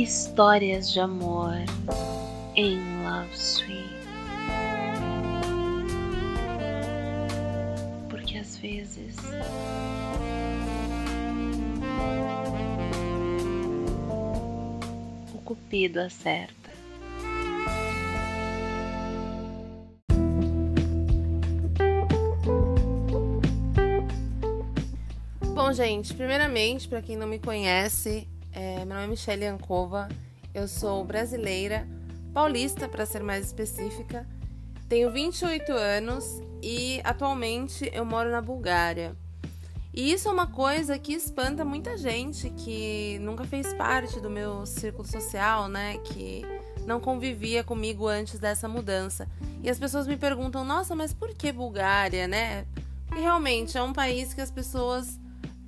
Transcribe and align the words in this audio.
Histórias 0.00 0.92
de 0.92 1.00
amor 1.00 1.56
em 2.54 2.78
Love 3.02 3.36
Suite. 3.36 3.98
Porque 8.08 8.38
às 8.38 8.56
vezes 8.58 9.16
o 15.34 15.38
cupido 15.38 15.98
acerta. 15.98 16.54
Bom, 25.56 25.72
gente, 25.72 26.14
primeiramente, 26.14 26.86
para 26.86 27.02
quem 27.02 27.16
não 27.16 27.26
me 27.26 27.40
conhece, 27.40 28.28
é, 28.58 28.84
meu 28.84 28.96
nome 28.96 29.04
é 29.04 29.06
Michelle 29.06 29.46
Ancova, 29.46 30.08
eu 30.52 30.66
sou 30.66 31.04
brasileira, 31.04 31.86
paulista 32.34 32.88
para 32.88 33.06
ser 33.06 33.22
mais 33.22 33.46
específica, 33.46 34.26
tenho 34.88 35.12
28 35.12 35.70
anos 35.70 36.42
e 36.60 37.00
atualmente 37.04 37.88
eu 37.94 38.04
moro 38.04 38.32
na 38.32 38.40
Bulgária. 38.42 39.14
E 39.94 40.12
isso 40.12 40.28
é 40.28 40.32
uma 40.32 40.48
coisa 40.48 40.98
que 40.98 41.12
espanta 41.12 41.64
muita 41.64 41.96
gente 41.96 42.50
que 42.50 43.20
nunca 43.20 43.44
fez 43.44 43.72
parte 43.74 44.18
do 44.18 44.28
meu 44.28 44.66
círculo 44.66 45.06
social, 45.06 45.68
né? 45.68 45.98
Que 45.98 46.42
não 46.84 47.00
convivia 47.00 47.62
comigo 47.62 48.08
antes 48.08 48.40
dessa 48.40 48.68
mudança. 48.68 49.28
E 49.62 49.70
as 49.70 49.78
pessoas 49.78 50.06
me 50.06 50.16
perguntam: 50.16 50.64
nossa, 50.64 50.94
mas 50.94 51.12
por 51.12 51.32
que 51.32 51.52
Bulgária, 51.52 52.26
né? 52.28 52.64
Porque 53.06 53.20
realmente 53.20 53.78
é 53.78 53.82
um 53.82 53.92
país 53.92 54.34
que 54.34 54.40
as 54.40 54.50
pessoas 54.50 55.18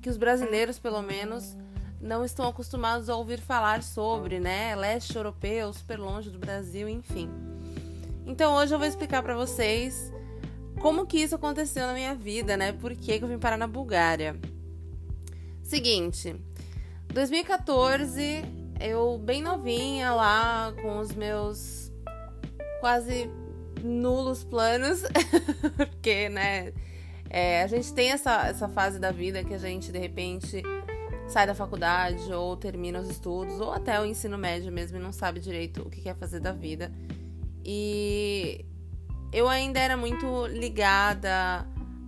que 0.01 0.09
os 0.09 0.17
brasileiros, 0.17 0.79
pelo 0.79 1.01
menos, 1.01 1.55
não 2.01 2.25
estão 2.25 2.47
acostumados 2.47 3.09
a 3.09 3.15
ouvir 3.15 3.39
falar 3.39 3.83
sobre, 3.83 4.39
né? 4.39 4.75
Leste 4.75 5.15
europeu, 5.15 5.71
super 5.71 5.99
longe 5.99 6.29
do 6.29 6.39
Brasil, 6.39 6.89
enfim. 6.89 7.29
Então 8.25 8.55
hoje 8.55 8.73
eu 8.73 8.79
vou 8.79 8.87
explicar 8.87 9.21
para 9.21 9.35
vocês 9.35 10.11
como 10.79 11.05
que 11.05 11.17
isso 11.19 11.35
aconteceu 11.35 11.85
na 11.85 11.93
minha 11.93 12.15
vida, 12.15 12.57
né? 12.57 12.71
Por 12.71 12.95
que, 12.95 13.19
que 13.19 13.23
eu 13.23 13.27
vim 13.27 13.37
parar 13.37 13.57
na 13.57 13.67
Bulgária. 13.67 14.35
Seguinte, 15.61 16.35
2014, 17.13 18.43
eu 18.79 19.17
bem 19.19 19.41
novinha 19.41 20.11
lá, 20.11 20.73
com 20.81 20.97
os 20.99 21.13
meus 21.13 21.91
quase 22.79 23.29
nulos 23.83 24.43
planos, 24.43 25.03
porque, 25.77 26.29
né? 26.29 26.73
É, 27.29 27.63
a 27.63 27.67
gente 27.67 27.93
tem 27.93 28.11
essa, 28.11 28.47
essa 28.47 28.67
fase 28.67 28.99
da 28.99 29.11
vida 29.11 29.41
que 29.43 29.53
a 29.53 29.57
gente, 29.57 29.89
de 29.91 29.97
repente, 29.97 30.61
sai 31.31 31.47
da 31.47 31.55
faculdade 31.55 32.31
ou 32.33 32.57
termina 32.57 32.99
os 32.99 33.09
estudos, 33.09 33.59
ou 33.61 33.71
até 33.71 33.99
o 33.99 34.05
ensino 34.05 34.37
médio 34.37 34.71
mesmo 34.71 34.97
e 34.97 34.99
não 34.99 35.13
sabe 35.13 35.39
direito 35.39 35.81
o 35.81 35.89
que 35.89 36.01
quer 36.01 36.15
fazer 36.15 36.41
da 36.41 36.51
vida. 36.51 36.91
E 37.63 38.65
eu 39.31 39.47
ainda 39.47 39.79
era 39.79 39.95
muito 39.95 40.45
ligada 40.47 41.65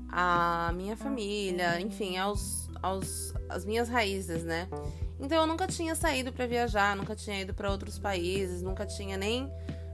à 0.10 0.74
minha 0.76 0.98
família, 0.98 1.80
enfim, 1.80 2.18
aos, 2.18 2.70
aos 2.82 3.34
às 3.48 3.64
minhas 3.64 3.88
raízes, 3.88 4.44
né? 4.44 4.68
Então 5.20 5.40
eu 5.40 5.48
nunca 5.48 5.68
tinha 5.68 5.96
saído 5.96 6.34
para 6.34 6.46
viajar, 6.46 6.96
nunca 6.96 7.16
tinha 7.16 7.40
ido 7.40 7.54
para 7.54 7.72
outros 7.72 7.98
países, 7.98 8.62
nunca 8.62 8.86
tinha 8.86 9.16
nem 9.16 9.50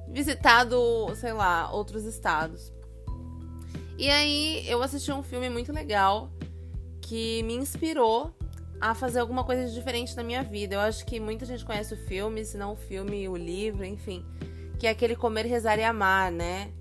visitado, 0.07 0.75
sei 1.15 1.33
lá, 1.33 1.71
outros 1.71 2.03
estados. 2.03 2.73
E 3.95 4.09
aí 4.09 4.67
eu 4.67 4.81
assisti 4.81 5.11
um 5.11 5.21
filme 5.21 5.49
muito 5.49 5.71
legal 5.71 6.31
que 6.99 7.43
me 7.43 7.53
inspirou 7.53 8.33
a 8.79 8.95
fazer 8.95 9.19
alguma 9.19 9.43
coisa 9.43 9.67
de 9.67 9.73
diferente 9.73 10.15
na 10.15 10.23
minha 10.23 10.43
vida. 10.43 10.75
Eu 10.75 10.79
acho 10.79 11.05
que 11.05 11.19
muita 11.19 11.45
gente 11.45 11.65
conhece 11.65 11.93
o 11.93 11.97
filme, 11.97 12.45
se 12.45 12.57
não 12.57 12.73
o 12.73 12.75
filme, 12.75 13.27
o 13.27 13.35
livro, 13.35 13.85
enfim. 13.85 14.25
Que 14.77 14.87
é 14.87 14.89
aquele 14.89 15.15
Comer, 15.15 15.45
Rezar 15.45 15.77
e 15.77 15.83
Amar, 15.83 16.31
né? 16.31 16.71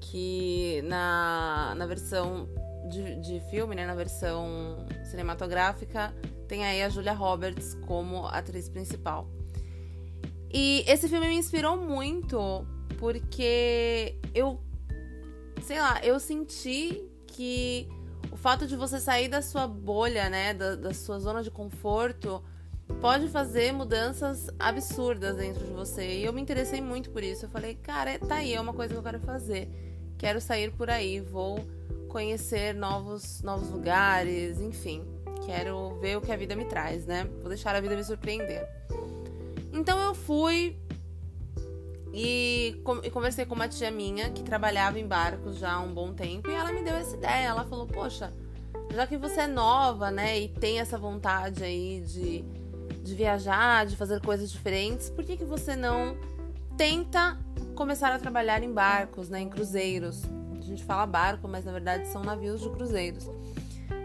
Que 0.00 0.80
na, 0.84 1.74
na 1.76 1.86
versão 1.86 2.48
de, 2.88 3.16
de 3.16 3.40
filme, 3.50 3.74
né? 3.74 3.86
Na 3.86 3.94
versão 3.94 4.86
cinematográfica, 5.04 6.14
tem 6.46 6.64
aí 6.64 6.82
a 6.82 6.88
Julia 6.88 7.12
Roberts 7.12 7.74
como 7.86 8.26
atriz 8.26 8.68
principal. 8.68 9.28
E 10.50 10.82
esse 10.86 11.08
filme 11.08 11.28
me 11.28 11.36
inspirou 11.36 11.76
muito 11.76 12.66
porque 12.98 14.16
eu 14.34 14.58
sei 15.62 15.78
lá, 15.78 16.00
eu 16.02 16.18
senti 16.18 17.02
que 17.26 17.88
o 18.30 18.36
fato 18.36 18.66
de 18.66 18.76
você 18.76 19.00
sair 19.00 19.28
da 19.28 19.42
sua 19.42 19.66
bolha, 19.66 20.28
né, 20.28 20.54
da, 20.54 20.76
da 20.76 20.94
sua 20.94 21.18
zona 21.18 21.42
de 21.42 21.50
conforto, 21.50 22.42
pode 23.00 23.28
fazer 23.28 23.72
mudanças 23.72 24.48
absurdas 24.58 25.36
dentro 25.36 25.64
de 25.64 25.72
você. 25.72 26.18
E 26.18 26.24
eu 26.24 26.32
me 26.32 26.40
interessei 26.40 26.80
muito 26.80 27.10
por 27.10 27.22
isso. 27.22 27.44
Eu 27.44 27.50
falei, 27.50 27.74
cara, 27.74 28.18
tá 28.18 28.36
aí, 28.36 28.54
é 28.54 28.60
uma 28.60 28.72
coisa 28.72 28.92
que 28.92 28.98
eu 28.98 29.02
quero 29.02 29.20
fazer. 29.20 29.68
Quero 30.16 30.40
sair 30.40 30.72
por 30.72 30.90
aí, 30.90 31.20
vou 31.20 31.64
conhecer 32.08 32.74
novos, 32.74 33.42
novos 33.42 33.70
lugares, 33.70 34.60
enfim. 34.60 35.04
Quero 35.46 35.98
ver 36.00 36.16
o 36.16 36.20
que 36.20 36.32
a 36.32 36.36
vida 36.36 36.56
me 36.56 36.64
traz, 36.64 37.06
né? 37.06 37.24
Vou 37.40 37.48
deixar 37.48 37.74
a 37.74 37.80
vida 37.80 37.94
me 37.94 38.02
surpreender. 38.02 38.66
Então 39.72 39.98
eu 40.00 40.14
fui, 40.14 40.76
e, 42.12 42.80
e, 43.02 43.10
conversei 43.10 43.44
com 43.44 43.54
uma 43.54 43.68
tia 43.68 43.90
minha 43.90 44.30
que 44.30 44.42
trabalhava 44.42 44.98
em 44.98 45.06
barcos 45.06 45.58
já 45.58 45.72
há 45.72 45.80
um 45.80 45.92
bom 45.92 46.12
tempo 46.12 46.50
e 46.50 46.54
ela 46.54 46.72
me 46.72 46.82
deu 46.82 46.94
essa 46.94 47.16
ideia. 47.16 47.48
Ela 47.48 47.64
falou: 47.64 47.86
Poxa, 47.86 48.32
já 48.92 49.06
que 49.06 49.16
você 49.16 49.42
é 49.42 49.46
nova, 49.46 50.10
né, 50.10 50.38
e 50.38 50.48
tem 50.48 50.80
essa 50.80 50.96
vontade 50.96 51.62
aí 51.62 52.00
de, 52.00 52.42
de 53.02 53.14
viajar, 53.14 53.86
de 53.86 53.96
fazer 53.96 54.20
coisas 54.20 54.50
diferentes, 54.50 55.10
por 55.10 55.24
que, 55.24 55.36
que 55.36 55.44
você 55.44 55.76
não 55.76 56.16
tenta 56.76 57.38
começar 57.74 58.12
a 58.12 58.18
trabalhar 58.18 58.62
em 58.62 58.72
barcos, 58.72 59.28
né, 59.28 59.40
em 59.40 59.48
cruzeiros? 59.48 60.22
A 60.58 60.62
gente 60.62 60.84
fala 60.84 61.06
barco, 61.06 61.46
mas 61.46 61.64
na 61.64 61.72
verdade 61.72 62.08
são 62.08 62.22
navios 62.22 62.60
de 62.60 62.70
cruzeiros. 62.70 63.28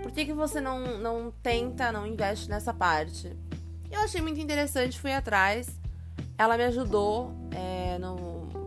Por 0.02 0.12
que, 0.12 0.26
que 0.26 0.34
você 0.34 0.60
não, 0.60 0.98
não 1.00 1.32
tenta, 1.42 1.92
não 1.92 2.06
investe 2.06 2.50
nessa 2.50 2.74
parte? 2.74 3.36
Eu 3.90 4.02
achei 4.02 4.22
muito 4.22 4.40
interessante, 4.40 5.00
fui 5.00 5.14
atrás 5.14 5.83
ela 6.38 6.58
me 6.58 6.64
ajudou 6.64 7.32
é, 7.52 7.98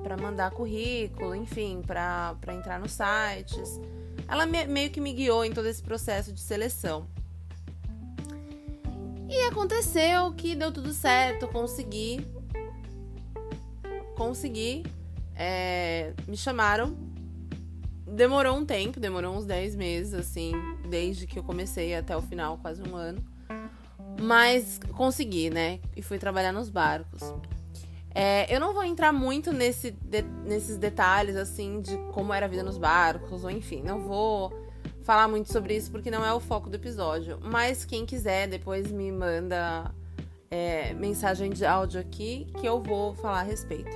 para 0.07 0.17
mandar 0.17 0.53
currículo, 0.53 1.35
enfim, 1.35 1.83
para 1.85 2.37
entrar 2.55 2.79
nos 2.79 2.93
sites. 2.93 3.81
Ela 4.29 4.47
me, 4.47 4.65
meio 4.67 4.89
que 4.91 5.01
me 5.01 5.13
guiou 5.13 5.45
em 5.45 5.53
todo 5.53 5.67
esse 5.67 5.83
processo 5.83 6.33
de 6.33 6.41
seleção. 6.41 7.09
E 9.29 9.43
aconteceu 9.49 10.33
que 10.35 10.55
deu 10.55 10.71
tudo 10.71 10.93
certo, 10.93 11.49
consegui. 11.49 12.25
Consegui. 14.17 14.85
É, 15.35 16.15
me 16.29 16.37
chamaram. 16.37 16.97
Demorou 18.07 18.57
um 18.57 18.65
tempo, 18.65 19.01
demorou 19.01 19.37
uns 19.37 19.45
10 19.45 19.75
meses, 19.75 20.15
assim, 20.15 20.53
desde 20.89 21.27
que 21.27 21.37
eu 21.37 21.43
comecei 21.43 21.97
até 21.97 22.17
o 22.17 22.23
final, 22.23 22.59
quase 22.59 22.81
um 22.89 22.95
ano. 22.95 23.23
Mas 24.23 24.79
consegui, 24.93 25.51
né? 25.51 25.81
E 25.97 26.01
fui 26.01 26.17
trabalhar 26.17 26.53
nos 26.53 26.71
barcos. 26.71 27.35
É, 28.19 28.47
eu 28.49 28.59
não 28.59 28.73
vou 28.73 28.83
entrar 28.83 29.13
muito 29.13 29.53
nesse, 29.53 29.91
de, 29.91 30.23
nesses 30.23 30.79
detalhes, 30.79 31.37
assim, 31.37 31.83
de 31.83 31.99
como 32.15 32.33
era 32.33 32.47
a 32.47 32.49
vida 32.49 32.63
nos 32.63 32.79
barcos, 32.79 33.45
ou 33.45 33.51
enfim, 33.51 33.83
não 33.83 34.01
vou 34.01 34.51
falar 35.03 35.29
muito 35.29 35.53
sobre 35.53 35.77
isso 35.77 35.91
porque 35.91 36.11
não 36.11 36.25
é 36.25 36.33
o 36.33 36.41
foco 36.41 36.71
do 36.71 36.77
episódio. 36.77 37.39
Mas 37.43 37.85
quem 37.85 38.07
quiser, 38.07 38.49
depois 38.49 38.91
me 38.91 39.13
manda 39.13 39.95
é, 40.51 40.95
mensagem 40.95 41.51
de 41.51 41.67
áudio 41.67 42.01
aqui 42.01 42.47
que 42.59 42.67
eu 42.67 42.83
vou 42.83 43.15
falar 43.15 43.41
a 43.41 43.43
respeito. 43.43 43.95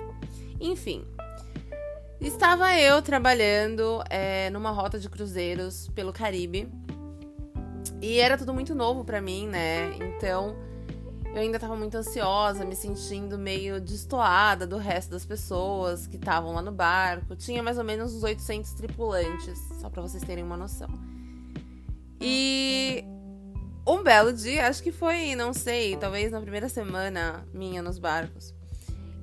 Enfim, 0.60 1.02
estava 2.20 2.78
eu 2.78 3.00
trabalhando 3.00 4.04
é, 4.10 4.50
numa 4.50 4.70
rota 4.70 4.98
de 4.98 5.08
cruzeiros 5.08 5.88
pelo 5.94 6.12
Caribe 6.12 6.68
e 8.02 8.18
era 8.18 8.36
tudo 8.36 8.52
muito 8.52 8.74
novo 8.74 9.02
para 9.02 9.18
mim, 9.22 9.46
né? 9.46 9.94
Então 9.98 10.54
eu 11.32 11.40
ainda 11.40 11.60
tava 11.60 11.76
muito 11.76 11.96
ansiosa, 11.96 12.64
me 12.64 12.74
sentindo 12.74 13.38
meio 13.38 13.80
destoada 13.80 14.66
do 14.66 14.76
resto 14.76 15.10
das 15.10 15.24
pessoas 15.24 16.06
que 16.06 16.16
estavam 16.16 16.52
lá 16.52 16.60
no 16.60 16.72
barco. 16.72 17.36
Tinha 17.36 17.62
mais 17.62 17.78
ou 17.78 17.84
menos 17.84 18.14
uns 18.14 18.22
800 18.24 18.72
tripulantes, 18.72 19.58
só 19.80 19.88
para 19.88 20.02
vocês 20.02 20.22
terem 20.24 20.42
uma 20.42 20.56
noção. 20.56 20.88
E 22.20 23.04
um 23.86 24.02
belo 24.02 24.32
dia, 24.32 24.66
acho 24.66 24.82
que 24.82 24.90
foi, 24.90 25.36
não 25.36 25.52
sei, 25.52 25.96
talvez 25.96 26.32
na 26.32 26.40
primeira 26.40 26.68
semana 26.68 27.46
minha 27.54 27.80
nos 27.80 27.98
barcos. 27.98 28.52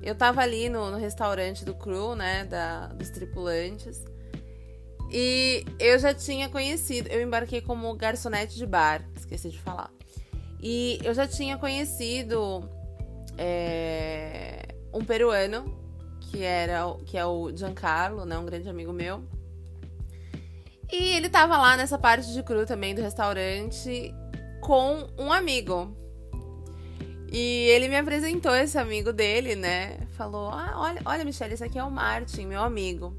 Eu 0.02 0.14
tava 0.14 0.40
ali 0.40 0.70
no, 0.70 0.90
no 0.90 0.96
restaurante 0.96 1.64
do 1.64 1.74
crew, 1.74 2.14
né, 2.14 2.44
da, 2.46 2.86
dos 2.86 3.10
tripulantes. 3.10 4.02
E 5.10 5.64
eu 5.78 5.98
já 5.98 6.14
tinha 6.14 6.48
conhecido, 6.48 7.08
eu 7.08 7.20
embarquei 7.20 7.60
como 7.60 7.94
garçonete 7.94 8.56
de 8.56 8.66
bar, 8.66 9.06
esqueci 9.14 9.50
de 9.50 9.58
falar. 9.58 9.97
E 10.60 10.98
eu 11.04 11.14
já 11.14 11.26
tinha 11.26 11.56
conhecido 11.56 12.68
é, 13.36 14.74
um 14.92 15.04
peruano, 15.04 15.76
que, 16.20 16.42
era, 16.42 16.82
que 17.06 17.16
é 17.16 17.24
o 17.24 17.54
Giancarlo, 17.54 18.24
né, 18.24 18.36
um 18.38 18.44
grande 18.44 18.68
amigo 18.68 18.92
meu. 18.92 19.22
E 20.90 21.16
ele 21.16 21.28
tava 21.28 21.56
lá 21.58 21.76
nessa 21.76 21.98
parte 21.98 22.32
de 22.32 22.42
cru 22.42 22.64
também 22.64 22.94
do 22.94 23.02
restaurante 23.02 24.14
com 24.60 25.06
um 25.18 25.32
amigo. 25.32 25.96
E 27.30 27.68
ele 27.68 27.88
me 27.88 27.96
apresentou 27.96 28.54
esse 28.54 28.78
amigo 28.78 29.12
dele, 29.12 29.54
né? 29.54 29.98
Falou: 30.16 30.48
ah, 30.48 30.74
olha, 30.76 31.02
olha, 31.04 31.24
Michelle, 31.24 31.52
esse 31.52 31.62
aqui 31.62 31.78
é 31.78 31.84
o 31.84 31.90
Martin, 31.90 32.46
meu 32.46 32.62
amigo. 32.62 33.14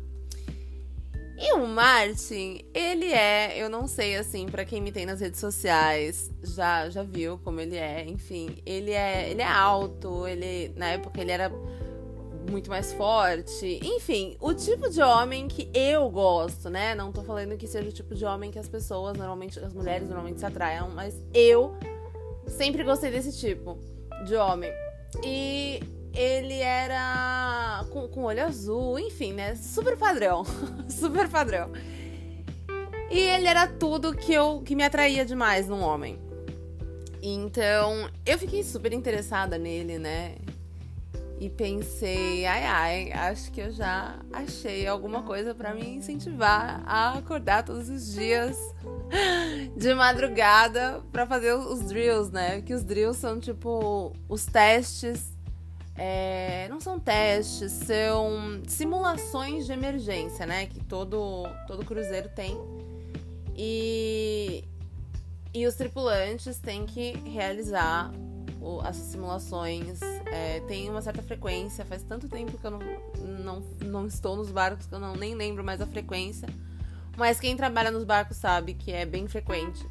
E 1.42 1.54
o 1.54 1.66
Martin, 1.66 2.66
ele 2.74 3.14
é, 3.14 3.58
eu 3.58 3.70
não 3.70 3.88
sei 3.88 4.18
assim, 4.18 4.48
para 4.48 4.66
quem 4.66 4.82
me 4.82 4.92
tem 4.92 5.06
nas 5.06 5.22
redes 5.22 5.40
sociais, 5.40 6.30
já 6.44 6.90
já 6.90 7.02
viu 7.02 7.40
como 7.44 7.62
ele 7.62 7.78
é, 7.78 8.04
enfim, 8.06 8.58
ele 8.66 8.92
é, 8.92 9.30
ele 9.30 9.42
é 9.42 9.48
alto, 9.48 10.28
ele 10.28 10.74
na 10.76 10.88
época 10.88 11.22
ele 11.22 11.32
era 11.32 11.50
muito 12.50 12.70
mais 12.70 12.92
forte. 12.92 13.80
Enfim, 13.82 14.36
o 14.42 14.54
tipo 14.54 14.90
de 14.90 15.02
homem 15.02 15.48
que 15.48 15.70
eu 15.74 16.10
gosto, 16.10 16.70
né? 16.70 16.94
Não 16.94 17.12
tô 17.12 17.24
falando 17.24 17.56
que 17.56 17.68
seja 17.68 17.88
o 17.88 17.92
tipo 17.92 18.14
de 18.16 18.26
homem 18.26 18.52
que 18.52 18.60
as 18.60 18.68
pessoas, 18.68 19.18
normalmente, 19.18 19.60
as 19.60 19.74
mulheres 19.74 20.08
normalmente 20.08 20.40
se 20.40 20.46
atraiam, 20.46 20.90
mas 20.90 21.22
eu 21.34 21.74
sempre 22.48 22.84
gostei 22.84 23.12
desse 23.12 23.38
tipo 23.40 23.78
de 24.26 24.36
homem. 24.36 24.72
E 25.24 25.80
ele 26.20 26.60
era 26.60 27.86
com, 27.92 28.08
com 28.10 28.24
olho 28.24 28.44
azul, 28.44 29.00
enfim, 29.00 29.32
né? 29.32 29.56
Super 29.56 29.96
padrão. 29.96 30.44
Super 30.90 31.30
padrão. 31.30 31.72
E 33.10 33.18
ele 33.18 33.48
era 33.48 33.66
tudo 33.68 34.14
que 34.14 34.34
eu 34.34 34.62
que 34.62 34.76
me 34.76 34.84
atraía 34.84 35.26
demais 35.26 35.70
num 35.70 35.82
homem. 35.82 36.20
Então, 37.22 38.10
eu 38.26 38.38
fiquei 38.38 38.64
super 38.64 38.94
interessada 38.94 39.58
nele, 39.58 39.98
né? 39.98 40.36
e 41.40 41.50
pensei, 41.50 42.46
ai 42.46 42.66
ai, 42.66 43.12
acho 43.14 43.50
que 43.52 43.62
eu 43.62 43.72
já 43.72 44.20
achei 44.32 44.86
alguma 44.86 45.24
coisa 45.24 45.56
para 45.56 45.74
me 45.74 45.88
incentivar 45.96 46.84
a 46.86 47.18
acordar 47.18 47.64
todos 47.64 47.88
os 47.88 48.14
dias 48.14 48.58
de 49.76 49.94
madrugada 49.94 51.02
para 51.14 51.26
fazer 51.26 51.54
os 51.54 51.80
drills, 51.84 52.30
né? 52.30 52.62
Que 52.62 52.74
os 52.74 52.84
drills 52.84 53.18
são 53.18 53.40
tipo 53.40 54.14
os 54.28 54.46
testes. 54.46 55.39
É, 56.02 56.66
não 56.70 56.80
são 56.80 56.98
testes, 56.98 57.74
são 57.74 58.62
simulações 58.66 59.66
de 59.66 59.74
emergência, 59.74 60.46
né? 60.46 60.66
Que 60.66 60.80
todo, 60.86 61.44
todo 61.68 61.84
cruzeiro 61.84 62.30
tem. 62.30 62.58
E, 63.54 64.64
e 65.54 65.68
os 65.68 65.76
tripulantes 65.76 66.58
têm 66.58 66.86
que 66.86 67.12
realizar 67.30 68.12
o, 68.62 68.82
essas 68.82 69.08
simulações 69.08 70.02
é, 70.32 70.62
tem 70.62 70.90
uma 70.90 71.02
certa 71.02 71.22
frequência. 71.22 71.84
Faz 71.84 72.02
tanto 72.04 72.30
tempo 72.30 72.58
que 72.58 72.66
eu 72.66 72.72
não, 72.72 72.80
não, 73.44 73.60
não 73.84 74.08
estou 74.08 74.38
nos 74.38 74.52
barcos 74.52 74.86
que 74.86 74.96
eu 74.96 75.00
não, 75.00 75.16
nem 75.16 75.36
lembro 75.36 75.66
mais 75.66 75.82
a 75.82 75.86
frequência. 75.86 76.48
Mas 77.18 77.42
quem 77.42 77.58
trabalha 77.58 77.92
nos 77.92 78.06
barcos 78.06 78.38
sabe 78.38 78.74
que 78.74 78.94
é 78.94 79.06
bem 79.06 79.28
frequente. 79.28 79.86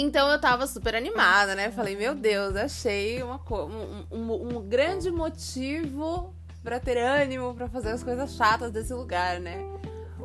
Então 0.00 0.30
eu 0.30 0.40
tava 0.40 0.64
super 0.68 0.94
animada, 0.94 1.56
né? 1.56 1.72
Falei, 1.72 1.96
meu 1.96 2.14
Deus, 2.14 2.54
achei 2.54 3.20
uma, 3.20 3.42
um, 3.50 4.06
um, 4.12 4.56
um 4.58 4.62
grande 4.62 5.10
motivo 5.10 6.32
para 6.62 6.78
ter 6.78 6.98
ânimo 6.98 7.52
para 7.52 7.68
fazer 7.68 7.90
as 7.90 8.04
coisas 8.04 8.36
chatas 8.36 8.70
desse 8.70 8.94
lugar, 8.94 9.40
né? 9.40 9.58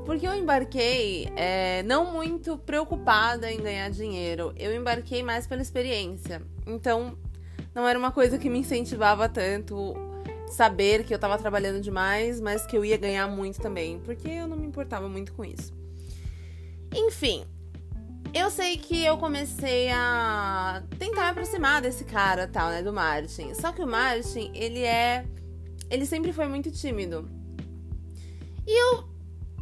Porque 0.05 0.27
eu 0.27 0.35
embarquei 0.35 1.27
é, 1.35 1.81
não 1.87 2.13
muito 2.13 2.55
preocupada 2.55 3.51
em 3.51 3.57
ganhar 3.57 3.89
dinheiro, 3.89 4.53
eu 4.57 4.75
embarquei 4.75 5.23
mais 5.23 5.47
pela 5.47 5.63
experiência. 5.63 6.39
Então, 6.67 7.17
não 7.73 7.87
era 7.87 7.97
uma 7.97 8.11
coisa 8.11 8.37
que 8.37 8.51
me 8.51 8.59
incentivava 8.59 9.27
tanto 9.27 9.95
saber 10.51 11.03
que 11.03 11.15
eu 11.15 11.17
tava 11.17 11.35
trabalhando 11.39 11.81
demais, 11.81 12.39
mas 12.39 12.63
que 12.63 12.77
eu 12.77 12.85
ia 12.85 12.95
ganhar 12.95 13.27
muito 13.27 13.59
também, 13.59 13.97
porque 14.01 14.29
eu 14.29 14.47
não 14.47 14.55
me 14.55 14.67
importava 14.67 15.09
muito 15.09 15.33
com 15.33 15.43
isso. 15.43 15.73
Enfim, 16.93 17.43
eu 18.33 18.49
sei 18.49 18.77
que 18.77 19.05
eu 19.05 19.17
comecei 19.17 19.89
a 19.91 20.81
tentar 20.97 21.23
me 21.23 21.29
aproximar 21.29 21.81
desse 21.81 22.03
cara, 22.03 22.47
tal, 22.47 22.69
né, 22.69 22.81
do 22.81 22.91
Martin. 22.91 23.53
Só 23.53 23.71
que 23.71 23.81
o 23.81 23.87
Martin, 23.87 24.51
ele 24.55 24.81
é 24.81 25.25
ele 25.89 26.05
sempre 26.05 26.33
foi 26.33 26.47
muito 26.47 26.71
tímido. 26.71 27.29
E 28.65 28.81
eu 28.81 29.03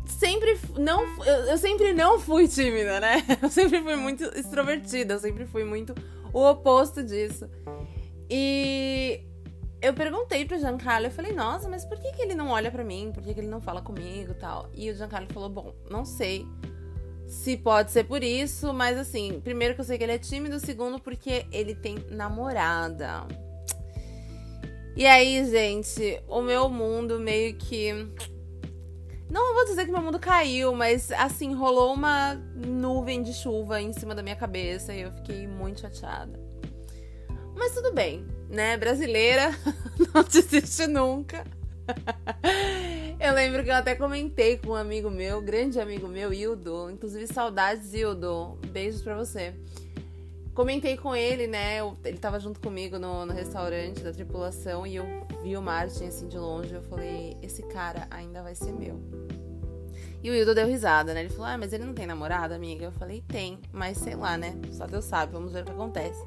sempre 0.08 0.58
não 0.78 1.04
eu, 1.26 1.36
eu, 1.48 1.58
sempre 1.58 1.94
não 1.94 2.18
fui 2.20 2.48
tímida, 2.48 3.00
né? 3.00 3.26
Eu 3.42 3.50
sempre 3.50 3.82
fui 3.82 3.96
muito 3.96 4.24
extrovertida, 4.38 5.16
eu 5.16 5.20
sempre 5.20 5.46
fui 5.46 5.64
muito 5.64 5.94
o 6.34 6.42
oposto 6.50 7.04
disso. 7.04 7.50
E 8.30 9.22
eu 9.82 9.94
perguntei 9.94 10.46
pro 10.46 10.60
Giancarlo, 10.60 11.08
eu 11.08 11.12
falei, 11.12 11.34
nossa, 11.34 11.68
mas 11.68 11.84
por 11.84 12.00
que, 12.00 12.12
que 12.12 12.22
ele 12.22 12.36
não 12.36 12.50
olha 12.50 12.72
para 12.72 12.84
mim? 12.84 13.12
Por 13.14 13.24
que, 13.24 13.34
que 13.34 13.40
ele 13.40 13.48
não 13.48 13.60
fala 13.60 13.82
comigo 13.82 14.34
tal? 14.36 14.70
E 14.74 14.90
o 14.90 14.96
Giancarlo 14.96 15.28
falou, 15.34 15.50
bom, 15.50 15.76
não 15.90 16.06
sei 16.06 16.46
se 17.32 17.56
pode 17.56 17.92
ser 17.92 18.04
por 18.04 18.22
isso, 18.22 18.74
mas 18.74 18.98
assim, 18.98 19.40
primeiro 19.40 19.74
que 19.74 19.80
eu 19.80 19.86
sei 19.86 19.98
que 19.98 20.04
ele 20.04 20.12
é 20.12 20.18
tímido, 20.18 20.60
segundo 20.60 21.00
porque 21.00 21.46
ele 21.50 21.74
tem 21.74 21.96
namorada. 22.10 23.26
E 24.98 25.06
aí, 25.06 25.50
gente, 25.50 26.22
o 26.28 26.42
meu 26.42 26.68
mundo 26.68 27.18
meio 27.22 27.56
que 27.56 27.94
não 29.30 29.54
vou 29.54 29.64
dizer 29.64 29.86
que 29.86 29.92
meu 29.92 30.02
mundo 30.02 30.20
caiu, 30.20 30.76
mas 30.76 31.10
assim, 31.14 31.54
rolou 31.54 31.94
uma 31.94 32.34
nuvem 32.54 33.24
de 33.24 33.34
chuva 33.34 33.82
em 33.82 33.94
cima 33.94 34.14
da 34.14 34.22
minha 34.22 34.36
cabeça 34.36 34.94
e 34.94 35.00
eu 35.00 35.12
fiquei 35.14 35.48
muito 35.48 35.80
chateada. 35.80 36.38
Mas 37.56 37.74
tudo 37.74 37.94
bem, 37.94 38.28
né? 38.50 38.76
Brasileira 38.76 39.58
não 40.14 40.22
desiste 40.22 40.86
nunca. 40.86 41.46
Eu 43.24 43.36
lembro 43.36 43.64
que 43.64 43.70
eu 43.70 43.76
até 43.76 43.94
comentei 43.94 44.58
com 44.58 44.70
um 44.70 44.76
amigo 44.76 45.08
meu, 45.08 45.44
grande 45.44 45.80
amigo 45.80 46.08
meu, 46.08 46.34
Hildo. 46.34 46.90
Inclusive, 46.90 47.28
saudades, 47.28 47.94
Hildo. 47.94 48.58
Beijos 48.72 49.04
pra 49.04 49.16
você. 49.16 49.54
Comentei 50.56 50.98
com 50.98 51.16
ele, 51.16 51.46
né? 51.46 51.78
Ele 52.04 52.18
tava 52.18 52.40
junto 52.40 52.60
comigo 52.60 52.98
no, 52.98 53.24
no 53.28 53.32
restaurante 53.32 54.02
da 54.02 54.12
tripulação 54.12 54.88
e 54.88 54.96
eu 54.96 55.06
vi 55.44 55.56
o 55.56 55.62
Martin 55.62 56.06
assim 56.06 56.28
de 56.28 56.40
longe. 56.40 56.74
Eu 56.74 56.82
falei: 56.82 57.38
esse 57.44 57.62
cara 57.62 58.08
ainda 58.10 58.42
vai 58.42 58.56
ser 58.56 58.74
meu. 58.74 59.00
E 60.24 60.32
o 60.32 60.34
Hildo 60.34 60.56
deu 60.56 60.66
risada, 60.66 61.14
né? 61.14 61.20
Ele 61.20 61.30
falou: 61.30 61.46
ah, 61.46 61.58
mas 61.60 61.74
ele 61.74 61.86
não 61.86 61.94
tem 61.94 62.08
namorada, 62.08 62.56
amiga? 62.56 62.86
Eu 62.86 62.92
falei: 62.92 63.24
tem, 63.28 63.60
mas 63.72 64.00
sei 64.00 64.16
lá, 64.16 64.36
né? 64.36 64.56
Só 64.72 64.88
Deus 64.88 65.06
sabe, 65.06 65.32
vamos 65.32 65.54
ver 65.54 65.62
o 65.62 65.66
que 65.66 65.72
acontece. 65.72 66.20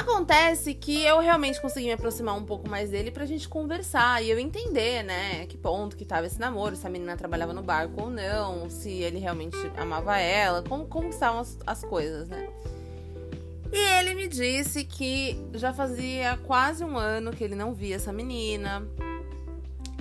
Acontece 0.00 0.72
que 0.72 1.02
eu 1.02 1.20
realmente 1.20 1.60
consegui 1.60 1.88
me 1.88 1.92
aproximar 1.92 2.34
um 2.34 2.42
pouco 2.42 2.66
mais 2.66 2.88
dele 2.88 3.10
pra 3.10 3.26
gente 3.26 3.46
conversar 3.46 4.24
e 4.24 4.30
eu 4.30 4.38
entender, 4.38 5.02
né, 5.02 5.44
que 5.44 5.58
ponto 5.58 5.94
que 5.94 6.06
tava 6.06 6.26
esse 6.26 6.40
namoro, 6.40 6.74
se 6.74 6.86
a 6.86 6.90
menina 6.90 7.18
trabalhava 7.18 7.52
no 7.52 7.62
barco 7.62 8.04
ou 8.04 8.10
não, 8.10 8.70
se 8.70 8.90
ele 8.90 9.18
realmente 9.18 9.58
amava 9.76 10.16
ela, 10.16 10.62
como, 10.62 10.86
como 10.86 11.10
estavam 11.10 11.40
as, 11.40 11.58
as 11.66 11.84
coisas, 11.84 12.30
né? 12.30 12.48
E 13.70 13.76
ele 13.98 14.14
me 14.14 14.26
disse 14.26 14.84
que 14.84 15.38
já 15.52 15.74
fazia 15.74 16.38
quase 16.46 16.82
um 16.82 16.96
ano 16.96 17.30
que 17.30 17.44
ele 17.44 17.54
não 17.54 17.74
via 17.74 17.96
essa 17.96 18.10
menina 18.10 18.82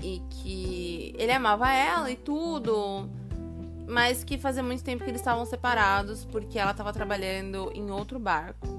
e 0.01 0.21
que 0.29 1.13
ele 1.17 1.33
amava 1.33 1.74
ela 1.74 2.09
e 2.09 2.15
tudo, 2.15 3.09
mas 3.85 4.24
que 4.24 4.38
fazia 4.38 4.63
muito 4.63 4.81
tempo 4.81 5.03
que 5.03 5.09
eles 5.09 5.19
estavam 5.19 5.45
separados 5.45 6.24
porque 6.24 6.57
ela 6.57 6.71
estava 6.71 6.93
trabalhando 6.93 7.69
em 7.75 7.91
outro 7.91 8.17
barco. 8.17 8.78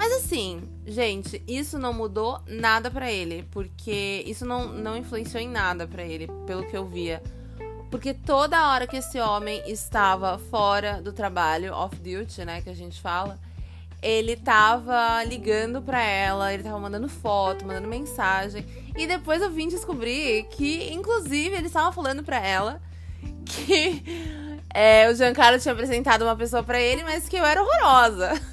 Mas 0.00 0.14
assim, 0.14 0.62
gente, 0.86 1.42
isso 1.46 1.78
não 1.78 1.92
mudou 1.92 2.40
nada 2.46 2.90
para 2.90 3.12
ele, 3.12 3.46
porque 3.50 4.24
isso 4.26 4.46
não, 4.46 4.66
não 4.66 4.96
influenciou 4.96 5.42
em 5.42 5.46
nada 5.46 5.86
para 5.86 6.02
ele, 6.02 6.26
pelo 6.46 6.64
que 6.64 6.74
eu 6.74 6.86
via. 6.86 7.22
Porque 7.90 8.14
toda 8.14 8.70
hora 8.70 8.86
que 8.86 8.96
esse 8.96 9.20
homem 9.20 9.62
estava 9.66 10.38
fora 10.38 11.02
do 11.02 11.12
trabalho, 11.12 11.74
off 11.74 11.94
duty, 11.96 12.46
né, 12.46 12.62
que 12.62 12.70
a 12.70 12.74
gente 12.74 12.98
fala, 12.98 13.38
ele 14.00 14.36
tava 14.36 15.22
ligando 15.24 15.82
pra 15.82 16.02
ela, 16.02 16.50
ele 16.50 16.62
tava 16.62 16.80
mandando 16.80 17.06
foto, 17.06 17.66
mandando 17.66 17.86
mensagem. 17.86 18.64
E 18.96 19.06
depois 19.06 19.42
eu 19.42 19.50
vim 19.50 19.68
descobrir 19.68 20.44
que, 20.44 20.90
inclusive, 20.94 21.54
ele 21.54 21.66
estava 21.66 21.92
falando 21.92 22.22
pra 22.22 22.38
ela 22.38 22.80
que 23.44 24.02
é, 24.72 25.10
o 25.10 25.14
Giancarlo 25.14 25.60
tinha 25.60 25.74
apresentado 25.74 26.22
uma 26.22 26.36
pessoa 26.36 26.62
pra 26.62 26.80
ele, 26.80 27.04
mas 27.04 27.28
que 27.28 27.36
eu 27.36 27.44
era 27.44 27.62
horrorosa. 27.62 28.32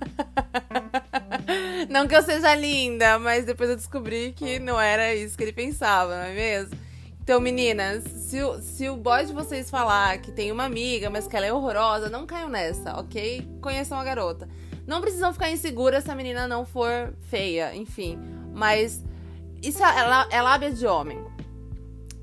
Não 1.88 2.06
que 2.06 2.14
eu 2.14 2.22
seja 2.22 2.54
linda, 2.54 3.18
mas 3.18 3.44
depois 3.44 3.70
eu 3.70 3.76
descobri 3.76 4.32
que 4.32 4.58
não 4.58 4.80
era 4.80 5.14
isso 5.14 5.36
que 5.36 5.42
ele 5.42 5.52
pensava, 5.52 6.16
não 6.16 6.24
é 6.24 6.34
mesmo? 6.34 6.78
Então, 7.22 7.40
meninas, 7.40 8.04
se 8.04 8.42
o, 8.42 8.60
se 8.60 8.88
o 8.88 8.96
boy 8.96 9.24
de 9.24 9.32
vocês 9.32 9.70
falar 9.70 10.18
que 10.18 10.32
tem 10.32 10.50
uma 10.50 10.64
amiga, 10.64 11.10
mas 11.10 11.26
que 11.26 11.36
ela 11.36 11.46
é 11.46 11.52
horrorosa, 11.52 12.08
não 12.08 12.26
caiam 12.26 12.48
nessa, 12.48 12.98
ok? 12.98 13.46
Conheçam 13.60 13.98
a 13.98 14.04
garota. 14.04 14.48
Não 14.86 15.00
precisam 15.00 15.32
ficar 15.32 15.50
inseguras 15.50 16.04
se 16.04 16.10
a 16.10 16.14
menina 16.14 16.48
não 16.48 16.64
for 16.64 17.14
feia, 17.28 17.74
enfim. 17.74 18.18
Mas 18.54 19.04
isso 19.62 19.82
é, 19.84 20.26
é 20.30 20.42
lábia 20.42 20.72
de 20.72 20.86
homem. 20.86 21.22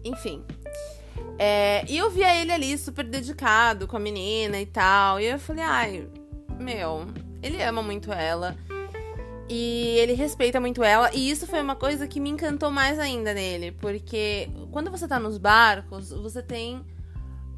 Enfim. 0.03 0.43
É, 1.39 1.86
e 1.88 1.98
eu 1.98 2.10
via 2.10 2.36
ele 2.36 2.51
ali 2.51 2.77
super 2.77 3.05
dedicado 3.05 3.88
com 3.88 3.96
a 3.96 4.00
menina 4.00 4.60
e 4.60 4.65
tal. 4.65 5.19
E 5.19 5.25
eu 5.25 5.39
falei, 5.39 5.63
ai, 5.63 6.07
meu, 6.60 7.05
ele 7.41 7.62
ama 7.62 7.82
muito 7.82 8.12
ela. 8.12 8.56
E 9.50 9.98
ele 10.00 10.13
respeita 10.13 10.60
muito 10.60 10.84
ela. 10.84 11.10
E 11.13 11.29
isso 11.29 11.48
foi 11.48 11.62
uma 11.62 11.75
coisa 11.75 12.08
que 12.08 12.20
me 12.20 12.29
encantou 12.29 12.70
mais 12.70 13.00
ainda 13.00 13.34
nele. 13.34 13.72
Porque 13.72 14.50
quando 14.72 14.91
você 14.91 15.08
tá 15.08 15.20
nos 15.20 15.38
barcos, 15.38 16.12
você 16.12 16.41
tem 16.41 16.86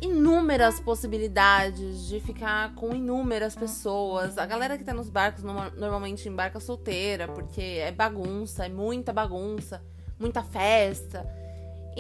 inúmeras 0.02 0.80
possibilidades 0.80 2.08
de 2.08 2.20
ficar 2.20 2.74
com 2.76 2.94
inúmeras 2.94 3.56
pessoas. 3.56 4.38
A 4.38 4.46
galera 4.46 4.78
que 4.78 4.84
tá 4.84 4.94
nos 4.94 5.10
barcos 5.10 5.44
normalmente 5.44 6.30
embarca 6.30 6.60
solteira, 6.60 7.28
porque 7.28 7.62
é 7.62 7.92
bagunça, 7.92 8.66
é 8.66 8.70
muita 8.70 9.12
bagunça, 9.12 9.84
muita 10.18 10.44
festa. 10.44 11.28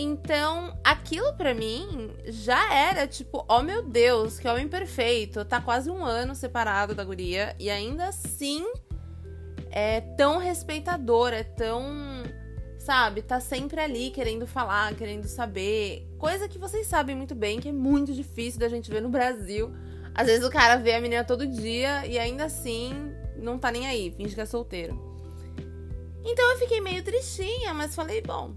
Então, 0.02 0.80
aquilo 0.82 1.34
para 1.34 1.54
mim 1.54 2.10
já 2.24 2.74
era 2.74 3.06
tipo, 3.06 3.44
oh 3.50 3.62
meu 3.62 3.84
Deus, 3.84 4.40
que 4.40 4.48
homem 4.48 4.66
perfeito. 4.66 5.44
Tá 5.44 5.60
quase 5.60 5.92
um 5.92 6.06
ano 6.06 6.34
separado 6.34 6.96
da 6.96 7.04
guria 7.04 7.54
e 7.60 7.70
ainda 7.70 8.08
assim 8.08 8.66
é 9.70 10.00
tão 10.00 10.38
respeitador, 10.38 11.34
é 11.34 11.44
tão 11.44 11.84
sabe? 12.78 13.22
Tá 13.22 13.42
sempre 13.42 13.82
ali 13.82 14.10
querendo 14.10 14.48
falar, 14.48 14.96
querendo 14.96 15.26
saber. 15.26 16.08
Coisa 16.18 16.48
que 16.48 16.58
vocês 16.58 16.88
sabem 16.88 17.14
muito 17.14 17.36
bem 17.36 17.60
que 17.60 17.68
é 17.68 17.74
muito 17.74 18.14
difícil 18.14 18.58
da 18.58 18.70
gente 18.70 18.90
ver 18.90 19.02
no 19.02 19.10
Brasil. 19.10 19.70
Às 20.16 20.28
vezes 20.28 20.48
o 20.48 20.50
cara 20.50 20.78
vê 20.78 20.94
a 20.94 21.02
menina 21.02 21.26
todo 21.26 21.46
dia 21.46 22.06
e 22.08 22.18
ainda 22.18 22.46
assim 22.46 22.94
não 23.36 23.60
tá 23.60 23.70
nem 23.70 23.86
aí, 23.86 24.14
finge 24.16 24.34
que 24.34 24.40
é 24.40 24.46
solteiro. 24.46 24.98
Então 26.24 26.54
eu 26.54 26.58
fiquei 26.58 26.80
meio 26.80 27.04
tristinha, 27.04 27.74
mas 27.74 27.94
falei, 27.94 28.22
bom, 28.22 28.56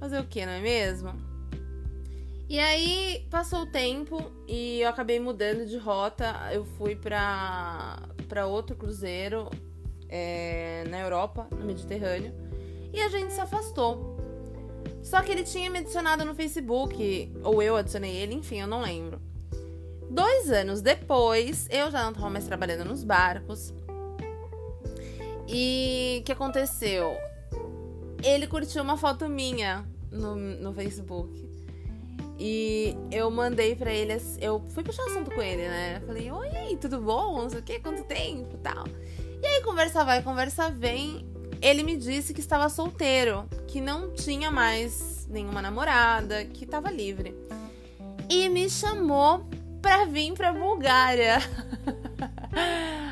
fazer 0.00 0.18
o 0.18 0.26
que, 0.26 0.44
não 0.44 0.54
é 0.54 0.60
mesmo? 0.60 1.14
E 2.48 2.58
aí 2.58 3.24
passou 3.30 3.60
o 3.60 3.66
tempo 3.66 4.32
e 4.48 4.80
eu 4.80 4.88
acabei 4.88 5.20
mudando 5.20 5.64
de 5.66 5.76
rota. 5.76 6.34
Eu 6.52 6.64
fui 6.64 6.96
pra, 6.96 8.02
outro 8.48 8.74
cruzeiro 8.74 9.48
é, 10.08 10.84
na 10.88 10.98
Europa, 10.98 11.46
no 11.52 11.64
Mediterrâneo 11.64 12.34
e 12.92 13.00
a 13.00 13.08
gente 13.08 13.32
se 13.32 13.40
afastou. 13.40 14.18
Só 15.02 15.22
que 15.22 15.30
ele 15.30 15.44
tinha 15.44 15.70
me 15.70 15.78
adicionado 15.78 16.24
no 16.24 16.34
Facebook, 16.34 17.32
ou 17.42 17.62
eu 17.62 17.76
adicionei 17.76 18.16
ele, 18.16 18.34
enfim, 18.34 18.60
eu 18.60 18.66
não 18.66 18.82
lembro. 18.82 19.20
Dois 20.10 20.50
anos 20.50 20.82
depois, 20.82 21.68
eu 21.70 21.90
já 21.90 22.02
não 22.02 22.10
estava 22.10 22.28
mais 22.28 22.44
trabalhando 22.44 22.84
nos 22.84 23.04
barcos. 23.04 23.72
E 25.48 26.18
o 26.20 26.24
que 26.24 26.32
aconteceu? 26.32 27.16
Ele 28.22 28.46
curtiu 28.46 28.82
uma 28.82 28.96
foto 28.96 29.28
minha 29.28 29.86
no, 30.10 30.36
no 30.36 30.72
Facebook. 30.72 31.48
E 32.38 32.96
eu 33.10 33.30
mandei 33.30 33.74
pra 33.74 33.92
ele, 33.92 34.16
eu 34.40 34.60
fui 34.70 34.82
puxar 34.82 35.04
assunto 35.04 35.30
com 35.30 35.42
ele, 35.42 35.68
né? 35.68 35.98
Eu 36.00 36.06
falei, 36.06 36.30
oi, 36.30 36.76
tudo 36.80 37.00
bom? 37.00 37.42
Não 37.42 37.50
sei 37.50 37.60
o 37.60 37.62
que, 37.62 37.78
quanto 37.80 38.02
tempo 38.04 38.56
tal. 38.58 38.86
E 39.42 39.46
aí, 39.46 39.62
conversa 39.62 40.04
vai, 40.04 40.22
conversa 40.22 40.70
vem 40.70 41.26
ele 41.62 41.82
me 41.82 41.96
disse 41.96 42.32
que 42.32 42.40
estava 42.40 42.68
solteiro, 42.68 43.44
que 43.68 43.80
não 43.80 44.10
tinha 44.12 44.50
mais 44.50 45.26
nenhuma 45.28 45.60
namorada, 45.60 46.44
que 46.44 46.64
estava 46.64 46.90
livre. 46.90 47.34
E 48.28 48.48
me 48.48 48.68
chamou 48.70 49.46
pra 49.80 50.04
vir 50.04 50.32
pra 50.32 50.52
Bulgária. 50.52 51.38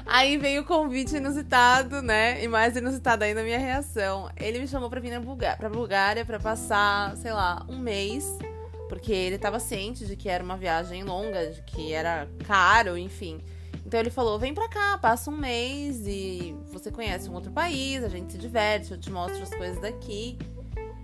Aí 0.07 0.37
veio 0.37 0.63
o 0.63 0.65
convite 0.65 1.17
inusitado, 1.17 2.03
né? 2.03 2.43
E 2.43 2.49
mais 2.49 2.77
inusitado 2.77 3.25
ainda 3.25 3.41
a 3.41 3.45
minha 3.45 3.59
reação. 3.59 4.31
Ele 4.37 4.59
me 4.59 4.67
chamou 4.67 4.89
pra 4.89 5.01
vir 5.01 5.11
na 5.11 5.21
Bulgária, 5.21 5.57
pra 5.57 5.69
Bulgária 5.69 6.25
pra 6.25 6.41
passar, 6.41 7.17
sei 7.17 7.33
lá, 7.33 7.65
um 7.69 7.79
mês. 7.79 8.25
Porque 8.89 9.13
ele 9.13 9.39
tava 9.39 9.61
ciente 9.61 10.07
de 10.07 10.17
que 10.17 10.29
era 10.29 10.43
uma 10.43 10.57
viagem 10.57 11.03
longa, 11.05 11.51
de 11.51 11.63
que 11.63 11.93
era 11.93 12.27
caro, 12.47 12.97
enfim. 12.97 13.41
Então 13.85 14.01
ele 14.01 14.11
falou: 14.11 14.39
vem 14.39 14.55
pra 14.55 14.69
cá, 14.69 14.99
passa 14.99 15.31
um 15.31 15.37
mês 15.37 16.07
e 16.07 16.57
você 16.73 16.91
conhece 16.91 17.29
um 17.29 17.35
outro 17.35 17.53
país, 17.53 18.03
a 18.03 18.09
gente 18.09 18.33
se 18.33 18.39
diverte, 18.39 18.93
eu 18.93 18.99
te 18.99 19.11
mostro 19.11 19.43
as 19.43 19.51
coisas 19.51 19.81
daqui. 19.81 20.39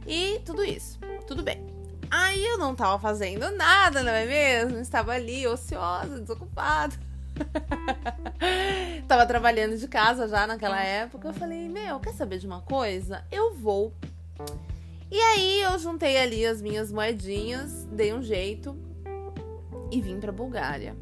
E 0.07 0.41
tudo 0.45 0.65
isso. 0.65 0.99
Tudo 1.27 1.43
bem. 1.43 1.74
Aí 2.17 2.47
eu 2.47 2.57
não 2.57 2.77
tava 2.77 2.97
fazendo 2.97 3.51
nada, 3.51 4.01
não 4.01 4.13
é 4.13 4.25
mesmo? 4.25 4.79
Estava 4.79 5.11
ali, 5.11 5.49
ociosa, 5.49 6.21
desocupada. 6.21 6.95
tava 9.09 9.27
trabalhando 9.27 9.77
de 9.77 9.89
casa 9.89 10.29
já 10.29 10.47
naquela 10.47 10.81
época. 10.81 11.27
Eu 11.27 11.35
falei: 11.35 11.69
meu, 11.69 11.99
quer 11.99 12.13
saber 12.13 12.39
de 12.39 12.47
uma 12.47 12.61
coisa? 12.61 13.25
Eu 13.33 13.53
vou. 13.55 13.93
E 15.11 15.21
aí 15.21 15.63
eu 15.63 15.77
juntei 15.77 16.17
ali 16.19 16.47
as 16.47 16.63
minhas 16.63 16.93
moedinhas, 16.93 17.85
dei 17.91 18.15
um 18.15 18.23
jeito 18.23 18.79
e 19.91 20.01
vim 20.01 20.21
pra 20.21 20.31
Bulgária. 20.31 20.97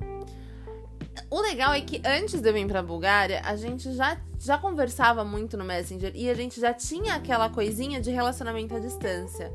O 1.28 1.42
legal 1.42 1.75
é 1.75 1.83
que 1.83 2.00
antes 2.07 2.40
de 2.40 2.49
eu 2.49 2.54
vir 2.54 2.66
pra 2.66 2.83
Bulgária, 2.83 3.42
a 3.45 3.54
gente 3.54 3.92
já, 3.92 4.16
já 4.38 4.57
conversava 4.57 5.26
muito 5.26 5.59
no 5.59 5.64
Messenger 5.64 6.12
e 6.14 6.31
a 6.31 6.35
gente 6.35 6.59
já 6.59 6.73
tinha 6.73 7.16
aquela 7.16 7.50
coisinha 7.50 8.00
de 8.00 8.11
relacionamento 8.11 8.75
à 8.75 8.78
distância. 8.78 9.52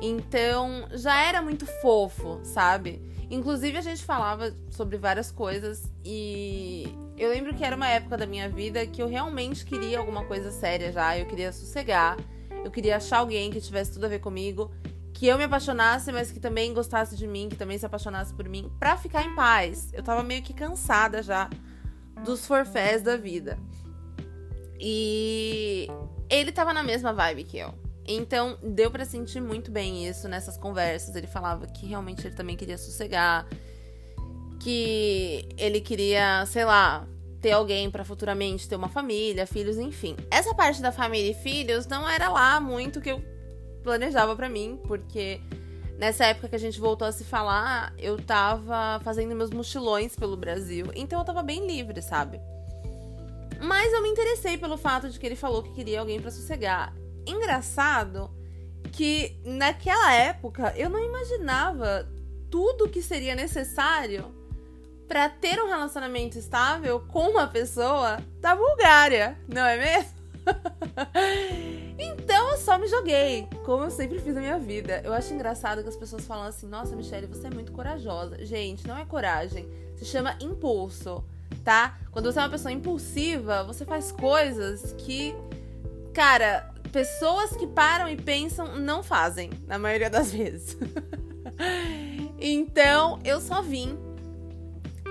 Então 0.00 0.86
já 0.92 1.20
era 1.20 1.40
muito 1.40 1.66
fofo, 1.66 2.40
sabe? 2.42 3.02
Inclusive 3.30 3.78
a 3.78 3.80
gente 3.80 4.04
falava 4.04 4.54
sobre 4.70 4.96
várias 4.96 5.32
coisas 5.32 5.90
e 6.04 6.86
eu 7.16 7.30
lembro 7.30 7.54
que 7.54 7.64
era 7.64 7.74
uma 7.74 7.88
época 7.88 8.16
da 8.16 8.26
minha 8.26 8.48
vida 8.48 8.86
que 8.86 9.02
eu 9.02 9.08
realmente 9.08 9.64
queria 9.64 9.98
alguma 9.98 10.24
coisa 10.24 10.50
séria 10.50 10.92
já, 10.92 11.18
eu 11.18 11.26
queria 11.26 11.50
sossegar, 11.52 12.16
eu 12.64 12.70
queria 12.70 12.96
achar 12.96 13.18
alguém 13.18 13.50
que 13.50 13.60
tivesse 13.60 13.92
tudo 13.92 14.04
a 14.04 14.08
ver 14.08 14.20
comigo 14.20 14.70
que 15.16 15.26
eu 15.26 15.38
me 15.38 15.44
apaixonasse, 15.44 16.12
mas 16.12 16.30
que 16.30 16.38
também 16.38 16.74
gostasse 16.74 17.16
de 17.16 17.26
mim, 17.26 17.48
que 17.48 17.56
também 17.56 17.78
se 17.78 17.86
apaixonasse 17.86 18.34
por 18.34 18.46
mim, 18.46 18.70
pra 18.78 18.98
ficar 18.98 19.24
em 19.24 19.34
paz. 19.34 19.88
Eu 19.94 20.02
tava 20.02 20.22
meio 20.22 20.42
que 20.42 20.52
cansada 20.52 21.22
já 21.22 21.48
dos 22.22 22.46
forfés 22.46 23.02
da 23.02 23.16
vida. 23.16 23.58
E 24.78 25.88
ele 26.28 26.52
tava 26.52 26.74
na 26.74 26.82
mesma 26.82 27.14
vibe 27.14 27.44
que 27.44 27.56
eu. 27.56 27.85
Então, 28.08 28.56
deu 28.62 28.90
para 28.90 29.04
sentir 29.04 29.40
muito 29.40 29.70
bem 29.70 30.06
isso 30.06 30.28
nessas 30.28 30.56
conversas. 30.56 31.14
Ele 31.16 31.26
falava 31.26 31.66
que 31.66 31.86
realmente 31.86 32.26
ele 32.26 32.34
também 32.34 32.56
queria 32.56 32.78
sossegar, 32.78 33.46
que 34.60 35.48
ele 35.56 35.80
queria, 35.80 36.44
sei 36.46 36.64
lá, 36.64 37.06
ter 37.40 37.52
alguém 37.52 37.90
para 37.90 38.04
futuramente 38.04 38.68
ter 38.68 38.76
uma 38.76 38.88
família, 38.88 39.46
filhos, 39.46 39.78
enfim. 39.78 40.16
Essa 40.30 40.54
parte 40.54 40.80
da 40.80 40.92
família 40.92 41.30
e 41.30 41.34
filhos 41.34 41.86
não 41.86 42.08
era 42.08 42.28
lá 42.28 42.60
muito 42.60 43.00
que 43.00 43.10
eu 43.10 43.22
planejava 43.82 44.34
para 44.34 44.48
mim, 44.48 44.80
porque 44.86 45.40
nessa 45.98 46.26
época 46.26 46.48
que 46.48 46.56
a 46.56 46.58
gente 46.58 46.80
voltou 46.80 47.06
a 47.06 47.12
se 47.12 47.24
falar, 47.24 47.94
eu 47.98 48.16
tava 48.18 49.00
fazendo 49.04 49.34
meus 49.34 49.50
mochilões 49.50 50.16
pelo 50.16 50.36
Brasil, 50.36 50.86
então 50.94 51.20
eu 51.20 51.24
tava 51.24 51.42
bem 51.42 51.66
livre, 51.66 52.02
sabe? 52.02 52.40
Mas 53.60 53.92
eu 53.92 54.02
me 54.02 54.08
interessei 54.08 54.58
pelo 54.58 54.76
fato 54.76 55.08
de 55.08 55.18
que 55.18 55.24
ele 55.24 55.36
falou 55.36 55.62
que 55.62 55.72
queria 55.72 56.00
alguém 56.00 56.20
para 56.20 56.30
sossegar. 56.30 56.92
Engraçado 57.26 58.30
que 58.92 59.36
naquela 59.44 60.12
época 60.14 60.72
eu 60.76 60.88
não 60.88 61.02
imaginava 61.02 62.08
tudo 62.50 62.88
que 62.88 63.02
seria 63.02 63.34
necessário 63.34 64.34
para 65.06 65.28
ter 65.28 65.60
um 65.60 65.68
relacionamento 65.68 66.38
estável 66.38 67.00
com 67.00 67.30
uma 67.30 67.46
pessoa 67.46 68.18
da 68.40 68.54
Bulgária, 68.54 69.38
não 69.46 69.64
é 69.64 69.76
mesmo? 69.78 70.16
então 71.98 72.50
eu 72.50 72.56
só 72.56 72.78
me 72.78 72.86
joguei, 72.86 73.48
como 73.64 73.84
eu 73.84 73.90
sempre 73.90 74.18
fiz 74.20 74.34
na 74.34 74.40
minha 74.40 74.58
vida. 74.58 75.00
Eu 75.04 75.12
acho 75.12 75.32
engraçado 75.34 75.82
que 75.82 75.88
as 75.88 75.96
pessoas 75.96 76.24
falam 76.24 76.46
assim: 76.46 76.66
Nossa, 76.68 76.94
Michelle, 76.94 77.26
você 77.26 77.48
é 77.48 77.50
muito 77.50 77.72
corajosa. 77.72 78.44
Gente, 78.44 78.86
não 78.86 78.96
é 78.96 79.04
coragem, 79.04 79.68
se 79.96 80.04
chama 80.04 80.36
impulso, 80.40 81.24
tá? 81.64 81.98
Quando 82.10 82.32
você 82.32 82.38
é 82.38 82.42
uma 82.42 82.50
pessoa 82.50 82.72
impulsiva, 82.72 83.64
você 83.64 83.84
faz 83.84 84.12
coisas 84.12 84.92
que, 84.98 85.34
cara, 86.12 86.72
pessoas 86.96 87.54
que 87.54 87.66
param 87.66 88.08
e 88.08 88.16
pensam 88.16 88.78
não 88.78 89.02
fazem, 89.02 89.50
na 89.66 89.78
maioria 89.78 90.08
das 90.08 90.32
vezes. 90.32 90.78
então 92.40 93.18
eu 93.22 93.38
só 93.38 93.60
vim 93.60 93.98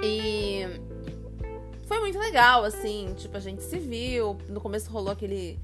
e 0.02 0.64
foi 1.86 2.00
muito 2.00 2.18
legal, 2.18 2.64
assim, 2.64 3.14
tipo, 3.16 3.38
a 3.38 3.40
gente 3.40 3.62
se 3.62 3.78
viu, 3.78 4.36
no 4.50 4.60
começo 4.60 4.90
rolou 4.90 5.12
aquele, 5.12 5.60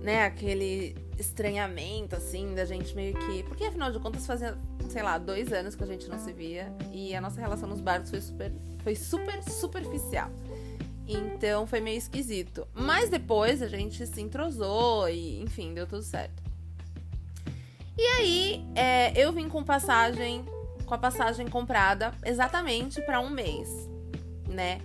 né, 0.00 0.26
aquele 0.26 0.94
estranhamento, 1.18 2.14
assim, 2.14 2.54
da 2.54 2.64
gente 2.64 2.94
meio 2.94 3.14
que. 3.14 3.42
Porque 3.42 3.64
afinal 3.64 3.90
de 3.90 3.98
contas 3.98 4.24
fazia, 4.24 4.56
sei 4.88 5.02
lá, 5.02 5.18
dois 5.18 5.52
anos 5.52 5.74
que 5.74 5.82
a 5.82 5.86
gente 5.88 6.08
não 6.08 6.20
se 6.20 6.32
via. 6.32 6.72
E 6.92 7.16
a 7.16 7.20
nossa 7.20 7.40
relação 7.40 7.68
nos 7.68 7.80
barcos 7.80 8.10
foi 8.10 8.20
super. 8.20 8.52
Foi 8.84 8.94
super 8.94 9.42
superficial. 9.42 10.30
Então 11.08 11.66
foi 11.66 11.80
meio 11.80 11.98
esquisito. 11.98 12.68
Mas 12.74 13.08
depois 13.08 13.62
a 13.62 13.68
gente 13.68 14.06
se 14.06 14.20
entrosou 14.20 15.08
e, 15.08 15.40
enfim, 15.40 15.72
deu 15.72 15.86
tudo 15.86 16.02
certo. 16.02 16.42
E 17.96 18.02
aí, 18.02 18.64
é, 18.76 19.12
eu 19.20 19.32
vim 19.32 19.48
com 19.48 19.64
passagem, 19.64 20.44
com 20.86 20.94
a 20.94 20.98
passagem 20.98 21.48
comprada 21.48 22.14
exatamente 22.24 23.00
para 23.02 23.18
um 23.20 23.30
mês, 23.30 23.68
né? 24.46 24.80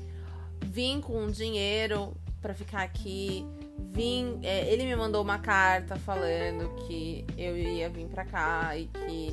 vim 0.74 1.00
com 1.00 1.28
dinheiro 1.28 2.16
para 2.42 2.54
ficar 2.56 2.82
aqui. 2.82 3.46
Vim, 3.92 4.40
é, 4.42 4.72
ele 4.74 4.86
me 4.86 4.96
mandou 4.96 5.22
uma 5.22 5.38
carta 5.38 5.96
falando 5.98 6.68
que 6.88 7.24
eu 7.38 7.56
ia 7.56 7.88
vir 7.90 8.08
para 8.08 8.26
cá 8.26 8.76
e 8.76 8.88
que 8.88 9.30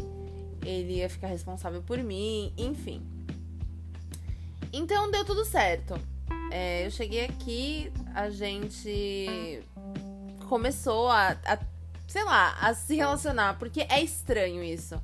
ele 0.63 0.97
ia 0.97 1.09
ficar 1.09 1.29
responsável 1.29 1.83
por 1.83 1.97
mim, 1.99 2.53
enfim. 2.59 3.03
Então 4.71 5.11
deu 5.11 5.25
tudo 5.25 5.47
certo. 5.47 5.99
É, 6.51 6.85
eu 6.85 6.91
cheguei 6.91 7.25
aqui, 7.25 7.93
a 8.15 8.29
gente 8.29 9.63
começou 10.49 11.09
a, 11.09 11.37
a, 11.47 11.59
sei 12.09 12.25
lá, 12.25 12.57
a 12.61 12.75
se 12.75 12.97
relacionar, 12.97 13.59
porque 13.59 13.87
é 13.89 14.03
estranho 14.03 14.63
isso. 14.63 15.01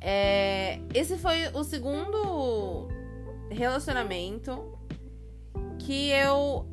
É, 0.00 0.78
esse 0.94 1.18
foi 1.18 1.48
o 1.48 1.64
segundo 1.64 2.88
relacionamento 3.50 4.78
que 5.80 6.10
eu 6.10 6.66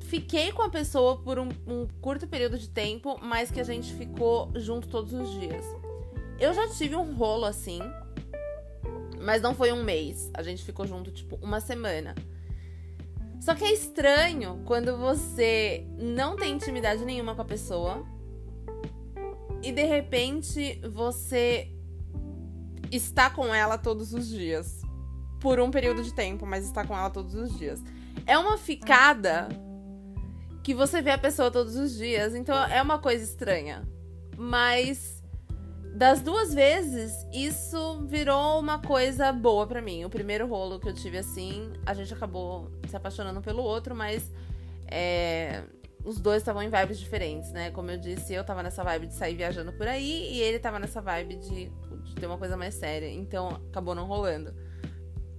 fiquei 0.00 0.50
com 0.50 0.62
a 0.62 0.70
pessoa 0.70 1.18
por 1.18 1.38
um, 1.38 1.48
um, 1.66 1.86
curto 2.00 2.26
período 2.26 2.58
de 2.58 2.68
tempo, 2.68 3.20
mas 3.22 3.50
que 3.50 3.60
a 3.60 3.64
gente 3.64 3.92
ficou 3.94 4.50
junto 4.56 4.88
todos 4.88 5.12
os 5.12 5.30
dias. 5.38 5.64
Eu 6.40 6.52
já 6.54 6.68
tive 6.68 6.96
um 6.96 7.14
rolo 7.14 7.44
assim, 7.44 7.80
mas 9.20 9.42
não 9.42 9.54
foi 9.54 9.70
um 9.70 9.84
mês. 9.84 10.30
A 10.34 10.42
gente 10.42 10.64
ficou 10.64 10.86
junto, 10.86 11.12
tipo, 11.12 11.38
uma 11.42 11.60
semana. 11.60 12.14
Só 13.40 13.54
que 13.54 13.64
é 13.64 13.72
estranho 13.72 14.62
quando 14.64 14.96
você 14.96 15.86
não 15.96 16.36
tem 16.36 16.54
intimidade 16.54 17.04
nenhuma 17.04 17.34
com 17.34 17.42
a 17.42 17.44
pessoa 17.44 18.04
e 19.62 19.72
de 19.72 19.84
repente 19.84 20.80
você 20.88 21.72
está 22.90 23.30
com 23.30 23.54
ela 23.54 23.78
todos 23.78 24.12
os 24.12 24.28
dias. 24.28 24.82
Por 25.40 25.60
um 25.60 25.70
período 25.70 26.02
de 26.02 26.12
tempo, 26.12 26.44
mas 26.44 26.64
está 26.64 26.84
com 26.84 26.96
ela 26.96 27.10
todos 27.10 27.34
os 27.34 27.56
dias. 27.56 27.80
É 28.26 28.36
uma 28.36 28.58
ficada 28.58 29.48
que 30.64 30.74
você 30.74 31.00
vê 31.00 31.12
a 31.12 31.18
pessoa 31.18 31.50
todos 31.50 31.76
os 31.76 31.96
dias, 31.96 32.34
então 32.34 32.56
é 32.64 32.82
uma 32.82 32.98
coisa 32.98 33.22
estranha. 33.22 33.88
Mas 34.36 35.17
das 35.98 36.20
duas 36.20 36.54
vezes, 36.54 37.26
isso 37.32 38.06
virou 38.06 38.60
uma 38.60 38.78
coisa 38.80 39.32
boa 39.32 39.66
para 39.66 39.82
mim. 39.82 40.04
O 40.04 40.08
primeiro 40.08 40.46
rolo 40.46 40.78
que 40.78 40.88
eu 40.88 40.94
tive 40.94 41.18
assim, 41.18 41.72
a 41.84 41.92
gente 41.92 42.14
acabou 42.14 42.70
se 42.86 42.96
apaixonando 42.96 43.40
pelo 43.40 43.64
outro, 43.64 43.96
mas 43.96 44.30
é, 44.86 45.64
os 46.04 46.20
dois 46.20 46.40
estavam 46.40 46.62
em 46.62 46.70
vibes 46.70 47.00
diferentes, 47.00 47.50
né? 47.50 47.72
Como 47.72 47.90
eu 47.90 47.98
disse, 47.98 48.32
eu 48.32 48.44
tava 48.44 48.62
nessa 48.62 48.84
vibe 48.84 49.08
de 49.08 49.14
sair 49.14 49.34
viajando 49.34 49.72
por 49.72 49.88
aí 49.88 50.34
e 50.34 50.40
ele 50.40 50.60
tava 50.60 50.78
nessa 50.78 51.00
vibe 51.00 51.34
de, 51.34 51.68
de 52.04 52.14
ter 52.14 52.26
uma 52.26 52.38
coisa 52.38 52.56
mais 52.56 52.74
séria. 52.74 53.10
Então 53.10 53.60
acabou 53.68 53.92
não 53.92 54.06
rolando. 54.06 54.54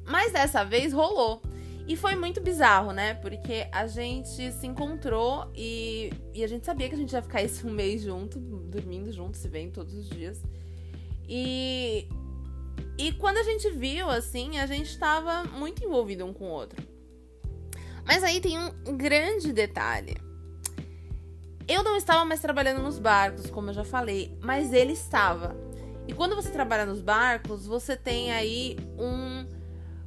Mas 0.06 0.34
dessa 0.34 0.66
vez 0.66 0.92
rolou. 0.92 1.42
E 1.90 1.96
foi 1.96 2.16
muito 2.16 2.40
bizarro, 2.40 2.92
né? 2.92 3.16
Porque 3.16 3.68
a 3.72 3.88
gente 3.88 4.52
se 4.52 4.68
encontrou 4.68 5.52
e, 5.56 6.14
e 6.36 6.44
a 6.44 6.48
gente 6.48 6.64
sabia 6.64 6.88
que 6.88 6.94
a 6.94 6.98
gente 6.98 7.12
ia 7.12 7.22
ficar 7.22 7.42
esse 7.42 7.66
um 7.68 7.72
mês 7.72 8.04
junto, 8.04 8.40
dormindo 8.40 9.12
junto, 9.12 9.36
se 9.36 9.48
vendo 9.48 9.72
todos 9.74 9.96
os 9.96 10.08
dias. 10.08 10.40
E, 11.28 12.08
e 12.96 13.12
quando 13.14 13.38
a 13.38 13.44
gente 13.44 13.72
viu, 13.72 14.08
assim, 14.08 14.60
a 14.60 14.68
gente 14.68 14.86
estava 14.86 15.46
muito 15.46 15.84
envolvido 15.84 16.24
um 16.26 16.32
com 16.32 16.46
o 16.46 16.52
outro. 16.52 16.80
Mas 18.06 18.24
aí 18.24 18.40
tem 18.40 18.56
um 18.60 18.96
grande 18.96 19.52
detalhe. 19.52 20.16
Eu 21.68 21.82
não 21.82 21.96
estava 21.98 22.24
mais 22.24 22.40
trabalhando 22.40 22.84
nos 22.84 23.00
barcos, 23.00 23.50
como 23.50 23.72
eu 23.72 23.74
já 23.74 23.84
falei, 23.84 24.38
mas 24.42 24.74
ele 24.74 24.94
estava. 24.94 25.58
E 26.08 26.14
quando 26.14 26.36
você 26.36 26.52
trabalha 26.52 26.86
nos 26.86 27.02
barcos, 27.02 27.66
você 27.66 27.98
tem 27.98 28.32
aí 28.32 28.78
um. 28.96 29.59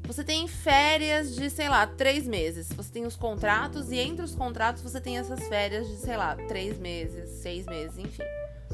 Você 0.05 0.25
tem 0.25 0.47
férias 0.49 1.35
de, 1.35 1.49
sei 1.49 1.69
lá, 1.69 1.87
três 1.87 2.27
meses. 2.27 2.69
Você 2.77 2.93
tem 2.93 3.07
os 3.07 3.17
contratos, 3.17 3.91
e 3.91 3.99
entre 3.99 4.25
os 4.25 4.35
contratos 4.35 4.83
você 4.83 5.01
tem 5.01 5.19
essas 5.19 5.47
férias 5.49 5.89
de, 5.89 5.97
sei 5.97 6.17
lá, 6.17 6.37
três 6.49 6.79
meses, 6.79 7.31
seis 7.31 7.67
meses, 7.67 7.99
enfim. 7.99 8.25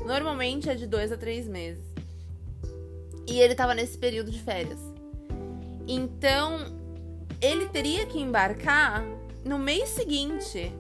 Normalmente 0.04 0.70
é 0.70 0.75
de 0.75 0.87
dois 0.87 1.12
a 1.12 1.16
três 1.16 1.47
meses. 1.47 1.85
E 3.26 3.40
ele 3.40 3.52
estava 3.52 3.75
nesse 3.75 3.99
período 3.99 4.30
de 4.30 4.40
férias. 4.40 4.80
Então, 5.87 6.75
ele 7.40 7.68
teria 7.68 8.06
que 8.06 8.18
embarcar 8.18 9.04
no 9.44 9.58
mês 9.58 9.90
seguinte 9.90 10.73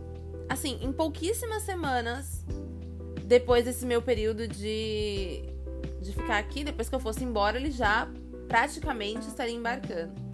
assim, 0.48 0.78
em 0.80 0.92
pouquíssimas 0.92 1.62
semanas 1.62 2.44
depois 3.24 3.66
desse 3.66 3.84
meu 3.84 4.00
período 4.00 4.48
de, 4.48 5.42
de 6.00 6.12
ficar 6.12 6.38
aqui, 6.38 6.64
depois 6.64 6.88
que 6.88 6.94
eu 6.94 7.00
fosse 7.00 7.22
embora, 7.22 7.58
ele 7.58 7.70
já 7.70 8.08
praticamente 8.48 9.28
estaria 9.28 9.54
embarcando. 9.54 10.27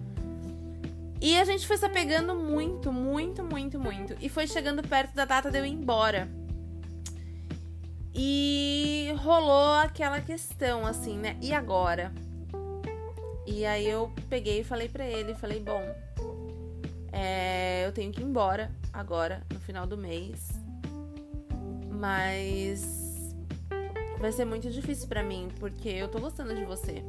E 1.21 1.37
a 1.37 1.45
gente 1.45 1.65
foi 1.65 1.77
se 1.77 1.85
apegando 1.85 2.35
muito, 2.35 2.91
muito, 2.91 3.43
muito, 3.43 3.79
muito. 3.79 4.15
E 4.21 4.29
foi 4.29 4.47
chegando 4.47 4.87
perto 4.87 5.15
da 5.15 5.25
data 5.25 5.49
de 5.49 5.57
eu 5.57 5.65
ir 5.65 5.71
embora. 5.71 6.27
E 8.13 9.13
rolou 9.17 9.73
aquela 9.73 10.21
questão, 10.21 10.85
assim, 10.85 11.17
né? 11.17 11.37
E 11.41 11.53
agora? 11.53 12.13
E 13.45 13.65
aí 13.65 13.87
eu 13.87 14.11
peguei 14.29 14.61
e 14.61 14.63
falei 14.63 14.89
pra 14.89 15.05
ele, 15.05 15.35
falei, 15.35 15.59
bom, 15.59 15.83
é, 17.11 17.85
eu 17.85 17.91
tenho 17.91 18.11
que 18.11 18.21
ir 18.21 18.25
embora 18.25 18.71
agora, 18.91 19.41
no 19.53 19.59
final 19.59 19.85
do 19.85 19.97
mês. 19.97 20.49
Mas 21.89 23.33
vai 24.19 24.31
ser 24.31 24.45
muito 24.45 24.69
difícil 24.69 25.07
para 25.07 25.23
mim, 25.23 25.49
porque 25.59 25.89
eu 25.89 26.07
tô 26.07 26.19
gostando 26.19 26.55
de 26.55 26.65
você. 26.65 27.03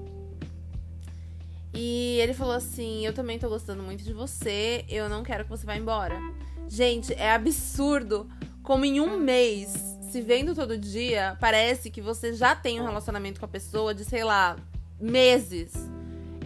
E 1.77 2.19
ele 2.21 2.33
falou 2.33 2.55
assim: 2.55 3.05
Eu 3.05 3.13
também 3.13 3.39
tô 3.39 3.49
gostando 3.49 3.83
muito 3.83 4.03
de 4.03 4.13
você, 4.13 4.85
eu 4.89 5.09
não 5.09 5.23
quero 5.23 5.45
que 5.45 5.51
você 5.51 5.67
vá 5.67 5.77
embora. 5.77 6.19
Gente, 6.67 7.13
é 7.13 7.31
absurdo 7.33 8.27
como 8.63 8.85
em 8.85 9.01
um 9.01 9.19
mês, 9.21 9.75
se 10.11 10.21
vendo 10.21 10.55
todo 10.55 10.77
dia, 10.77 11.37
parece 11.39 11.91
que 11.91 12.01
você 12.01 12.33
já 12.33 12.57
tem 12.57 12.81
um 12.81 12.85
relacionamento 12.85 13.39
com 13.39 13.45
a 13.45 13.49
pessoa 13.49 13.95
de, 13.95 14.05
sei 14.05 14.25
lá, 14.25 14.57
meses. 14.99 15.73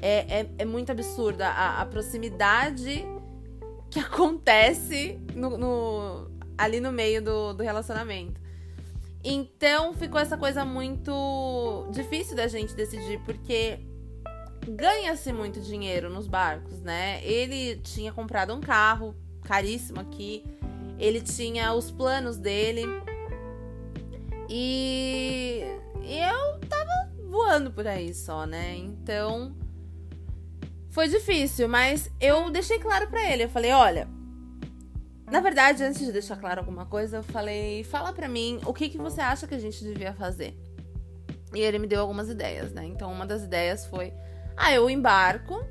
É, 0.03 0.41
é, 0.41 0.51
é 0.59 0.65
muito 0.65 0.91
absurda 0.91 1.49
a, 1.49 1.85
proximidade 1.87 3.07
que 3.91 4.01
acontece 4.01 5.19
no, 5.35 5.57
no, 5.57 6.31
ali 6.59 6.81
no 6.81 6.91
meio 6.91 7.23
do, 7.23 7.53
do 7.55 7.63
relacionamento. 7.63 8.41
Então 9.23 9.93
ficou 9.95 10.19
essa 10.21 10.37
coisa 10.37 10.65
muito 10.65 11.87
difícil 11.93 12.35
da 12.35 12.49
gente 12.49 12.75
decidir, 12.75 13.21
porque 13.21 13.79
ganha-se 14.69 15.33
muito 15.33 15.61
dinheiro 15.61 16.11
nos 16.11 16.27
barcos, 16.27 16.81
né? 16.81 17.25
Ele 17.25 17.77
tinha 17.77 18.13
comprado 18.13 18.55
um 18.55 18.61
carro 18.61 19.15
caríssimo 19.43 20.01
aqui, 20.01 20.45
ele 20.99 21.21
tinha 21.21 21.73
os 21.73 21.91
planos 21.91 22.37
dele 22.37 22.85
e, 24.49 25.63
eu 26.03 26.69
tava 26.69 27.13
voando 27.29 27.71
por 27.71 27.87
aí 27.87 28.13
só, 28.13 28.45
né? 28.45 28.77
Então 28.77 29.55
foi 30.91 31.09
difícil, 31.09 31.69
mas 31.69 32.11
eu 32.21 32.51
deixei 32.51 32.79
claro 32.79 33.07
para 33.07 33.31
ele. 33.31 33.45
Eu 33.45 33.49
falei, 33.49 33.71
olha, 33.71 34.09
na 35.31 35.41
verdade, 35.41 35.85
antes 35.85 36.05
de 36.05 36.11
deixar 36.11 36.37
claro 36.37 36.61
alguma 36.61 36.85
coisa, 36.85 37.19
eu 37.19 37.23
falei, 37.23 37.85
fala 37.85 38.13
pra 38.13 38.29
mim 38.29 38.61
o 38.67 38.75
que, 38.75 38.89
que 38.89 38.99
você 38.99 39.21
acha 39.21 39.47
que 39.47 39.55
a 39.55 39.59
gente 39.59 39.85
devia 39.85 40.13
fazer. 40.13 40.59
E 41.55 41.61
ele 41.61 41.79
me 41.79 41.87
deu 41.87 42.01
algumas 42.01 42.29
ideias, 42.29 42.73
né? 42.73 42.85
Então, 42.85 43.13
uma 43.13 43.27
das 43.27 43.43
ideias 43.43 43.87
foi: 43.87 44.13
ah, 44.63 44.75
eu 44.75 44.91
embarco 44.91 45.67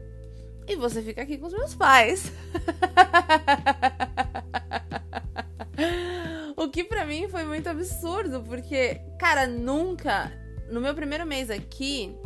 e 0.67 0.75
você 0.75 1.03
fica 1.03 1.21
aqui 1.21 1.37
com 1.37 1.45
os 1.45 1.53
meus 1.53 1.75
pais. 1.75 2.31
o 6.57 6.67
que 6.69 6.83
para 6.83 7.05
mim 7.05 7.29
foi 7.29 7.43
muito 7.43 7.69
absurdo, 7.69 8.41
porque, 8.41 8.99
cara, 9.19 9.45
nunca, 9.45 10.31
no 10.71 10.81
meu 10.81 10.95
primeiro 10.95 11.23
mês 11.23 11.51
aqui, 11.51 12.17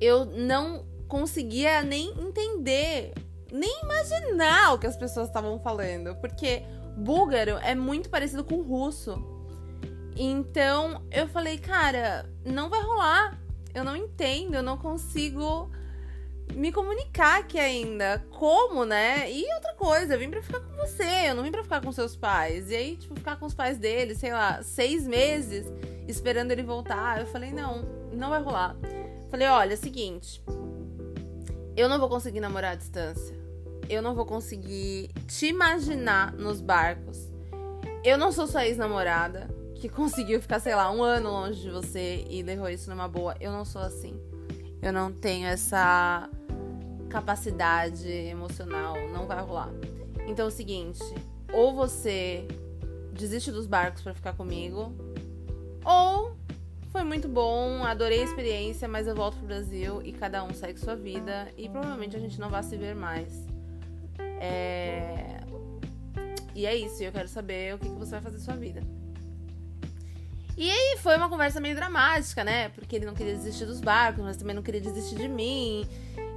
eu 0.00 0.24
não 0.24 0.84
conseguia 1.06 1.82
nem 1.82 2.08
entender, 2.20 3.12
nem 3.52 3.82
imaginar 3.84 4.74
o 4.74 4.80
que 4.80 4.88
as 4.88 4.96
pessoas 4.96 5.28
estavam 5.28 5.60
falando, 5.60 6.16
porque 6.16 6.64
búlgaro 6.96 7.56
é 7.58 7.74
muito 7.74 8.10
parecido 8.10 8.42
com 8.42 8.62
russo. 8.62 9.14
Então 10.16 11.04
eu 11.12 11.28
falei, 11.28 11.58
cara, 11.58 12.28
não 12.44 12.68
vai 12.68 12.82
rolar. 12.82 13.43
Eu 13.74 13.84
não 13.84 13.96
entendo, 13.96 14.54
eu 14.54 14.62
não 14.62 14.78
consigo 14.78 15.70
me 16.52 16.70
comunicar 16.70 17.40
aqui 17.40 17.58
ainda. 17.58 18.24
Como, 18.30 18.84
né? 18.84 19.30
E 19.30 19.44
outra 19.54 19.74
coisa, 19.74 20.14
eu 20.14 20.18
vim 20.18 20.30
pra 20.30 20.42
ficar 20.42 20.60
com 20.60 20.76
você, 20.76 21.28
eu 21.28 21.34
não 21.34 21.42
vim 21.42 21.50
pra 21.50 21.62
ficar 21.62 21.80
com 21.80 21.90
seus 21.90 22.14
pais. 22.14 22.70
E 22.70 22.76
aí, 22.76 22.96
tipo, 22.96 23.14
ficar 23.16 23.36
com 23.36 23.46
os 23.46 23.54
pais 23.54 23.78
dele, 23.78 24.14
sei 24.14 24.32
lá, 24.32 24.62
seis 24.62 25.06
meses 25.06 25.66
esperando 26.06 26.52
ele 26.52 26.62
voltar. 26.62 27.20
Eu 27.20 27.26
falei, 27.26 27.52
não, 27.52 27.82
não 28.12 28.30
vai 28.30 28.42
rolar. 28.42 28.76
Falei, 29.30 29.48
olha, 29.48 29.72
é 29.72 29.76
seguinte, 29.76 30.40
eu 31.76 31.88
não 31.88 31.98
vou 31.98 32.08
conseguir 32.08 32.40
namorar 32.40 32.72
à 32.72 32.76
distância. 32.76 33.36
Eu 33.88 34.00
não 34.00 34.14
vou 34.14 34.24
conseguir 34.24 35.10
te 35.26 35.46
imaginar 35.46 36.32
nos 36.32 36.60
barcos. 36.60 37.18
Eu 38.04 38.16
não 38.16 38.30
sou 38.30 38.46
sua 38.46 38.66
ex-namorada 38.66 39.48
que 39.84 39.88
conseguiu 39.90 40.40
ficar, 40.40 40.60
sei 40.60 40.74
lá, 40.74 40.90
um 40.90 41.02
ano 41.02 41.30
longe 41.30 41.60
de 41.60 41.70
você 41.70 42.24
e 42.30 42.42
levou 42.42 42.70
isso 42.70 42.88
numa 42.88 43.06
boa. 43.06 43.36
Eu 43.38 43.52
não 43.52 43.66
sou 43.66 43.82
assim. 43.82 44.18
Eu 44.80 44.94
não 44.94 45.12
tenho 45.12 45.46
essa 45.46 46.26
capacidade 47.10 48.08
emocional. 48.08 48.94
Não 49.12 49.26
vai 49.26 49.42
rolar. 49.42 49.68
Então 50.26 50.46
é 50.46 50.48
o 50.48 50.50
seguinte: 50.50 51.02
ou 51.52 51.74
você 51.74 52.48
desiste 53.12 53.52
dos 53.52 53.66
barcos 53.66 54.00
para 54.00 54.14
ficar 54.14 54.32
comigo, 54.32 54.90
ou 55.84 56.34
foi 56.90 57.04
muito 57.04 57.28
bom, 57.28 57.84
adorei 57.84 58.22
a 58.22 58.24
experiência, 58.24 58.88
mas 58.88 59.06
eu 59.06 59.14
volto 59.14 59.36
pro 59.36 59.48
Brasil 59.48 60.00
e 60.02 60.12
cada 60.12 60.42
um 60.44 60.54
segue 60.54 60.80
sua 60.80 60.96
vida 60.96 61.52
e 61.58 61.68
provavelmente 61.68 62.16
a 62.16 62.20
gente 62.20 62.40
não 62.40 62.48
vai 62.48 62.62
se 62.62 62.74
ver 62.78 62.94
mais. 62.94 63.46
É... 64.40 65.42
E 66.54 66.64
é 66.64 66.74
isso, 66.74 67.02
eu 67.02 67.12
quero 67.12 67.28
saber 67.28 67.74
o 67.74 67.78
que, 67.78 67.90
que 67.90 67.96
você 67.96 68.12
vai 68.12 68.22
fazer 68.22 68.38
sua 68.38 68.56
vida. 68.56 68.80
E 70.56 70.70
aí 70.70 70.96
foi 70.98 71.16
uma 71.16 71.28
conversa 71.28 71.60
meio 71.60 71.74
dramática, 71.74 72.44
né? 72.44 72.68
Porque 72.70 72.96
ele 72.96 73.06
não 73.06 73.14
queria 73.14 73.34
desistir 73.34 73.66
dos 73.66 73.80
barcos, 73.80 74.22
mas 74.22 74.36
também 74.36 74.54
não 74.54 74.62
queria 74.62 74.80
desistir 74.80 75.16
de 75.16 75.28
mim. 75.28 75.86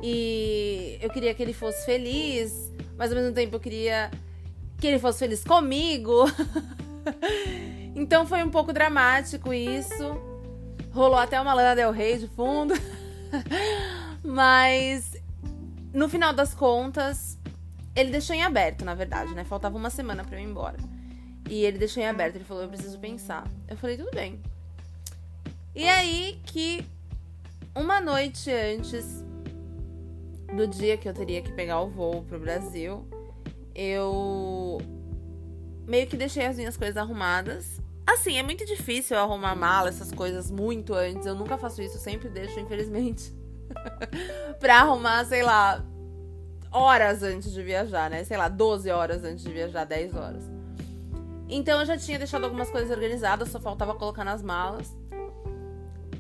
E 0.02 0.98
eu 1.02 1.10
queria 1.10 1.34
que 1.34 1.44
ele 1.44 1.54
fosse 1.54 1.86
feliz, 1.86 2.72
mas 2.98 3.12
ao 3.12 3.18
mesmo 3.18 3.34
tempo 3.34 3.56
eu 3.56 3.60
queria 3.60 4.10
que 4.80 4.88
ele 4.88 5.00
fosse 5.00 5.20
feliz 5.20 5.44
comigo. 5.44 6.26
então 7.96 8.26
foi 8.26 8.44
um 8.44 8.50
pouco 8.50 8.74
dramático 8.74 9.54
isso. 9.54 10.20
Rolou 10.92 11.20
até 11.20 11.40
uma 11.40 11.54
Lana 11.54 11.76
Del 11.76 11.92
Rey 11.92 12.18
de 12.18 12.28
fundo. 12.28 12.74
mas 14.24 15.16
no 15.94 16.10
final 16.10 16.34
das 16.34 16.54
contas, 16.54 17.38
ele 17.96 18.12
deixou 18.12 18.36
em 18.36 18.44
aberto, 18.44 18.84
na 18.84 18.96
verdade, 18.96 19.34
né? 19.34 19.44
Faltava 19.44 19.78
uma 19.78 19.90
semana 19.90 20.24
para 20.24 20.38
eu 20.38 20.42
ir 20.42 20.46
embora. 20.50 20.78
E 21.50 21.64
ele 21.64 21.78
deixou 21.78 22.04
em 22.04 22.08
aberto, 22.08 22.36
ele 22.36 22.44
falou, 22.44 22.64
eu 22.64 22.70
preciso 22.70 23.00
pensar. 23.00 23.48
Eu 23.68 23.78
falei, 23.78 23.98
tudo 23.98 24.12
bem. 24.12 24.40
E 25.76 25.88
aí 25.88 26.40
que 26.46 26.86
uma 27.76 28.02
noite 28.02 28.52
antes 28.52 29.24
do 30.56 30.68
dia 30.68 30.98
que 30.98 31.08
eu 31.08 31.14
teria 31.14 31.42
que 31.42 31.52
pegar 31.52 31.80
o 31.82 31.90
voo 31.90 32.24
pro 32.24 32.40
Brasil, 32.40 33.06
eu 33.76 34.80
meio 35.86 36.08
que 36.08 36.18
deixei 36.18 36.46
as 36.46 36.58
minhas 36.58 36.76
coisas 36.76 36.98
arrumadas. 36.98 37.80
Assim, 38.06 38.38
é 38.38 38.44
muito 38.44 38.66
difícil 38.66 39.16
eu 39.16 39.24
arrumar 39.24 39.56
mala, 39.56 39.90
essas 39.90 40.12
coisas 40.12 40.50
muito 40.50 40.94
antes. 40.94 41.26
Eu 41.26 41.36
nunca 41.36 41.58
faço 41.58 41.82
isso, 41.82 41.98
eu 41.98 42.02
sempre 42.02 42.30
deixo, 42.30 42.60
infelizmente. 42.60 43.34
pra 44.60 44.80
arrumar, 44.82 45.26
sei 45.26 45.44
lá, 45.44 45.86
horas 46.72 47.22
antes 47.22 47.52
de 47.52 47.62
viajar, 47.62 48.10
né? 48.10 48.24
Sei 48.24 48.38
lá, 48.38 48.48
12 48.48 48.90
horas 48.90 49.24
antes 49.24 49.44
de 49.44 49.52
viajar, 49.52 49.84
10 49.86 50.16
horas. 50.16 50.57
Então 51.50 51.80
eu 51.80 51.86
já 51.86 51.98
tinha 51.98 52.18
deixado 52.18 52.44
algumas 52.44 52.70
coisas 52.70 52.92
organizadas, 52.92 53.50
só 53.50 53.60
faltava 53.60 53.96
colocar 53.96 54.24
nas 54.24 54.42
malas. 54.42 54.96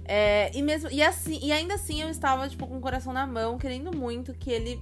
É, 0.05 0.55
e 0.55 0.61
mesmo 0.61 0.89
e 0.89 1.03
assim 1.03 1.37
e 1.41 1.51
ainda 1.51 1.73
assim 1.73 2.01
eu 2.01 2.09
estava 2.09 2.47
tipo 2.47 2.65
com 2.65 2.77
o 2.77 2.81
coração 2.81 3.11
na 3.11 3.27
mão, 3.27 3.57
querendo 3.57 3.95
muito 3.95 4.33
que 4.33 4.49
ele 4.49 4.81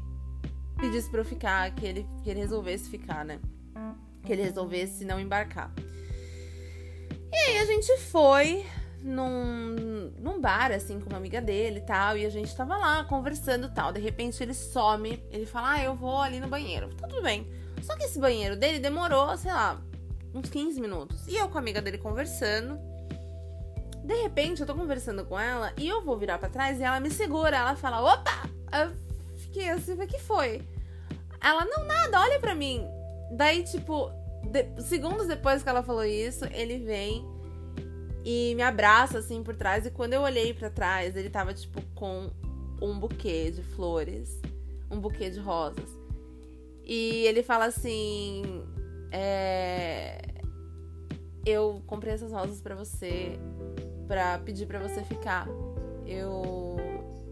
pedisse 0.77 1.09
para 1.09 1.21
eu 1.21 1.25
ficar, 1.25 1.71
que 1.71 1.85
ele 1.85 2.07
que 2.23 2.29
ele 2.29 2.39
resolvesse 2.39 2.89
ficar, 2.89 3.25
né? 3.25 3.39
Que 4.23 4.33
ele 4.33 4.43
resolvesse 4.43 5.03
não 5.03 5.19
embarcar. 5.19 5.71
E 7.31 7.35
aí 7.35 7.57
a 7.57 7.65
gente 7.65 7.97
foi 7.97 8.65
num, 9.05 10.11
num 10.17 10.41
bar, 10.41 10.71
assim, 10.71 10.99
com 10.99 11.09
uma 11.09 11.17
amiga 11.17 11.39
dele 11.39 11.79
e 11.79 11.81
tal. 11.81 12.17
E 12.17 12.25
a 12.25 12.29
gente 12.29 12.55
tava 12.55 12.75
lá 12.75 13.03
conversando 13.03 13.67
e 13.67 13.71
tal. 13.71 13.91
De 13.91 13.99
repente 13.99 14.41
ele 14.41 14.53
some, 14.53 15.21
ele 15.31 15.45
fala: 15.45 15.73
Ah, 15.73 15.83
eu 15.83 15.95
vou 15.95 16.19
ali 16.19 16.39
no 16.39 16.47
banheiro. 16.47 16.89
Tá 16.95 17.07
tudo 17.07 17.21
bem. 17.21 17.47
Só 17.81 17.95
que 17.95 18.03
esse 18.03 18.19
banheiro 18.19 18.55
dele 18.55 18.79
demorou, 18.79 19.37
sei 19.37 19.51
lá, 19.51 19.79
uns 20.35 20.49
15 20.49 20.81
minutos. 20.81 21.27
E 21.27 21.35
eu 21.37 21.47
com 21.47 21.57
a 21.57 21.61
amiga 21.61 21.81
dele 21.81 21.97
conversando. 21.97 22.77
De 24.03 24.13
repente, 24.21 24.61
eu 24.61 24.67
tô 24.67 24.75
conversando 24.75 25.25
com 25.25 25.39
ela 25.39 25.73
e 25.77 25.87
eu 25.87 26.03
vou 26.03 26.17
virar 26.17 26.37
para 26.37 26.49
trás 26.49 26.79
e 26.79 26.83
ela 26.83 26.99
me 26.99 27.09
segura. 27.09 27.57
Ela 27.57 27.75
fala: 27.75 28.13
opa! 28.13 28.49
Eu 28.71 28.91
fiquei 29.37 29.69
assim, 29.69 29.93
o 29.93 30.07
que 30.07 30.19
foi? 30.19 30.61
Ela, 31.41 31.65
não, 31.65 31.85
nada, 31.85 32.19
olha 32.19 32.39
pra 32.39 32.53
mim. 32.53 32.85
Daí, 33.31 33.63
tipo, 33.63 34.11
de, 34.43 34.81
segundos 34.83 35.27
depois 35.27 35.63
que 35.63 35.69
ela 35.69 35.81
falou 35.81 36.03
isso, 36.03 36.45
ele 36.51 36.79
vem 36.79 37.25
e 38.23 38.53
me 38.55 38.61
abraça 38.61 39.19
assim 39.19 39.41
por 39.41 39.55
trás. 39.55 39.85
E 39.85 39.91
quando 39.91 40.13
eu 40.13 40.21
olhei 40.21 40.53
para 40.53 40.69
trás, 40.69 41.15
ele 41.15 41.29
tava, 41.29 41.53
tipo, 41.53 41.81
com 41.95 42.29
um 42.81 42.99
buquê 42.99 43.49
de 43.51 43.63
flores, 43.63 44.39
um 44.91 44.99
buquê 44.99 45.29
de 45.29 45.39
rosas. 45.39 45.89
E 46.83 47.25
ele 47.25 47.41
fala 47.41 47.65
assim: 47.65 48.63
é... 49.15 50.17
Eu 51.45 51.81
comprei 51.87 52.13
essas 52.13 52.31
rosas 52.31 52.59
para 52.59 52.75
você, 52.75 53.39
para 54.07 54.37
pedir 54.39 54.65
para 54.65 54.79
você 54.79 55.03
ficar. 55.03 55.47
Eu 56.05 56.75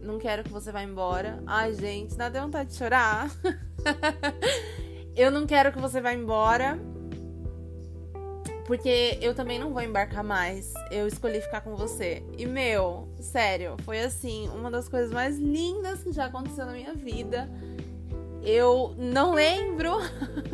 não 0.02 0.18
quero 0.18 0.44
que 0.44 0.50
você 0.50 0.72
vá 0.72 0.82
embora. 0.82 1.44
Ai, 1.46 1.74
gente, 1.74 2.16
dá 2.16 2.30
vontade 2.30 2.70
de 2.70 2.76
chorar. 2.76 3.30
eu 5.16 5.30
não 5.30 5.46
quero 5.46 5.74
que 5.74 5.80
você 5.80 6.00
vá 6.00 6.14
embora. 6.14 6.80
Porque 8.66 9.18
eu 9.22 9.36
também 9.36 9.60
não 9.60 9.74
vou 9.74 9.82
embarcar 9.82 10.24
mais. 10.24 10.74
Eu 10.90 11.06
escolhi 11.06 11.42
ficar 11.42 11.62
com 11.62 11.76
você. 11.76 12.24
E, 12.38 12.46
meu, 12.46 13.10
sério, 13.20 13.76
foi 13.84 14.00
assim, 14.00 14.48
uma 14.50 14.72
das 14.72 14.88
coisas 14.88 15.12
mais 15.12 15.38
lindas 15.38 16.02
que 16.02 16.14
já 16.14 16.26
aconteceu 16.26 16.66
na 16.66 16.72
minha 16.72 16.94
vida. 16.94 17.50
Eu 18.44 18.94
não 18.98 19.34
lembro 19.34 19.94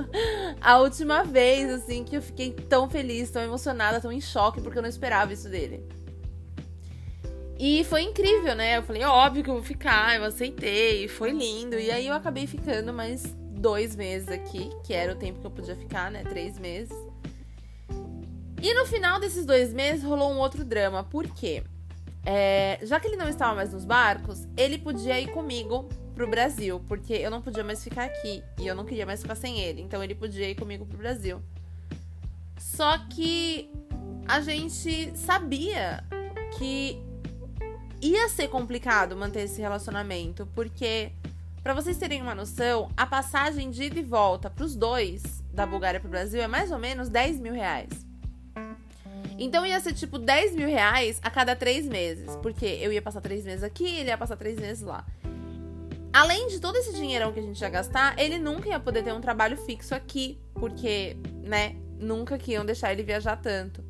a 0.62 0.78
última 0.78 1.24
vez, 1.24 1.72
assim, 1.72 2.04
que 2.04 2.16
eu 2.16 2.22
fiquei 2.22 2.52
tão 2.52 2.88
feliz, 2.88 3.32
tão 3.32 3.42
emocionada, 3.42 4.00
tão 4.00 4.12
em 4.12 4.22
choque, 4.22 4.62
porque 4.62 4.78
eu 4.78 4.82
não 4.84 4.90
esperava 4.90 5.34
isso 5.34 5.50
dele. 5.50 5.84
E 7.58 7.84
foi 7.84 8.04
incrível, 8.04 8.56
né? 8.56 8.78
Eu 8.78 8.84
falei, 8.84 9.04
óbvio 9.04 9.44
que 9.44 9.50
eu 9.50 9.56
vou 9.56 9.64
ficar, 9.64 10.16
eu 10.16 10.24
aceitei, 10.24 11.08
foi 11.08 11.32
lindo. 11.32 11.78
E 11.78 11.92
aí 11.92 12.08
eu 12.08 12.14
acabei 12.14 12.48
ficando 12.48 12.94
mais 12.94 13.24
dois 13.52 13.96
meses 13.96 14.30
aqui, 14.30 14.70
que 14.86 14.94
era 14.94 15.12
o 15.12 15.16
tempo 15.16 15.42
que 15.42 15.48
eu 15.48 15.52
podia 15.52 15.76
ficar, 15.76 16.10
né? 16.10 16.24
Três 16.24 16.58
meses. 16.58 16.96
E 18.62 18.74
no 18.74 18.86
final 18.86 19.20
desses 19.20 19.46
dois 19.46 19.74
meses 19.74 20.04
rolou 20.04 20.32
um 20.32 20.38
outro 20.38 20.64
drama, 20.64 21.04
por 21.04 21.28
quê? 21.28 21.64
É, 22.26 22.80
já 22.84 23.00
que 23.00 23.08
ele 23.08 23.16
não 23.16 23.28
estava 23.28 23.56
mais 23.56 23.74
nos 23.74 23.84
barcos, 23.84 24.48
ele 24.56 24.78
podia 24.78 25.20
ir 25.20 25.28
comigo 25.32 25.90
pro 26.20 26.28
Brasil, 26.28 26.82
porque 26.86 27.14
eu 27.14 27.32
não 27.32 27.42
podia 27.42 27.64
mais 27.64 27.82
ficar 27.82 28.04
aqui 28.04 28.44
e 28.60 28.68
eu 28.68 28.76
não 28.76 28.84
queria 28.84 29.06
mais 29.06 29.22
ficar 29.22 29.36
sem 29.36 29.58
ele. 29.62 29.82
Então 29.82 30.04
ele 30.04 30.14
podia 30.14 30.50
ir 30.50 30.56
comigo 30.56 30.86
pro 30.86 30.98
Brasil. 30.98 31.42
Só 32.58 32.98
que 33.08 33.72
a 34.28 34.42
gente 34.42 35.18
sabia 35.18 36.04
que 36.58 37.02
ia 38.02 38.28
ser 38.28 38.50
complicado 38.50 39.16
manter 39.16 39.44
esse 39.44 39.62
relacionamento, 39.62 40.46
porque 40.54 41.14
para 41.64 41.74
vocês 41.74 41.98
terem 41.98 42.22
uma 42.22 42.36
noção, 42.36 42.92
a 42.98 43.06
passagem 43.06 43.72
de 43.72 43.84
ida 43.84 44.00
e 44.00 44.04
volta 44.04 44.50
pros 44.50 44.76
dois 44.76 45.24
da 45.54 45.66
Bulgária 45.66 46.02
pro 46.02 46.10
Brasil 46.10 46.42
é 46.42 46.48
mais 46.50 46.70
ou 46.70 46.78
menos 46.78 47.08
10 47.08 47.40
mil 47.40 47.54
reais. 47.54 47.88
Então 49.38 49.66
ia 49.66 49.80
ser 49.80 49.94
tipo 49.94 50.20
10 50.20 50.54
mil 50.54 50.68
reais 50.68 51.18
a 51.24 51.32
cada 51.32 51.56
três 51.56 51.88
meses. 51.88 52.36
Porque 52.42 52.66
eu 52.66 52.92
ia 52.92 53.02
passar 53.02 53.22
três 53.22 53.46
meses 53.46 53.64
aqui, 53.64 53.86
ele 53.86 54.10
ia 54.10 54.18
passar 54.18 54.36
três 54.36 54.60
meses 54.60 54.84
lá. 54.84 55.06
Além 56.12 56.48
de 56.48 56.60
todo 56.60 56.76
esse 56.76 56.94
dinheirão 56.94 57.32
que 57.32 57.40
a 57.40 57.44
gente 57.44 57.62
ia 57.62 57.70
gastar, 57.70 58.18
ele 58.18 58.40
nunca 58.40 58.68
ia 58.70 58.80
poder 58.80 59.04
ter 59.04 59.14
um 59.14 59.22
trabalho 59.22 59.58
fixo 59.58 59.94
aqui, 59.94 60.40
porque, 60.56 61.16
né, 61.44 61.76
nunca 62.00 62.38
que 62.38 62.54
iam 62.54 62.66
deixar 62.66 62.92
ele 62.92 63.04
viajar 63.04 63.36
tanto. 63.36 63.84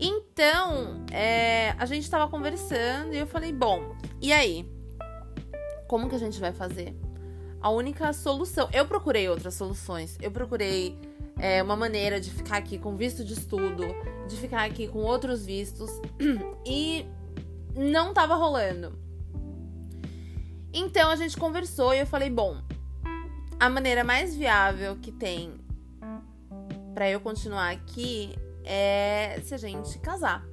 Então, 0.00 1.04
é, 1.12 1.74
a 1.78 1.84
gente 1.84 2.08
tava 2.08 2.30
conversando 2.30 3.12
e 3.12 3.18
eu 3.18 3.26
falei, 3.26 3.52
bom, 3.52 3.96
e 4.20 4.32
aí? 4.32 4.64
Como 5.88 6.08
que 6.08 6.14
a 6.14 6.18
gente 6.18 6.38
vai 6.38 6.52
fazer? 6.52 6.94
A 7.60 7.70
única 7.70 8.12
solução. 8.12 8.68
Eu 8.72 8.86
procurei 8.86 9.28
outras 9.28 9.54
soluções. 9.54 10.16
Eu 10.22 10.30
procurei 10.30 10.96
é, 11.38 11.62
uma 11.62 11.74
maneira 11.74 12.20
de 12.20 12.30
ficar 12.30 12.58
aqui 12.58 12.78
com 12.78 12.94
visto 12.96 13.24
de 13.24 13.32
estudo, 13.32 13.84
de 14.28 14.36
ficar 14.36 14.64
aqui 14.64 14.86
com 14.86 15.00
outros 15.00 15.44
vistos. 15.44 15.90
E 16.64 17.06
não 17.74 18.12
tava 18.12 18.34
rolando. 18.34 19.07
Então 20.72 21.10
a 21.10 21.16
gente 21.16 21.36
conversou 21.36 21.94
e 21.94 22.00
eu 22.00 22.06
falei: 22.06 22.30
bom, 22.30 22.60
a 23.58 23.68
maneira 23.68 24.04
mais 24.04 24.34
viável 24.34 24.96
que 24.96 25.10
tem 25.10 25.54
para 26.94 27.08
eu 27.08 27.20
continuar 27.20 27.70
aqui 27.70 28.34
é 28.64 29.40
se 29.44 29.54
a 29.54 29.58
gente 29.58 29.98
casar. 29.98 30.44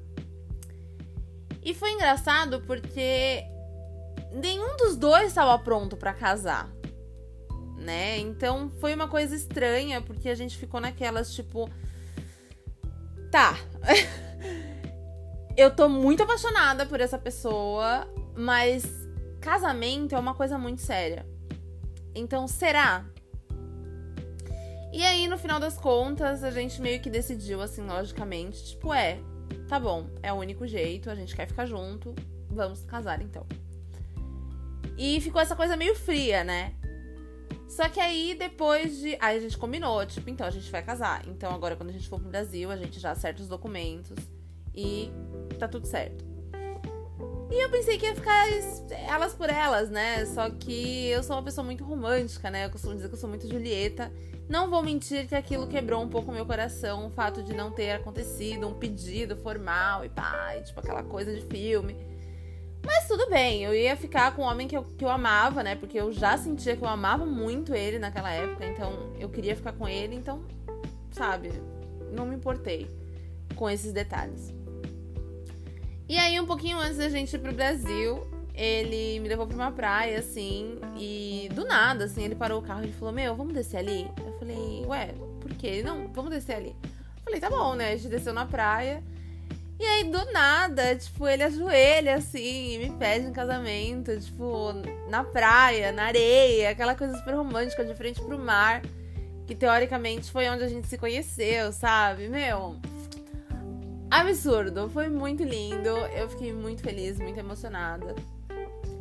E 1.63 1.73
foi 1.73 1.91
engraçado 1.91 2.61
porque 2.61 3.43
nenhum 4.31 4.77
dos 4.77 4.95
dois 4.95 5.27
estava 5.27 5.57
pronto 5.57 5.97
para 5.97 6.13
casar, 6.13 6.69
né? 7.77 8.19
Então 8.19 8.71
foi 8.79 8.93
uma 8.93 9.07
coisa 9.07 9.35
estranha 9.35 10.01
porque 10.01 10.29
a 10.29 10.35
gente 10.35 10.57
ficou 10.57 10.79
naquelas 10.79 11.33
tipo, 11.33 11.69
tá. 13.31 13.57
eu 15.57 15.75
tô 15.75 15.89
muito 15.89 16.21
apaixonada 16.21 16.85
por 16.85 17.01
essa 17.01 17.17
pessoa, 17.17 18.07
mas 18.35 19.04
casamento 19.45 20.15
é 20.15 20.19
uma 20.19 20.33
coisa 20.33 20.57
muito 20.57 20.81
séria. 20.81 21.23
Então, 22.15 22.47
será? 22.47 23.05
E 24.91 25.03
aí, 25.03 25.27
no 25.27 25.37
final 25.37 25.59
das 25.59 25.77
contas, 25.77 26.43
a 26.43 26.49
gente 26.49 26.81
meio 26.81 26.99
que 26.99 27.11
decidiu, 27.11 27.61
assim, 27.61 27.85
logicamente, 27.85 28.65
tipo, 28.65 28.91
é, 28.91 29.19
tá 29.67 29.79
bom, 29.79 30.09
é 30.23 30.33
o 30.33 30.37
único 30.37 30.65
jeito, 30.65 31.11
a 31.11 31.15
gente 31.15 31.35
quer 31.35 31.45
ficar 31.45 31.67
junto, 31.67 32.15
vamos 32.49 32.83
casar 32.85 33.21
então. 33.21 33.45
E 34.97 35.21
ficou 35.21 35.39
essa 35.39 35.55
coisa 35.55 35.77
meio 35.77 35.93
fria, 35.93 36.43
né? 36.43 36.73
Só 37.67 37.87
que 37.87 37.99
aí, 37.99 38.33
depois 38.33 38.97
de. 38.97 39.15
Aí 39.19 39.37
a 39.37 39.41
gente 39.41 39.57
combinou, 39.57 40.03
tipo, 40.07 40.27
então 40.29 40.47
a 40.47 40.51
gente 40.51 40.71
vai 40.71 40.81
casar. 40.81 41.27
Então 41.27 41.53
agora, 41.53 41.75
quando 41.75 41.89
a 41.89 41.93
gente 41.93 42.07
for 42.07 42.19
pro 42.19 42.29
Brasil, 42.29 42.71
a 42.71 42.77
gente 42.77 42.99
já 42.99 43.11
acerta 43.11 43.41
os 43.41 43.47
documentos 43.47 44.17
e 44.73 45.11
tá 45.59 45.67
tudo 45.67 45.85
certo. 45.85 46.34
E 47.51 47.63
eu 47.63 47.69
pensei 47.69 47.97
que 47.97 48.05
ia 48.05 48.15
ficar 48.15 48.47
elas 49.07 49.33
por 49.33 49.49
elas, 49.49 49.89
né? 49.89 50.25
Só 50.25 50.49
que 50.49 51.07
eu 51.07 51.21
sou 51.21 51.35
uma 51.35 51.43
pessoa 51.43 51.63
muito 51.63 51.83
romântica, 51.83 52.49
né? 52.49 52.65
Eu 52.65 52.69
costumo 52.69 52.95
dizer 52.95 53.07
que 53.07 53.13
eu 53.13 53.19
sou 53.19 53.29
muito 53.29 53.47
Julieta. 53.47 54.11
Não 54.49 54.69
vou 54.69 54.83
mentir 54.83 55.27
que 55.27 55.35
aquilo 55.35 55.67
quebrou 55.67 56.01
um 56.01 56.09
pouco 56.09 56.31
meu 56.31 56.45
coração, 56.45 57.07
o 57.07 57.09
fato 57.09 57.41
de 57.41 57.53
não 57.53 57.71
ter 57.71 57.91
acontecido 57.91 58.67
um 58.67 58.73
pedido 58.73 59.35
formal 59.37 60.05
e 60.05 60.09
pá, 60.09 60.55
e, 60.55 60.61
tipo 60.61 60.79
aquela 60.79 61.03
coisa 61.03 61.33
de 61.33 61.41
filme. 61.41 61.95
Mas 62.85 63.07
tudo 63.07 63.27
bem, 63.27 63.63
eu 63.63 63.73
ia 63.73 63.95
ficar 63.95 64.35
com 64.35 64.43
o 64.43 64.45
homem 64.45 64.67
que 64.67 64.77
eu, 64.77 64.83
que 64.83 65.03
eu 65.03 65.09
amava, 65.09 65.63
né? 65.63 65.75
Porque 65.75 65.99
eu 65.99 66.11
já 66.11 66.37
sentia 66.37 66.77
que 66.77 66.83
eu 66.83 66.87
amava 66.87 67.25
muito 67.25 67.73
ele 67.73 67.97
naquela 67.97 68.31
época, 68.31 68.65
então 68.65 69.11
eu 69.19 69.27
queria 69.29 69.55
ficar 69.55 69.73
com 69.73 69.87
ele, 69.87 70.15
então, 70.15 70.43
sabe, 71.11 71.51
não 72.11 72.27
me 72.27 72.35
importei 72.35 72.87
com 73.55 73.67
esses 73.67 73.91
detalhes. 73.91 74.53
E 76.07 76.17
aí, 76.17 76.39
um 76.39 76.45
pouquinho 76.45 76.77
antes 76.77 76.97
da 76.97 77.09
gente 77.09 77.35
ir 77.35 77.39
pro 77.39 77.51
Brasil, 77.51 78.27
ele 78.53 79.19
me 79.19 79.27
levou 79.27 79.47
pra 79.47 79.55
uma 79.55 79.71
praia, 79.71 80.19
assim, 80.19 80.79
e 80.95 81.49
do 81.53 81.65
nada, 81.65 82.05
assim, 82.05 82.23
ele 82.23 82.35
parou 82.35 82.59
o 82.59 82.61
carro 82.61 82.85
e 82.85 82.91
falou: 82.91 83.13
Meu, 83.13 83.35
vamos 83.35 83.53
descer 83.53 83.77
ali? 83.77 84.09
Eu 84.25 84.37
falei: 84.37 84.85
Ué, 84.85 85.13
por 85.41 85.53
quê? 85.55 85.81
Não, 85.83 86.07
vamos 86.13 86.29
descer 86.29 86.57
ali. 86.57 86.75
Eu 86.83 87.23
falei: 87.23 87.39
Tá 87.39 87.49
bom, 87.49 87.73
né? 87.73 87.93
A 87.93 87.97
gente 87.97 88.07
desceu 88.07 88.33
na 88.33 88.45
praia. 88.45 89.03
E 89.79 89.83
aí, 89.83 90.03
do 90.05 90.31
nada, 90.31 90.95
tipo, 90.95 91.27
ele 91.27 91.43
ajoelha 91.43 92.15
assim 92.15 92.75
e 92.75 92.77
me 92.77 92.97
pede 92.97 93.25
em 93.25 93.33
casamento, 93.33 94.17
tipo, 94.21 94.71
na 95.09 95.23
praia, 95.23 95.91
na 95.91 96.03
areia, 96.03 96.69
aquela 96.69 96.95
coisa 96.95 97.17
super 97.17 97.33
romântica 97.33 97.83
de 97.83 97.93
frente 97.93 98.21
pro 98.21 98.39
mar, 98.39 98.81
que 99.45 99.53
teoricamente 99.53 100.31
foi 100.31 100.47
onde 100.47 100.63
a 100.63 100.69
gente 100.69 100.87
se 100.87 100.97
conheceu, 100.97 101.73
sabe? 101.73 102.29
Meu, 102.29 102.77
absurdo, 104.09 104.89
foi 104.89 105.09
muito 105.09 105.43
lindo, 105.43 105.89
eu 105.89 106.29
fiquei 106.29 106.53
muito 106.53 106.81
feliz, 106.81 107.19
muito 107.19 107.39
emocionada. 107.39 108.15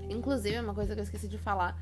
Inclusive, 0.08 0.58
uma 0.58 0.74
coisa 0.74 0.94
que 0.94 1.00
eu 1.00 1.04
esqueci 1.04 1.28
de 1.28 1.38
falar: 1.38 1.78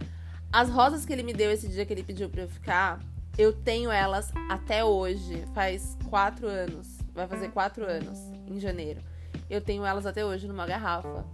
as 0.52 0.68
rosas 0.68 1.04
que 1.04 1.12
ele 1.12 1.22
me 1.22 1.32
deu 1.32 1.50
esse 1.50 1.68
dia 1.68 1.84
que 1.84 1.92
ele 1.92 2.02
pediu 2.02 2.28
pra 2.28 2.42
eu 2.42 2.48
ficar, 2.48 3.00
eu 3.38 3.52
tenho 3.52 3.90
elas 3.90 4.32
até 4.48 4.84
hoje, 4.84 5.44
faz 5.54 5.96
quatro 6.08 6.46
anos, 6.46 6.98
vai 7.14 7.26
fazer 7.26 7.50
quatro 7.50 7.84
anos 7.84 8.18
em 8.46 8.60
janeiro. 8.60 9.00
Eu 9.48 9.60
tenho 9.60 9.84
elas 9.84 10.06
até 10.06 10.24
hoje 10.24 10.46
numa 10.46 10.66
garrafa, 10.66 11.24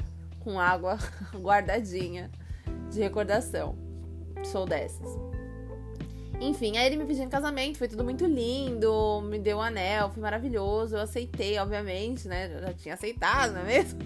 com 0.41 0.59
água 0.59 0.99
guardadinha 1.35 2.31
de 2.91 3.01
recordação. 3.01 3.77
Sou 4.45 4.65
dessas. 4.65 5.38
Enfim, 6.41 6.77
aí 6.77 6.87
ele 6.87 6.97
me 6.97 7.05
pediu 7.05 7.25
em 7.25 7.29
casamento, 7.29 7.79
foi 7.79 7.89
tudo 7.89 8.05
muito 8.05 8.25
lindo, 8.25 9.21
me 9.23 9.39
deu 9.39 9.59
um 9.59 9.63
anel, 9.63 10.11
foi 10.11 10.23
maravilhoso. 10.23 10.97
Eu 10.97 11.01
aceitei, 11.01 11.59
obviamente, 11.59 12.29
né? 12.29 12.51
Eu 12.55 12.61
já 12.61 12.73
tinha 12.75 12.95
aceitado, 12.95 13.55
não 13.55 13.63
é 13.63 13.65
mesmo? 13.65 13.99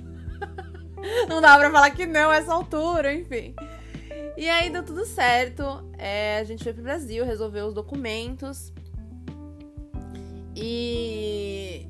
não 1.29 1.41
dava 1.41 1.61
pra 1.61 1.71
falar 1.71 1.91
que 1.91 2.07
não 2.07 2.33
essa 2.33 2.53
altura, 2.55 3.13
enfim. 3.13 3.55
E 4.37 4.49
aí 4.49 4.71
deu 4.71 4.83
tudo 4.83 5.05
certo. 5.05 5.63
É, 5.99 6.39
a 6.39 6.45
gente 6.45 6.65
foi 6.65 6.73
pro 6.73 6.83
Brasil, 6.83 7.25
resolveu 7.25 7.67
os 7.67 7.75
documentos. 7.75 8.73
E 10.57 11.87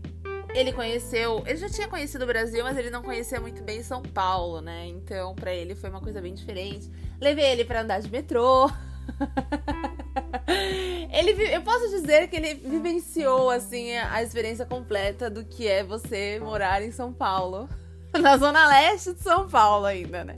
ele 0.55 0.73
conheceu. 0.73 1.43
Ele 1.47 1.57
já 1.57 1.69
tinha 1.69 1.89
conhecido 1.89 2.25
o 2.25 2.27
Brasil, 2.27 2.65
mas 2.65 2.77
ele 2.77 2.91
não 2.91 3.03
conhecia 3.03 3.41
muito 3.41 3.63
bem 3.63 3.83
São 3.83 4.03
Paulo, 4.03 4.61
né? 4.61 4.87
Então, 4.89 5.35
para 5.35 5.55
ele 5.55 5.75
foi 5.75 5.89
uma 5.89 6.01
coisa 6.01 6.21
bem 6.21 6.35
diferente. 6.35 6.91
Levei 7.21 7.45
ele 7.45 7.65
para 7.65 7.83
andar 7.83 8.01
de 8.01 8.11
metrô. 8.11 8.71
ele, 11.13 11.55
eu 11.55 11.63
posso 11.63 11.89
dizer 11.91 12.29
que 12.29 12.37
ele 12.37 12.55
vivenciou 12.55 13.51
assim 13.51 13.97
a 13.97 14.23
experiência 14.23 14.67
completa 14.67 15.31
do 15.31 15.45
que 15.45 15.67
é 15.67 15.83
você 15.83 16.39
morar 16.41 16.83
em 16.83 16.91
São 16.91 17.13
Paulo, 17.13 17.69
na 18.21 18.37
zona 18.37 18.67
leste 18.67 19.15
de 19.15 19.21
São 19.21 19.49
Paulo 19.49 19.87
ainda, 19.87 20.25
né? 20.25 20.37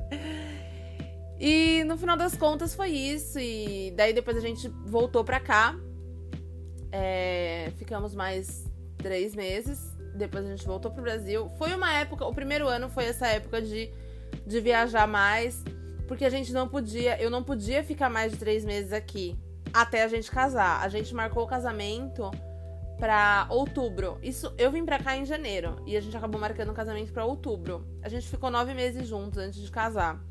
E 1.38 1.82
no 1.84 1.98
final 1.98 2.16
das 2.16 2.36
contas 2.36 2.74
foi 2.74 2.90
isso 2.90 3.38
e 3.38 3.92
daí 3.96 4.12
depois 4.12 4.36
a 4.36 4.40
gente 4.40 4.68
voltou 4.86 5.24
para 5.24 5.40
cá. 5.40 5.74
É, 6.92 7.72
ficamos 7.76 8.14
mais 8.14 8.64
três 8.98 9.34
meses 9.34 9.94
depois 10.14 10.46
a 10.46 10.48
gente 10.48 10.64
voltou 10.64 10.90
pro 10.90 11.02
Brasil. 11.02 11.50
Foi 11.58 11.74
uma 11.74 11.92
época, 11.92 12.24
o 12.24 12.34
primeiro 12.34 12.68
ano 12.68 12.88
foi 12.88 13.04
essa 13.04 13.26
época 13.26 13.60
de, 13.60 13.90
de 14.46 14.60
viajar 14.60 15.06
mais, 15.06 15.62
porque 16.06 16.24
a 16.24 16.30
gente 16.30 16.52
não 16.52 16.68
podia, 16.68 17.20
eu 17.20 17.30
não 17.30 17.42
podia 17.42 17.82
ficar 17.82 18.08
mais 18.10 18.32
de 18.32 18.38
três 18.38 18.64
meses 18.64 18.92
aqui 18.92 19.36
até 19.72 20.02
a 20.02 20.08
gente 20.08 20.30
casar. 20.30 20.82
A 20.82 20.88
gente 20.88 21.14
marcou 21.14 21.44
o 21.44 21.46
casamento 21.46 22.30
pra 22.98 23.46
outubro. 23.50 24.18
Isso, 24.22 24.52
eu 24.56 24.70
vim 24.70 24.84
pra 24.84 24.98
cá 24.98 25.16
em 25.16 25.24
janeiro 25.24 25.82
e 25.86 25.96
a 25.96 26.00
gente 26.00 26.16
acabou 26.16 26.40
marcando 26.40 26.70
o 26.70 26.74
casamento 26.74 27.12
pra 27.12 27.24
outubro. 27.24 27.86
A 28.02 28.08
gente 28.08 28.28
ficou 28.28 28.50
nove 28.50 28.74
meses 28.74 29.06
juntos 29.08 29.38
antes 29.38 29.60
de 29.60 29.70
casar. 29.70 30.22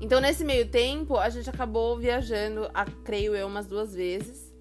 Então, 0.00 0.20
nesse 0.20 0.44
meio 0.44 0.68
tempo, 0.68 1.16
a 1.16 1.28
gente 1.28 1.50
acabou 1.50 1.98
viajando, 1.98 2.70
a, 2.72 2.84
creio 2.84 3.34
eu, 3.34 3.46
umas 3.48 3.66
duas 3.66 3.94
vezes. 3.94 4.54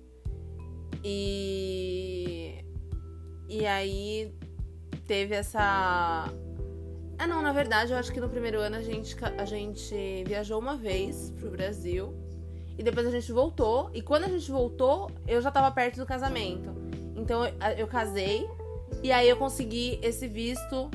E 1.04 2.64
e 3.48 3.66
aí 3.66 4.34
teve 5.06 5.34
essa. 5.36 6.30
Ah, 7.20 7.26
não, 7.26 7.42
na 7.42 7.52
verdade, 7.52 7.92
eu 7.92 7.98
acho 7.98 8.12
que 8.12 8.20
no 8.20 8.30
primeiro 8.30 8.60
ano 8.60 8.76
a 8.76 8.82
gente, 8.82 9.16
a 9.38 9.46
gente 9.46 10.24
viajou 10.26 10.60
uma 10.60 10.78
vez 10.78 11.34
pro 11.40 11.50
Brasil. 11.50 12.14
E 12.78 12.84
depois 12.84 13.08
a 13.08 13.12
gente 13.12 13.32
voltou. 13.32 13.90
E 13.94 14.02
quando 14.04 14.26
a 14.26 14.28
gente 14.28 14.52
voltou, 14.52 15.10
eu 15.28 15.42
já 15.42 15.50
tava 15.50 15.72
perto 15.72 15.98
do 15.98 16.06
casamento. 16.06 16.70
Então 17.16 17.44
eu, 17.44 17.54
eu 17.78 17.88
casei. 17.88 18.48
E 19.02 19.12
aí 19.12 19.28
eu 19.28 19.36
consegui 19.36 20.00
esse 20.04 20.28
visto. 20.28 20.92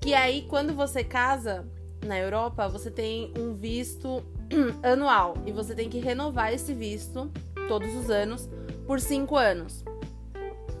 Que 0.00 0.14
aí, 0.14 0.46
quando 0.48 0.74
você 0.74 1.04
casa 1.04 1.68
na 2.06 2.18
Europa, 2.18 2.66
você 2.66 2.90
tem 2.90 3.34
um 3.38 3.52
visto 3.52 4.24
anual. 4.82 5.34
E 5.44 5.52
você 5.52 5.74
tem 5.74 5.90
que 5.90 5.98
renovar 5.98 6.54
esse 6.54 6.72
visto 6.72 7.30
todos 7.68 7.94
os 7.94 8.08
anos 8.08 8.48
por 8.86 8.98
cinco 8.98 9.36
anos. 9.36 9.84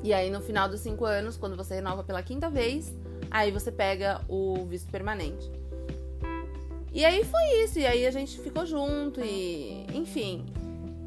E 0.02 0.14
aí, 0.14 0.30
no 0.30 0.40
final 0.40 0.70
dos 0.70 0.80
cinco 0.80 1.04
anos, 1.04 1.36
quando 1.36 1.54
você 1.54 1.74
renova 1.74 2.02
pela 2.02 2.22
quinta 2.22 2.48
vez, 2.48 2.94
aí 3.30 3.50
você 3.50 3.70
pega 3.70 4.20
o 4.28 4.64
visto 4.66 4.90
permanente. 4.90 5.50
E 6.92 7.04
aí 7.04 7.24
foi 7.24 7.64
isso. 7.64 7.78
E 7.78 7.86
aí 7.86 8.06
a 8.06 8.10
gente 8.10 8.40
ficou 8.40 8.66
junto 8.66 9.20
e. 9.20 9.86
Enfim. 9.94 10.46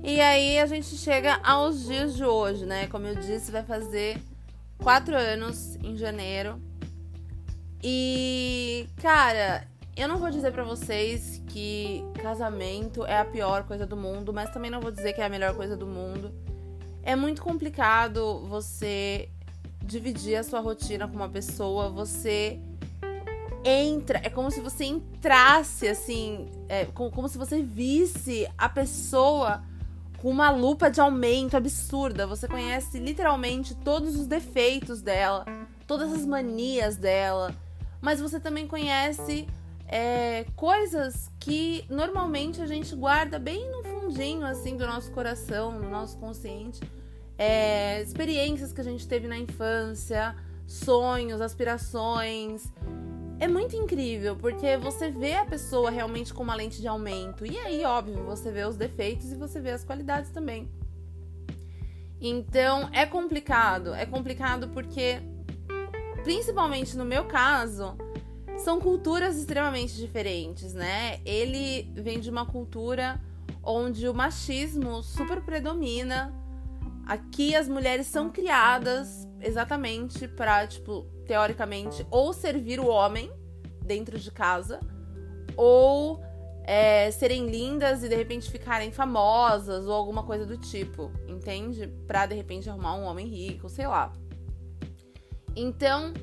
E 0.03 0.19
aí 0.19 0.59
a 0.59 0.65
gente 0.65 0.95
chega 0.97 1.39
aos 1.43 1.85
dias 1.85 2.15
de 2.15 2.25
hoje, 2.25 2.65
né? 2.65 2.87
Como 2.87 3.05
eu 3.07 3.15
disse, 3.15 3.51
vai 3.51 3.63
fazer 3.63 4.17
quatro 4.77 5.15
anos 5.15 5.77
em 5.77 5.95
janeiro. 5.95 6.61
E, 7.81 8.87
cara, 9.01 9.67
eu 9.95 10.07
não 10.07 10.17
vou 10.17 10.29
dizer 10.29 10.51
para 10.51 10.63
vocês 10.63 11.41
que 11.47 12.03
casamento 12.21 13.05
é 13.05 13.19
a 13.19 13.25
pior 13.25 13.63
coisa 13.63 13.85
do 13.85 13.95
mundo, 13.95 14.33
mas 14.33 14.49
também 14.51 14.71
não 14.71 14.81
vou 14.81 14.91
dizer 14.91 15.13
que 15.13 15.21
é 15.21 15.25
a 15.25 15.29
melhor 15.29 15.53
coisa 15.55 15.75
do 15.75 15.85
mundo 15.85 16.33
é 17.03 17.15
muito 17.15 17.41
complicado 17.41 18.39
você 18.47 19.29
dividir 19.83 20.35
a 20.35 20.43
sua 20.43 20.59
rotina 20.59 21.07
com 21.07 21.15
uma 21.15 21.29
pessoa, 21.29 21.89
você 21.89 22.59
entra, 23.63 24.19
é 24.23 24.29
como 24.29 24.51
se 24.51 24.59
você 24.59 24.85
entrasse 24.85 25.87
assim, 25.87 26.49
é, 26.67 26.85
como, 26.85 27.11
como 27.11 27.27
se 27.27 27.37
você 27.37 27.61
visse 27.61 28.47
a 28.57 28.67
pessoa 28.67 29.63
com 30.17 30.29
uma 30.29 30.49
lupa 30.49 30.89
de 30.89 31.01
aumento 31.01 31.55
absurda. 31.55 32.25
Você 32.25 32.47
conhece 32.47 32.99
literalmente 32.99 33.75
todos 33.75 34.15
os 34.15 34.25
defeitos 34.25 35.01
dela, 35.01 35.45
todas 35.85 36.11
as 36.11 36.25
manias 36.25 36.95
dela, 36.95 37.53
mas 38.01 38.19
você 38.19 38.39
também 38.39 38.67
conhece 38.67 39.47
é, 39.87 40.45
coisas 40.55 41.29
que 41.39 41.85
normalmente 41.89 42.61
a 42.61 42.65
gente 42.65 42.95
guarda 42.95 43.37
bem 43.37 43.69
no 43.69 43.83
fundinho 43.83 44.45
assim 44.45 44.75
do 44.75 44.87
nosso 44.87 45.11
coração, 45.11 45.71
no 45.71 45.89
nosso 45.89 46.17
consciente. 46.17 46.79
É, 47.37 48.01
experiências 48.01 48.71
que 48.71 48.81
a 48.81 48.83
gente 48.83 49.07
teve 49.07 49.27
na 49.27 49.37
infância, 49.37 50.35
sonhos, 50.67 51.41
aspirações. 51.41 52.71
É 53.39 53.47
muito 53.47 53.75
incrível, 53.75 54.35
porque 54.35 54.77
você 54.77 55.09
vê 55.09 55.33
a 55.33 55.45
pessoa 55.45 55.89
realmente 55.89 56.33
com 56.33 56.43
uma 56.43 56.55
lente 56.55 56.79
de 56.79 56.87
aumento. 56.87 57.45
E 57.45 57.57
aí, 57.57 57.83
óbvio, 57.83 58.23
você 58.23 58.51
vê 58.51 58.63
os 58.63 58.77
defeitos 58.77 59.31
e 59.31 59.35
você 59.35 59.59
vê 59.59 59.71
as 59.71 59.83
qualidades 59.83 60.31
também. 60.31 60.69
Então, 62.21 62.89
é 62.93 63.05
complicado. 63.05 63.93
É 63.93 64.05
complicado 64.05 64.69
porque, 64.69 65.19
principalmente 66.23 66.95
no 66.95 67.03
meu 67.03 67.25
caso, 67.25 67.97
são 68.57 68.79
culturas 68.79 69.35
extremamente 69.35 69.95
diferentes, 69.97 70.73
né? 70.73 71.19
Ele 71.25 71.91
vem 71.95 72.19
de 72.21 72.29
uma 72.29 72.45
cultura 72.45 73.19
onde 73.61 74.07
o 74.07 74.13
machismo 74.13 75.03
super 75.03 75.41
predomina. 75.41 76.33
Aqui 77.05 77.55
as 77.55 77.67
mulheres 77.67 78.07
são 78.07 78.29
criadas 78.29 79.27
exatamente 79.41 80.27
para, 80.27 80.65
tipo, 80.67 81.05
teoricamente, 81.25 82.05
ou 82.09 82.33
servir 82.33 82.79
o 82.79 82.87
homem 82.87 83.31
dentro 83.83 84.17
de 84.17 84.31
casa, 84.31 84.79
ou 85.55 86.21
é, 86.63 87.11
serem 87.11 87.47
lindas 87.47 88.03
e 88.03 88.09
de 88.09 88.15
repente 88.15 88.49
ficarem 88.49 88.91
famosas 88.91 89.85
ou 89.85 89.93
alguma 89.93 90.23
coisa 90.23 90.45
do 90.45 90.57
tipo, 90.57 91.11
entende? 91.27 91.87
Pra 92.07 92.25
de 92.25 92.35
repente 92.35 92.69
arrumar 92.69 92.95
um 92.95 93.03
homem 93.03 93.27
rico, 93.27 93.67
sei 93.69 93.87
lá. 93.87 94.11
Então, 95.55 96.13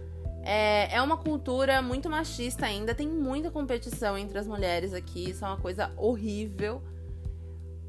É, 0.42 0.96
é 0.96 1.02
uma 1.02 1.18
cultura 1.18 1.82
muito 1.82 2.08
machista 2.08 2.64
ainda, 2.64 2.94
tem 2.94 3.06
muita 3.06 3.50
competição 3.50 4.16
entre 4.16 4.38
as 4.38 4.46
mulheres 4.46 4.94
aqui, 4.94 5.28
isso 5.28 5.44
é 5.44 5.48
uma 5.48 5.58
coisa 5.58 5.92
horrível. 5.98 6.82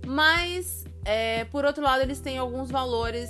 Mas, 0.06 0.84
é, 1.06 1.46
por 1.46 1.66
outro 1.66 1.84
lado, 1.84 2.02
eles 2.02 2.20
têm 2.20 2.38
alguns 2.38 2.70
valores 2.70 3.30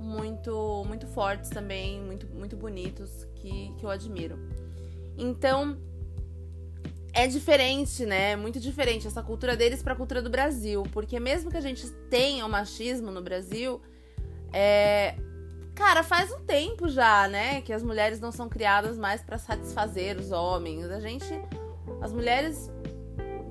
muito 0.00 0.84
muito 0.86 1.06
fortes 1.06 1.50
também, 1.50 2.00
muito, 2.00 2.26
muito 2.28 2.56
bonitos, 2.56 3.26
que, 3.36 3.72
que 3.78 3.84
eu 3.84 3.90
admiro. 3.90 4.38
Então, 5.16 5.76
é 7.12 7.26
diferente, 7.26 8.04
né? 8.04 8.36
Muito 8.36 8.60
diferente 8.60 9.06
essa 9.06 9.22
cultura 9.22 9.56
deles 9.56 9.82
para 9.82 9.94
a 9.94 9.96
cultura 9.96 10.20
do 10.20 10.28
Brasil. 10.28 10.82
Porque 10.92 11.18
mesmo 11.18 11.50
que 11.50 11.56
a 11.56 11.60
gente 11.62 11.88
tenha 12.10 12.44
o 12.44 12.48
machismo 12.48 13.10
no 13.10 13.22
Brasil, 13.22 13.80
é, 14.52 15.14
Cara, 15.76 16.02
faz 16.02 16.32
um 16.32 16.40
tempo 16.40 16.88
já, 16.88 17.28
né, 17.28 17.60
que 17.60 17.70
as 17.70 17.82
mulheres 17.82 18.18
não 18.18 18.32
são 18.32 18.48
criadas 18.48 18.96
mais 18.96 19.20
para 19.20 19.36
satisfazer 19.36 20.16
os 20.16 20.32
homens. 20.32 20.90
A 20.90 20.98
gente, 20.98 21.26
as 22.00 22.14
mulheres, 22.14 22.70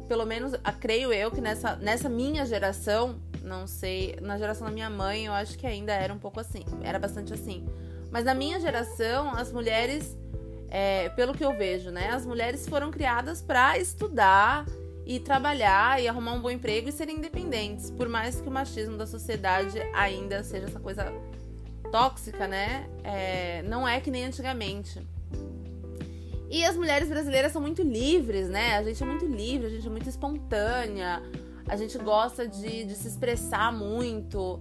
pelo 0.08 0.26
menos, 0.26 0.54
creio 0.80 1.14
eu 1.14 1.30
que 1.30 1.40
nessa, 1.40 1.76
nessa 1.76 2.10
minha 2.10 2.44
geração, 2.44 3.22
não 3.46 3.68
sei, 3.68 4.18
na 4.22 4.38
geração 4.38 4.68
da 4.68 4.74
minha 4.74 4.90
mãe, 4.90 5.26
eu 5.26 5.34
acho 5.34 5.58
que 5.58 5.66
ainda 5.66 5.94
era 5.94 6.14
um 6.14 6.20
pouco 6.20 6.40
assim, 6.40 6.64
era 6.84 7.00
bastante 7.00 7.34
assim. 7.34 7.66
Mas 8.12 8.26
na 8.26 8.34
minha 8.34 8.60
geração, 8.60 9.30
as 9.32 9.52
mulheres, 9.52 10.18
é, 10.70 11.10
pelo 11.10 11.34
que 11.34 11.46
eu 11.46 11.56
vejo, 11.56 11.92
né, 11.92 12.10
as 12.10 12.26
mulheres 12.26 12.68
foram 12.68 12.92
criadas 12.92 13.42
para 13.42 13.78
estudar 13.78 14.66
e 15.06 15.20
trabalhar 15.20 16.02
e 16.02 16.08
arrumar 16.08 16.34
um 16.34 16.42
bom 16.42 16.50
emprego 16.50 16.90
e 16.90 16.92
serem 16.92 17.18
independentes, 17.18 17.92
por 17.92 18.10
mais 18.10 18.42
que 18.42 18.48
o 18.48 18.52
machismo 18.52 18.98
da 18.98 19.06
sociedade 19.06 19.80
ainda 19.94 20.44
seja 20.44 20.66
essa 20.66 20.80
coisa 20.80 21.14
tóxica, 21.92 22.48
né? 22.48 22.90
É, 23.04 23.62
não 23.64 23.88
é 23.88 24.00
que 24.02 24.10
nem 24.10 24.26
antigamente. 24.26 25.06
E 26.50 26.64
as 26.64 26.76
mulheres 26.76 27.10
brasileiras 27.10 27.52
são 27.52 27.62
muito 27.62 27.82
livres, 27.82 28.48
né? 28.50 28.78
A 28.78 28.84
gente 28.84 29.02
é 29.02 29.06
muito 29.06 29.26
livre, 29.26 29.68
a 29.68 29.70
gente 29.70 29.86
é 29.86 29.90
muito 29.90 30.10
espontânea, 30.10 31.22
a 31.68 31.76
gente 31.76 31.98
gosta 31.98 32.48
de, 32.48 32.86
de 32.86 32.96
se 32.96 33.08
expressar 33.08 33.72
muito. 33.72 34.60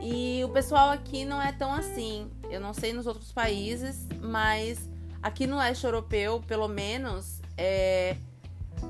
E 0.00 0.42
o 0.44 0.48
pessoal 0.48 0.90
aqui 0.90 1.24
não 1.24 1.40
é 1.40 1.52
tão 1.52 1.72
assim. 1.72 2.30
Eu 2.50 2.60
não 2.60 2.74
sei 2.74 2.92
nos 2.92 3.06
outros 3.06 3.32
países, 3.32 4.06
mas 4.20 4.90
aqui 5.22 5.46
no 5.46 5.56
leste 5.56 5.84
europeu, 5.84 6.42
pelo 6.46 6.66
menos, 6.66 7.40
é, 7.56 8.16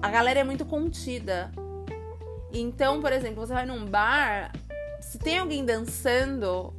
a 0.01 0.11
galera 0.11 0.41
é 0.41 0.45
muito 0.45 0.65
contida. 0.65 1.53
Então, 2.53 3.01
por 3.01 3.13
exemplo, 3.13 3.47
você 3.47 3.53
vai 3.53 3.67
num 3.67 3.85
bar, 3.87 4.53
se 5.01 5.19
tem 5.19 5.39
alguém 5.39 5.65
dançando, 5.65 6.73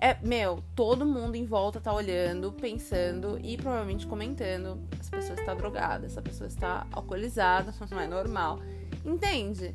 é, 0.00 0.16
meu, 0.22 0.62
todo 0.74 1.04
mundo 1.04 1.36
em 1.36 1.44
volta 1.44 1.80
tá 1.80 1.92
olhando, 1.92 2.52
pensando 2.52 3.38
e 3.42 3.56
provavelmente 3.56 4.06
comentando. 4.06 4.80
Essa 4.98 5.10
pessoa 5.10 5.38
está 5.38 5.54
drogada, 5.54 6.06
essa 6.06 6.22
pessoa 6.22 6.46
está 6.46 6.86
alcoolizada, 6.92 7.74
não 7.90 8.00
é 8.00 8.06
normal. 8.06 8.60
Entende? 9.04 9.74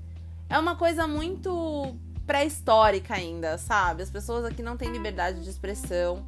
É 0.50 0.58
uma 0.60 0.76
coisa 0.76 1.08
muito 1.08 1.96
pré-histórica 2.26 3.16
ainda, 3.16 3.58
sabe? 3.58 4.04
As 4.04 4.10
pessoas 4.10 4.46
aqui 4.46 4.62
não 4.62 4.78
têm 4.78 4.92
liberdade 4.92 5.44
de 5.44 5.50
expressão. 5.50 6.26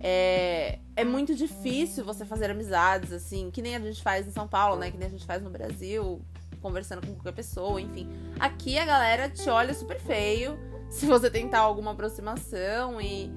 É, 0.00 0.78
é 0.96 1.04
muito 1.04 1.34
difícil 1.34 2.04
você 2.04 2.24
fazer 2.24 2.50
amizades, 2.50 3.12
assim, 3.12 3.50
que 3.50 3.62
nem 3.62 3.74
a 3.74 3.80
gente 3.80 4.02
faz 4.02 4.26
em 4.26 4.30
São 4.30 4.46
Paulo, 4.46 4.76
né? 4.76 4.90
Que 4.90 4.98
nem 4.98 5.08
a 5.08 5.10
gente 5.10 5.24
faz 5.24 5.42
no 5.42 5.50
Brasil, 5.50 6.20
conversando 6.60 7.06
com 7.06 7.14
qualquer 7.14 7.32
pessoa, 7.32 7.80
enfim. 7.80 8.08
Aqui 8.38 8.78
a 8.78 8.84
galera 8.84 9.28
te 9.28 9.48
olha 9.48 9.72
super 9.74 9.98
feio 10.00 10.58
se 10.90 11.06
você 11.06 11.30
tentar 11.30 11.60
alguma 11.60 11.92
aproximação 11.92 13.00
e 13.00 13.32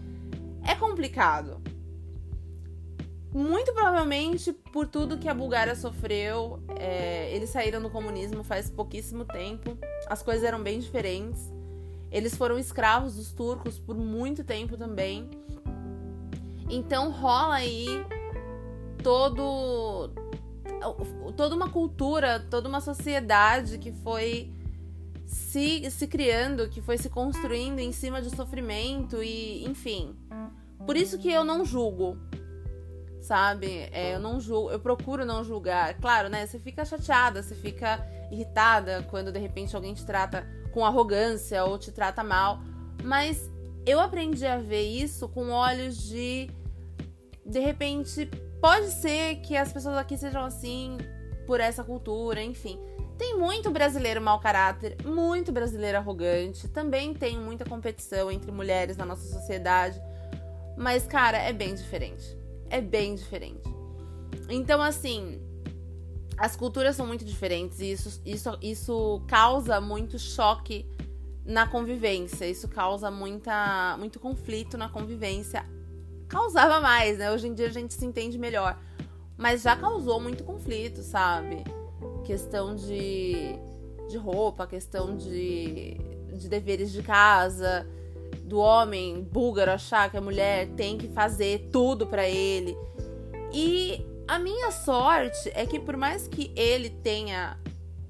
é 0.64 0.76
complicado. 0.76 1.62
Muito 3.38 3.72
provavelmente 3.72 4.52
por 4.52 4.88
tudo 4.88 5.20
que 5.20 5.30
a 5.30 5.34
Bulgária 5.34 5.76
sofreu, 5.76 6.60
é, 6.76 7.32
eles 7.36 7.52
saíram 7.52 7.80
do 7.80 7.88
comunismo 7.88 8.44
faz 8.44 8.68
pouquíssimo 8.68 9.26
tempo, 9.26 9.78
as 10.08 10.24
coisas 10.24 10.44
eram 10.44 10.64
bem 10.64 10.80
diferentes. 10.80 11.54
Eles 12.12 12.36
foram 12.36 12.58
escravos 12.58 13.16
dos 13.16 13.32
turcos 13.32 13.78
por 13.78 13.96
muito 13.96 14.44
tempo 14.44 14.76
também. 14.76 15.30
Então 16.68 17.12
rola 17.12 17.58
aí 17.58 18.04
todo 19.04 20.10
toda 21.36 21.56
uma 21.56 21.70
cultura, 21.70 22.44
toda 22.50 22.68
uma 22.68 22.82
sociedade 22.82 23.78
que 23.78 23.92
foi 23.92 24.52
se, 25.28 25.92
se 25.92 26.08
criando, 26.08 26.70
que 26.70 26.82
foi 26.82 26.98
se 26.98 27.08
construindo 27.08 27.78
em 27.78 27.92
cima 27.92 28.20
de 28.20 28.36
sofrimento 28.36 29.22
e, 29.22 29.64
enfim. 29.64 30.16
Por 30.88 30.98
isso 30.98 31.20
que 31.20 31.32
eu 31.32 31.44
não 31.44 31.64
julgo, 31.64 32.18
sabe? 33.28 33.90
É, 33.92 34.16
eu 34.16 34.20
não 34.20 34.40
julgo, 34.40 34.72
eu 34.72 34.80
procuro 34.80 35.26
não 35.26 35.44
julgar. 35.44 35.94
Claro, 35.96 36.30
né? 36.30 36.46
Você 36.46 36.58
fica 36.58 36.86
chateada, 36.86 37.44
você 37.44 37.54
fica 37.54 38.00
irritada 38.32 39.06
quando 39.10 39.32
de 39.32 39.40
repente 39.40 39.76
alguém 39.76 39.94
te 39.94 40.06
trata 40.06 40.48
com 40.72 40.86
arrogância 40.86 41.64
ou 41.66 41.78
te 41.78 41.92
trata 41.92 42.24
mal. 42.24 42.62
Mas 43.04 43.52
eu 43.86 44.00
aprendi 44.00 44.46
a 44.46 44.58
ver 44.58 44.84
isso 44.84 45.28
com 45.28 45.50
olhos 45.50 46.02
de. 46.08 46.50
De 47.46 47.60
repente, 47.60 48.30
pode 48.62 48.88
ser 48.88 49.38
que 49.38 49.56
as 49.56 49.72
pessoas 49.72 49.98
aqui 49.98 50.18
sejam 50.18 50.44
assim 50.44 50.98
por 51.46 51.60
essa 51.60 51.84
cultura, 51.84 52.42
enfim. 52.42 52.80
Tem 53.18 53.38
muito 53.38 53.72
brasileiro 53.72 54.22
mau 54.22 54.40
caráter, 54.40 54.96
muito 55.04 55.52
brasileiro 55.52 55.98
arrogante. 55.98 56.68
Também 56.68 57.14
tem 57.14 57.38
muita 57.38 57.66
competição 57.66 58.32
entre 58.32 58.52
mulheres 58.52 58.96
na 58.96 59.06
nossa 59.06 59.28
sociedade. 59.28 60.00
Mas, 60.78 61.08
cara, 61.08 61.38
é 61.40 61.52
bem 61.52 61.74
diferente. 61.74 62.38
É 62.70 62.82
bem 62.82 63.16
diferente. 63.16 63.64
Então, 64.50 64.82
assim, 64.82 65.42
as 66.38 66.56
culturas 66.56 66.96
são 66.96 67.06
muito 67.06 67.26
diferentes 67.26 67.80
e 67.80 67.92
isso, 67.92 68.22
isso, 68.26 68.58
isso 68.62 69.22
causa 69.28 69.82
muito 69.82 70.20
choque 70.20 70.86
na 71.46 71.68
convivência. 71.68 72.46
Isso 72.46 72.68
causa 72.68 73.10
muita, 73.10 73.96
muito 73.98 74.20
conflito 74.20 74.78
na 74.78 74.90
convivência. 74.90 75.66
Causava 76.28 76.80
mais, 76.82 77.18
né? 77.18 77.32
Hoje 77.32 77.48
em 77.48 77.54
dia 77.54 77.68
a 77.68 77.72
gente 77.72 77.94
se 77.94 78.06
entende 78.06 78.38
melhor. 78.38 78.78
Mas 79.38 79.62
já 79.62 79.76
causou 79.76 80.20
muito 80.20 80.44
conflito, 80.44 81.02
sabe? 81.02 81.64
questão 82.28 82.76
de, 82.76 83.56
de 84.10 84.18
roupa, 84.18 84.68
questão 84.68 85.16
de, 85.16 85.98
de 86.34 86.50
deveres 86.50 86.92
de 86.92 87.02
casa, 87.02 87.88
do 88.44 88.60
homem 88.60 89.22
búlgaro 89.24 89.72
achar 89.72 90.10
que 90.10 90.18
a 90.18 90.22
mulher 90.22 90.68
tem 90.76 90.98
que 90.98 91.08
fazer 91.08 91.70
tudo 91.72 92.08
para 92.08 92.28
ele. 92.28 92.78
E 93.54 94.06
a 94.28 94.40
minha 94.40 94.72
sorte 94.72 95.52
é 95.54 95.66
que 95.66 95.80
por 95.80 95.98
mais 95.98 96.28
que 96.28 96.52
ele 96.56 96.90
tenha 96.90 97.58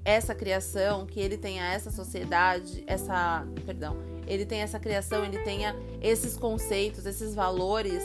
essa 0.04 0.34
criação, 0.34 1.06
que 1.06 1.20
ele 1.20 1.36
tenha 1.36 1.72
essa 1.72 1.90
sociedade, 1.90 2.82
essa, 2.86 3.46
perdão, 3.66 3.96
ele 4.26 4.46
tenha 4.46 4.64
essa 4.64 4.78
criação, 4.78 5.24
ele 5.24 5.38
tenha 5.38 5.76
esses 6.00 6.36
conceitos, 6.36 7.04
esses 7.04 7.34
valores 7.34 8.04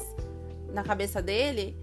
na 0.74 0.84
cabeça 0.84 1.22
dele, 1.22 1.78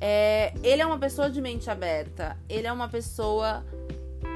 é, 0.00 0.52
ele 0.62 0.82
é 0.82 0.86
uma 0.86 0.98
pessoa 0.98 1.30
de 1.30 1.40
mente 1.40 1.70
aberta. 1.70 2.36
Ele 2.48 2.66
é 2.66 2.72
uma 2.72 2.88
pessoa 2.88 3.64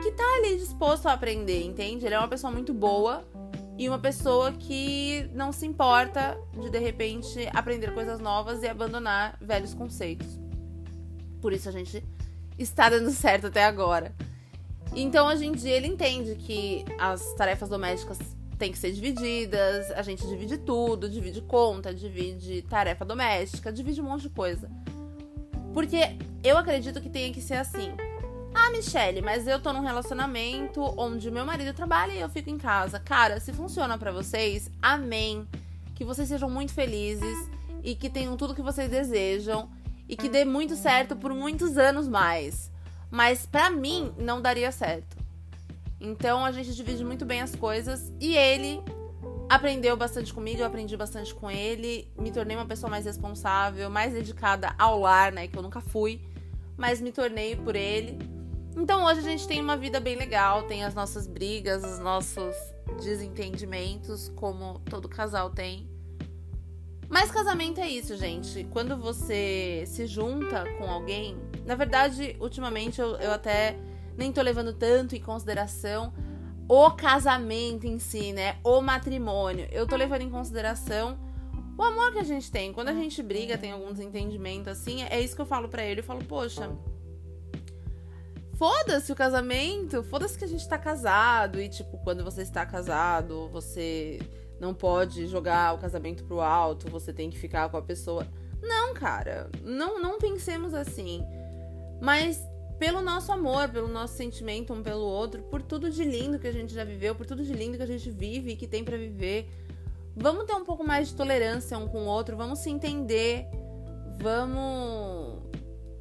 que 0.02 0.10
tá 0.12 0.24
ali 0.36 0.56
disposto 0.56 1.06
a 1.06 1.12
aprender, 1.12 1.62
entende? 1.64 2.06
Ele 2.06 2.14
é 2.14 2.18
uma 2.18 2.28
pessoa 2.28 2.50
muito 2.50 2.72
boa 2.72 3.24
e 3.78 3.88
uma 3.88 3.98
pessoa 3.98 4.50
que 4.50 5.30
não 5.32 5.52
se 5.52 5.64
importa 5.64 6.36
de 6.60 6.68
de 6.68 6.78
repente 6.80 7.48
aprender 7.54 7.94
coisas 7.94 8.18
novas 8.18 8.64
e 8.64 8.66
abandonar 8.66 9.38
velhos 9.40 9.72
conceitos. 9.72 10.26
Por 11.40 11.52
isso 11.52 11.68
a 11.68 11.72
gente 11.72 12.02
está 12.58 12.90
dando 12.90 13.10
certo 13.14 13.46
até 13.46 13.64
agora. 13.64 14.12
Então, 14.96 15.28
hoje 15.28 15.46
em 15.46 15.52
dia, 15.52 15.76
ele 15.76 15.86
entende 15.86 16.34
que 16.34 16.84
as 16.98 17.34
tarefas 17.34 17.68
domésticas 17.68 18.18
têm 18.58 18.72
que 18.72 18.78
ser 18.78 18.90
divididas, 18.90 19.90
a 19.92 20.02
gente 20.02 20.26
divide 20.26 20.58
tudo, 20.58 21.08
divide 21.08 21.40
conta, 21.42 21.94
divide 21.94 22.62
tarefa 22.62 23.04
doméstica, 23.04 23.72
divide 23.72 24.00
um 24.00 24.04
monte 24.04 24.22
de 24.22 24.30
coisa. 24.30 24.68
Porque 25.72 26.16
eu 26.42 26.58
acredito 26.58 27.00
que 27.00 27.08
tenha 27.08 27.32
que 27.32 27.40
ser 27.40 27.54
assim. 27.54 27.92
Ah, 28.60 28.70
Michelle, 28.72 29.22
mas 29.22 29.46
eu 29.46 29.60
tô 29.60 29.72
num 29.72 29.80
relacionamento 29.80 30.82
onde 30.98 31.30
meu 31.30 31.46
marido 31.46 31.72
trabalha 31.72 32.12
e 32.12 32.20
eu 32.20 32.28
fico 32.28 32.50
em 32.50 32.58
casa. 32.58 32.98
Cara, 32.98 33.38
se 33.38 33.52
funciona 33.52 33.96
para 33.96 34.10
vocês, 34.10 34.68
amém. 34.82 35.46
Que 35.94 36.04
vocês 36.04 36.28
sejam 36.28 36.50
muito 36.50 36.74
felizes 36.74 37.48
e 37.84 37.94
que 37.94 38.10
tenham 38.10 38.36
tudo 38.36 38.56
que 38.56 38.60
vocês 38.60 38.90
desejam 38.90 39.70
e 40.08 40.16
que 40.16 40.28
dê 40.28 40.44
muito 40.44 40.74
certo 40.74 41.14
por 41.14 41.32
muitos 41.32 41.78
anos 41.78 42.08
mais. 42.08 42.70
Mas 43.10 43.46
para 43.46 43.70
mim 43.70 44.12
não 44.18 44.42
daria 44.42 44.72
certo. 44.72 45.16
Então 46.00 46.44
a 46.44 46.50
gente 46.50 46.74
divide 46.74 47.04
muito 47.04 47.24
bem 47.24 47.40
as 47.40 47.54
coisas 47.54 48.12
e 48.20 48.36
ele 48.36 48.82
aprendeu 49.48 49.96
bastante 49.96 50.34
comigo, 50.34 50.60
eu 50.60 50.66
aprendi 50.66 50.96
bastante 50.96 51.32
com 51.32 51.50
ele, 51.50 52.12
me 52.18 52.30
tornei 52.30 52.56
uma 52.56 52.66
pessoa 52.66 52.90
mais 52.90 53.06
responsável, 53.06 53.88
mais 53.88 54.12
dedicada 54.12 54.74
ao 54.76 54.98
lar, 55.00 55.32
né, 55.32 55.46
que 55.46 55.56
eu 55.56 55.62
nunca 55.62 55.80
fui, 55.80 56.20
mas 56.76 57.00
me 57.00 57.12
tornei 57.12 57.56
por 57.56 57.74
ele. 57.74 58.37
Então 58.76 59.04
hoje 59.04 59.20
a 59.20 59.22
gente 59.22 59.46
tem 59.46 59.60
uma 59.60 59.76
vida 59.76 59.98
bem 59.98 60.16
legal, 60.16 60.64
tem 60.64 60.84
as 60.84 60.94
nossas 60.94 61.26
brigas, 61.26 61.84
os 61.84 61.98
nossos 61.98 62.54
desentendimentos, 63.02 64.30
como 64.36 64.78
todo 64.80 65.08
casal 65.08 65.50
tem. 65.50 65.88
Mas 67.08 67.30
casamento 67.30 67.80
é 67.80 67.88
isso, 67.88 68.16
gente. 68.16 68.64
Quando 68.70 68.96
você 68.96 69.84
se 69.86 70.06
junta 70.06 70.64
com 70.76 70.84
alguém, 70.84 71.36
na 71.64 71.74
verdade, 71.74 72.36
ultimamente 72.38 73.00
eu, 73.00 73.16
eu 73.16 73.32
até 73.32 73.76
nem 74.16 74.32
tô 74.32 74.42
levando 74.42 74.72
tanto 74.72 75.16
em 75.16 75.20
consideração 75.20 76.12
o 76.68 76.90
casamento 76.90 77.86
em 77.86 77.98
si, 77.98 78.32
né? 78.32 78.56
O 78.62 78.82
matrimônio. 78.82 79.66
Eu 79.72 79.86
tô 79.86 79.96
levando 79.96 80.20
em 80.20 80.30
consideração 80.30 81.18
o 81.78 81.82
amor 81.82 82.12
que 82.12 82.18
a 82.18 82.24
gente 82.24 82.50
tem. 82.50 82.72
Quando 82.72 82.88
a 82.88 82.94
gente 82.94 83.22
briga, 83.22 83.56
tem 83.56 83.72
algum 83.72 83.90
desentendimento 83.90 84.68
assim, 84.68 85.02
é 85.04 85.18
isso 85.18 85.34
que 85.34 85.40
eu 85.40 85.46
falo 85.46 85.68
para 85.68 85.82
ele. 85.82 86.00
Eu 86.00 86.04
falo, 86.04 86.22
poxa, 86.24 86.70
foda-se 88.58 89.12
o 89.12 89.14
casamento, 89.14 90.02
foda-se 90.02 90.36
que 90.36 90.44
a 90.44 90.48
gente 90.48 90.68
tá 90.68 90.76
casado. 90.76 91.60
E, 91.60 91.68
tipo, 91.68 91.96
quando 91.98 92.24
você 92.24 92.42
está 92.42 92.66
casado, 92.66 93.48
você 93.48 94.18
não 94.60 94.74
pode 94.74 95.26
jogar 95.28 95.74
o 95.74 95.78
casamento 95.78 96.24
pro 96.24 96.40
alto, 96.40 96.90
você 96.90 97.12
tem 97.12 97.30
que 97.30 97.38
ficar 97.38 97.68
com 97.70 97.76
a 97.76 97.82
pessoa. 97.82 98.26
Não, 98.60 98.92
cara, 98.92 99.48
não, 99.62 100.02
não 100.02 100.18
pensemos 100.18 100.74
assim. 100.74 101.24
Mas 102.02 102.44
pelo 102.78 103.00
nosso 103.00 103.32
amor, 103.32 103.68
pelo 103.68 103.88
nosso 103.88 104.16
sentimento 104.16 104.72
um 104.72 104.82
pelo 104.82 105.04
outro, 105.04 105.42
por 105.44 105.62
tudo 105.62 105.90
de 105.90 106.04
lindo 106.04 106.38
que 106.38 106.46
a 106.46 106.52
gente 106.52 106.74
já 106.74 106.84
viveu, 106.84 107.14
por 107.14 107.26
tudo 107.26 107.44
de 107.44 107.52
lindo 107.52 107.76
que 107.76 107.82
a 107.82 107.86
gente 107.86 108.10
vive 108.10 108.52
e 108.52 108.56
que 108.56 108.66
tem 108.66 108.84
para 108.84 108.96
viver. 108.96 109.48
Vamos 110.16 110.44
ter 110.44 110.54
um 110.54 110.64
pouco 110.64 110.84
mais 110.84 111.08
de 111.08 111.14
tolerância 111.14 111.78
um 111.78 111.88
com 111.88 112.02
o 112.02 112.06
outro, 112.06 112.36
vamos 112.36 112.58
se 112.58 112.70
entender, 112.70 113.46
vamos 114.20 115.17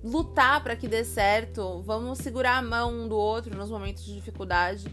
lutar 0.08 0.64
para 0.64 0.76
que 0.76 0.88
dê 0.88 1.04
certo, 1.04 1.82
vamos 1.84 2.20
segurar 2.20 2.58
a 2.58 2.62
mão 2.62 2.92
um 2.92 3.08
do 3.08 3.18
outro 3.18 3.56
nos 3.56 3.70
momentos 3.70 4.06
de 4.06 4.16
dificuldade. 4.16 4.88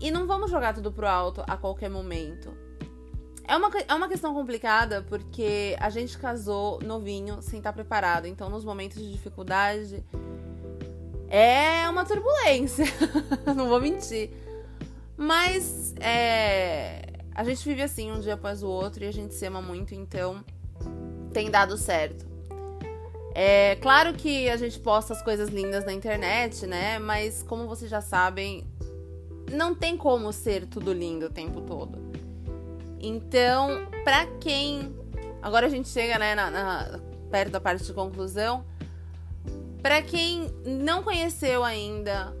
E 0.00 0.10
não 0.10 0.26
vamos 0.26 0.50
jogar 0.50 0.74
tudo 0.74 0.90
pro 0.90 1.06
alto 1.06 1.42
a 1.46 1.56
qualquer 1.56 1.88
momento. 1.88 2.52
É 3.44 3.56
uma, 3.56 3.70
é 3.88 3.94
uma 3.94 4.08
questão 4.08 4.34
complicada 4.34 5.04
porque 5.08 5.76
a 5.78 5.90
gente 5.90 6.18
casou 6.18 6.80
novinho, 6.82 7.40
sem 7.40 7.58
estar 7.58 7.72
preparado. 7.72 8.26
Então, 8.26 8.48
nos 8.48 8.64
momentos 8.64 8.98
de 8.98 9.12
dificuldade, 9.12 10.04
é 11.28 11.88
uma 11.88 12.04
turbulência. 12.04 12.84
não 13.54 13.68
vou 13.68 13.80
mentir. 13.80 14.30
Mas 15.16 15.94
é, 16.00 17.12
a 17.34 17.44
gente 17.44 17.64
vive 17.68 17.82
assim 17.82 18.10
um 18.10 18.20
dia 18.20 18.34
após 18.34 18.62
o 18.62 18.68
outro 18.68 19.04
e 19.04 19.06
a 19.06 19.12
gente 19.12 19.34
se 19.34 19.46
ama 19.46 19.62
muito, 19.62 19.94
então 19.94 20.44
tem 21.32 21.50
dado 21.50 21.76
certo. 21.76 22.31
É 23.34 23.76
claro 23.76 24.12
que 24.12 24.48
a 24.50 24.56
gente 24.56 24.78
posta 24.78 25.14
as 25.14 25.22
coisas 25.22 25.48
lindas 25.48 25.84
na 25.84 25.92
internet, 25.92 26.66
né? 26.66 26.98
Mas 26.98 27.42
como 27.42 27.66
vocês 27.66 27.90
já 27.90 28.00
sabem, 28.00 28.66
não 29.50 29.74
tem 29.74 29.96
como 29.96 30.32
ser 30.32 30.66
tudo 30.66 30.92
lindo 30.92 31.26
o 31.26 31.30
tempo 31.30 31.60
todo. 31.62 31.98
Então, 33.00 33.86
pra 34.04 34.26
quem. 34.38 34.94
Agora 35.40 35.66
a 35.66 35.70
gente 35.70 35.88
chega, 35.88 36.18
né, 36.18 36.34
na, 36.34 36.50
na, 36.50 37.00
perto 37.30 37.52
da 37.52 37.60
parte 37.60 37.84
de 37.84 37.92
conclusão. 37.92 38.64
Pra 39.82 40.00
quem 40.00 40.48
não 40.64 41.02
conheceu 41.02 41.64
ainda 41.64 42.32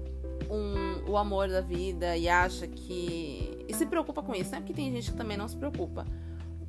um, 0.48 1.10
o 1.10 1.16
amor 1.16 1.48
da 1.48 1.60
vida 1.60 2.16
e 2.16 2.28
acha 2.28 2.66
que. 2.68 3.64
E 3.66 3.74
se 3.74 3.86
preocupa 3.86 4.22
com 4.22 4.34
isso, 4.34 4.50
né? 4.52 4.58
Porque 4.58 4.74
tem 4.74 4.92
gente 4.92 5.10
que 5.10 5.16
também 5.16 5.36
não 5.36 5.48
se 5.48 5.56
preocupa. 5.56 6.06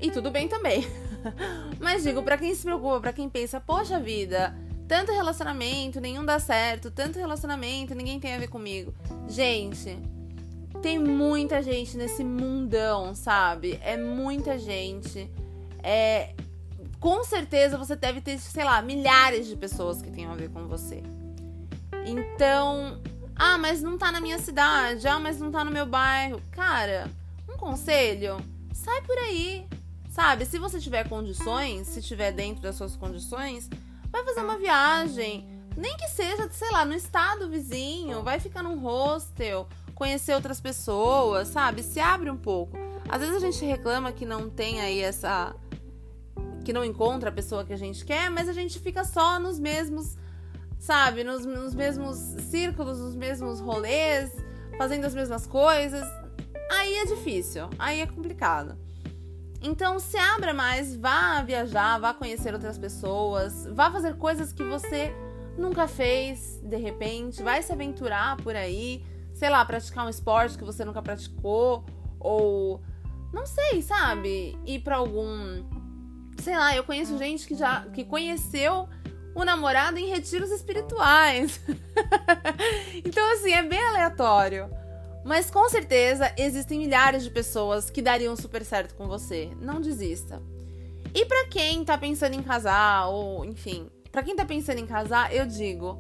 E 0.04 0.12
tudo 0.12 0.30
bem 0.30 0.50
também. 0.50 0.86
Mas 1.80 2.04
digo, 2.04 2.22
para 2.22 2.38
quem 2.38 2.54
se 2.54 2.64
preocupa, 2.64 3.00
para 3.00 3.14
quem 3.14 3.30
pensa, 3.30 3.62
poxa 3.62 4.02
vida, 4.02 4.54
tanto 4.86 5.14
relacionamento, 5.14 6.02
nenhum 6.02 6.26
dá 6.26 6.38
certo, 6.40 6.92
tanto 6.92 7.18
relacionamento, 7.18 7.96
ninguém 7.96 8.20
tem 8.20 8.36
a 8.36 8.38
ver 8.38 8.50
comigo. 8.50 8.94
Gente, 9.30 9.98
tem 10.82 11.00
muita 11.00 11.64
gente 11.64 11.96
nesse 11.96 12.22
mundão, 12.22 13.16
sabe? 13.16 13.80
É 13.82 13.96
muita 13.96 14.60
gente. 14.60 15.32
É, 15.82 16.36
com 17.00 17.24
certeza 17.24 17.78
você 17.78 17.96
deve 17.96 18.20
ter, 18.20 18.38
sei 18.40 18.66
lá, 18.66 18.82
milhares 18.82 19.48
de 19.48 19.56
pessoas 19.56 20.02
que 20.02 20.12
tenham 20.12 20.34
a 20.34 20.36
ver 20.36 20.50
com 20.50 20.68
você. 20.68 21.02
Então, 22.06 23.02
ah, 23.38 23.58
mas 23.58 23.82
não 23.82 23.98
tá 23.98 24.12
na 24.12 24.20
minha 24.20 24.38
cidade, 24.38 25.08
ah, 25.08 25.18
mas 25.18 25.40
não 25.40 25.50
tá 25.50 25.64
no 25.64 25.72
meu 25.72 25.86
bairro. 25.86 26.42
Cara, 26.52 27.10
um 27.48 27.56
conselho, 27.56 28.36
sai 28.74 29.02
por 29.04 29.18
aí. 29.18 29.66
Sabe, 30.14 30.46
se 30.46 30.60
você 30.60 30.80
tiver 30.80 31.10
condições, 31.10 31.88
se 31.88 32.00
tiver 32.00 32.32
dentro 32.32 32.62
das 32.62 32.76
suas 32.76 32.96
condições, 32.96 33.68
vai 34.12 34.24
fazer 34.24 34.42
uma 34.42 34.60
viagem, 34.60 35.50
nem 35.76 35.98
que 35.98 36.08
seja, 36.08 36.48
sei 36.52 36.70
lá, 36.70 36.86
no 36.86 36.94
estado 36.94 37.50
vizinho, 37.50 38.22
vai 38.22 38.40
ficar 38.40 38.62
num 38.62 38.78
hostel, 38.78 39.68
conhecer 39.96 40.36
outras 40.36 40.62
pessoas, 40.62 41.48
sabe? 41.48 41.82
Se 41.82 42.00
abre 42.00 42.30
um 42.30 42.38
pouco. 42.38 42.78
Às 43.10 43.22
vezes 43.22 43.38
a 43.38 43.40
gente 43.40 43.66
reclama 43.66 44.12
que 44.12 44.24
não 44.24 44.52
tem 44.52 44.82
aí 44.82 45.00
essa. 45.00 45.56
que 46.64 46.72
não 46.72 46.86
encontra 46.86 47.30
a 47.30 47.34
pessoa 47.34 47.66
que 47.66 47.74
a 47.74 47.78
gente 47.78 48.06
quer, 48.06 48.30
mas 48.30 48.48
a 48.48 48.54
gente 48.54 48.78
fica 48.78 49.04
só 49.04 49.40
nos 49.40 49.58
mesmos, 49.58 50.16
sabe? 50.78 51.24
Nos, 51.24 51.44
nos 51.44 51.74
mesmos 51.74 52.18
círculos, 52.52 53.00
nos 53.00 53.16
mesmos 53.16 53.60
rolês, 53.60 54.32
fazendo 54.78 55.06
as 55.06 55.16
mesmas 55.16 55.48
coisas. 55.48 56.08
Aí 56.72 56.98
é 56.98 57.06
difícil, 57.06 57.68
aí 57.80 58.00
é 58.00 58.06
complicado. 58.06 58.83
Então 59.64 59.98
se 59.98 60.18
abra 60.18 60.54
mais, 60.54 60.96
vá 60.96 61.42
viajar, 61.42 61.98
vá 61.98 62.14
conhecer 62.14 62.54
outras 62.54 62.78
pessoas, 62.78 63.66
vá 63.72 63.90
fazer 63.90 64.18
coisas 64.18 64.52
que 64.52 64.64
você 64.64 65.14
nunca 65.58 65.88
fez, 65.88 66.60
de 66.64 66.78
repente, 66.78 67.42
vai 67.42 67.64
se 67.64 67.72
aventurar 67.72 68.38
por 68.38 68.56
aí 68.56 69.02
sei 69.34 69.50
lá, 69.50 69.66
praticar 69.66 70.06
um 70.06 70.10
esporte 70.10 70.58
que 70.58 70.64
você 70.64 70.86
nunca 70.86 71.02
praticou, 71.02 71.84
ou 72.20 72.82
não 73.34 73.46
sei, 73.46 73.82
sabe? 73.82 74.58
Ir 74.66 74.80
para 74.80 74.98
algum, 74.98 75.64
sei 76.38 76.56
lá, 76.56 76.76
eu 76.76 76.84
conheço 76.84 77.18
gente 77.18 77.48
que 77.48 77.56
já 77.56 77.82
que 77.94 78.04
conheceu 78.06 78.88
o 79.36 79.44
namorado 79.44 79.98
em 79.98 80.08
retiros 80.08 80.52
espirituais. 80.52 81.60
então 83.04 83.34
assim, 83.34 83.52
é 83.52 83.64
bem 83.64 83.84
aleatório. 83.84 84.70
Mas 85.24 85.50
com 85.50 85.68
certeza 85.70 86.34
existem 86.38 86.80
milhares 86.80 87.24
de 87.24 87.30
pessoas 87.30 87.90
que 87.90 88.02
dariam 88.02 88.36
super 88.36 88.64
certo 88.66 88.96
com 88.96 89.08
você. 89.08 89.52
Não 89.62 89.80
desista. 89.80 90.42
E 91.14 91.26
para 91.26 91.48
quem 91.48 91.86
tá 91.86 91.98
pensando 91.98 92.34
em 92.34 92.44
casar 92.44 93.08
ou, 93.08 93.46
enfim, 93.46 93.90
para 94.12 94.24
quem 94.24 94.36
tá 94.36 94.46
pensando 94.46 94.80
em 94.80 94.86
casar, 94.86 95.34
eu 95.34 95.46
digo, 95.46 96.00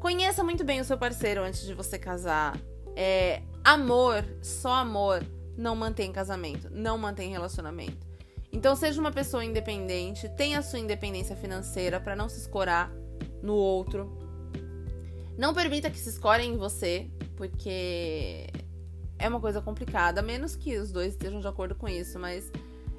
conheça 0.00 0.42
muito 0.42 0.64
bem 0.64 0.80
o 0.80 0.84
seu 0.84 0.96
parceiro 0.96 1.42
antes 1.42 1.66
de 1.66 1.74
você 1.74 1.98
casar. 1.98 2.58
É, 2.96 3.42
amor, 3.64 4.24
só 4.40 4.74
amor, 4.74 5.24
não 5.56 5.76
mantém 5.76 6.12
casamento, 6.12 6.68
não 6.70 6.96
mantém 6.96 7.30
relacionamento. 7.30 8.06
Então 8.52 8.76
seja 8.76 9.00
uma 9.00 9.10
pessoa 9.10 9.44
independente, 9.44 10.28
tenha 10.30 10.62
sua 10.62 10.78
independência 10.78 11.34
financeira 11.34 11.98
para 11.98 12.14
não 12.14 12.28
se 12.28 12.38
escorar 12.38 12.92
no 13.42 13.54
outro. 13.54 14.18
Não 15.36 15.54
permita 15.54 15.90
que 15.90 15.98
se 15.98 16.10
escorem 16.10 16.52
em 16.52 16.56
você, 16.56 17.08
porque 17.36 18.46
é 19.22 19.28
uma 19.28 19.40
coisa 19.40 19.62
complicada, 19.62 20.20
a 20.20 20.22
menos 20.22 20.56
que 20.56 20.76
os 20.76 20.90
dois 20.90 21.12
estejam 21.12 21.40
de 21.40 21.46
acordo 21.46 21.76
com 21.76 21.88
isso, 21.88 22.18
mas 22.18 22.50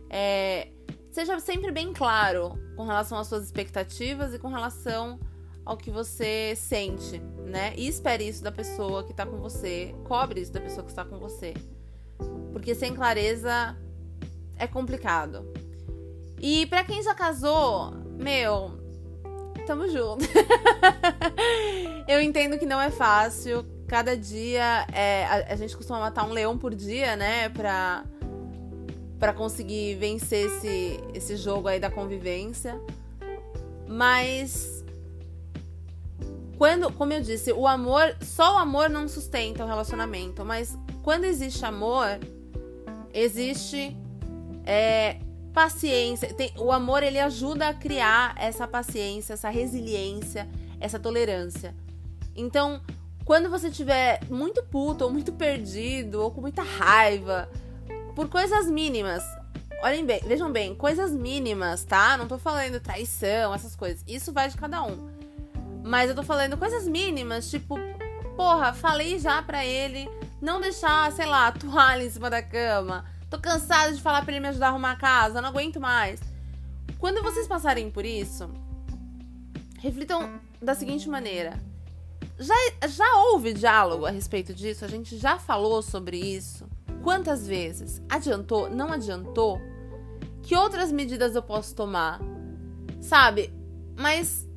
é, 0.10 0.70
seja 1.12 1.38
sempre 1.40 1.70
bem 1.70 1.92
claro 1.92 2.58
com 2.78 2.86
relação 2.86 3.18
às 3.18 3.28
suas 3.28 3.44
expectativas 3.44 4.34
e 4.34 4.40
com 4.40 4.48
relação 4.48 5.20
ao 5.66 5.76
que 5.76 5.92
você 5.92 6.54
sente, 6.56 7.20
né? 7.46 7.74
E 7.76 7.88
espere 7.88 8.26
isso 8.26 8.42
da 8.42 8.52
pessoa 8.52 9.04
que 9.04 9.14
tá 9.14 9.26
com 9.26 9.38
você, 9.38 9.94
cobre 10.06 10.40
isso 10.40 10.52
da 10.54 10.62
pessoa 10.62 10.84
que 10.84 10.92
está 10.92 11.04
com 11.04 11.20
você. 11.20 11.54
Porque 12.54 12.74
sem 12.74 12.94
clareza 12.94 13.78
é 14.58 14.66
complicado. 14.66 15.46
E 16.42 16.66
para 16.68 16.86
quem 16.86 17.04
já 17.04 17.14
casou, 17.14 17.92
meu, 18.18 18.72
tamo 19.66 19.90
junto. 19.90 20.24
Eu 22.08 22.22
entendo 22.22 22.58
que 22.58 22.66
não 22.66 22.80
é 22.80 22.90
fácil. 22.90 23.66
Cada 23.94 24.18
dia 24.18 24.88
é, 24.92 25.24
a, 25.26 25.54
a, 25.54 25.56
gente 25.56 25.78
costuma 25.78 26.00
matar 26.00 26.26
um 26.26 26.32
leão 26.32 26.58
por 26.58 26.74
dia, 26.74 27.16
né? 27.16 27.48
Pra, 27.50 28.04
pra 29.20 29.32
conseguir 29.32 29.94
vencer 29.98 30.48
esse, 30.48 31.00
esse 31.14 31.38
jogo 31.38 31.68
aí 31.68 31.80
da 31.80 31.92
convivência. 31.92 32.82
Mas 33.88 34.84
quando, 36.58 36.92
como 36.94 37.14
eu 37.14 37.22
disse, 37.22 37.54
o 37.54 37.68
amor, 37.68 38.18
só 38.20 38.56
o 38.56 38.58
amor 38.58 38.90
não 38.90 39.08
sustenta 39.08 39.64
o 39.64 39.68
relacionamento, 39.68 40.44
mas 40.44 40.76
quando 41.04 41.26
existe 41.26 41.64
amor, 41.64 42.20
existe 43.14 43.96
é, 44.66 45.20
paciência. 45.54 46.34
Tem, 46.34 46.52
o 46.58 46.72
amor 46.72 47.04
ele 47.04 47.20
ajuda 47.20 47.68
a 47.68 47.76
criar 47.76 48.34
essa 48.40 48.68
paciência, 48.68 49.34
essa 49.34 49.52
resiliência, 49.52 50.50
essa 50.80 50.98
tolerância. 50.98 51.76
Então, 52.36 52.82
quando 53.26 53.50
você 53.50 53.70
estiver 53.70 54.20
muito 54.30 54.64
puto 54.64 55.06
ou 55.06 55.12
muito 55.12 55.32
perdido 55.32 56.22
ou 56.22 56.32
com 56.32 56.42
muita 56.42 56.62
raiva 56.62 57.50
por 58.16 58.30
coisas 58.30 58.70
mínimas, 58.70 59.24
olhem 59.82 60.06
bem, 60.06 60.22
vejam 60.26 60.52
bem, 60.52 60.76
coisas 60.76 61.12
mínimas, 61.12 61.84
tá? 61.84 62.18
Não 62.18 62.28
tô 62.28 62.38
falando 62.38 62.80
traição, 62.80 63.54
essas 63.54 63.76
coisas. 63.76 64.04
Isso 64.08 64.32
vai 64.34 64.50
de 64.50 64.58
cada 64.58 64.84
um. 64.84 65.10
Mas 65.84 66.10
eu 66.10 66.16
tô 66.16 66.24
falando 66.24 66.58
coisas 66.58 66.88
mínimas, 66.88 67.50
tipo, 67.50 67.76
porra, 68.36 68.74
falei 68.74 69.20
já 69.20 69.42
pra 69.42 69.66
ele 69.66 70.08
não 70.42 70.60
deixar, 70.60 71.12
sei 71.14 71.26
lá, 71.26 71.52
toalha 71.52 72.04
em 72.04 72.10
cima 72.10 72.30
da 72.30 72.42
cama. 72.42 73.06
Tô 73.30 73.40
cansada 73.40 73.94
de 73.94 74.02
falar 74.02 74.24
pra 74.24 74.34
ele 74.34 74.42
me 74.42 74.50
ajudar 74.50 74.68
a 74.68 74.70
arrumar 74.70 74.92
a 74.92 74.96
casa, 74.96 75.42
não 75.42 75.50
aguento 75.50 75.80
mais. 75.80 76.20
Quando 77.00 77.24
vocês 77.24 77.48
passarem 77.48 77.90
por 77.90 78.06
isso, 78.06 78.50
reflitam 79.80 80.40
da 80.62 80.76
seguinte 80.76 81.10
maneira: 81.10 81.60
já, 82.40 82.88
já 82.88 83.16
houve 83.18 83.54
diálogo 83.54 84.06
a 84.06 84.10
respeito 84.10 84.54
disso? 84.54 84.84
A 84.84 84.88
gente 84.88 85.18
já 85.18 85.38
falou 85.38 85.82
sobre 85.82 86.18
isso? 86.18 86.68
Quantas 87.04 87.46
vezes? 87.48 88.02
Adiantou? 88.10 88.70
Não 88.70 88.92
adiantou? 88.92 89.60
Que 90.42 90.56
outras 90.56 90.92
medidas 90.92 91.36
eu 91.36 91.44
posso 91.44 91.76
tomar? 91.76 92.20
Sabe? 93.00 93.54
Mas 93.98 94.48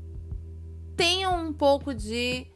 tenham 0.97 1.47
um 1.47 1.53
pouco 1.53 1.95
de. 1.95 2.47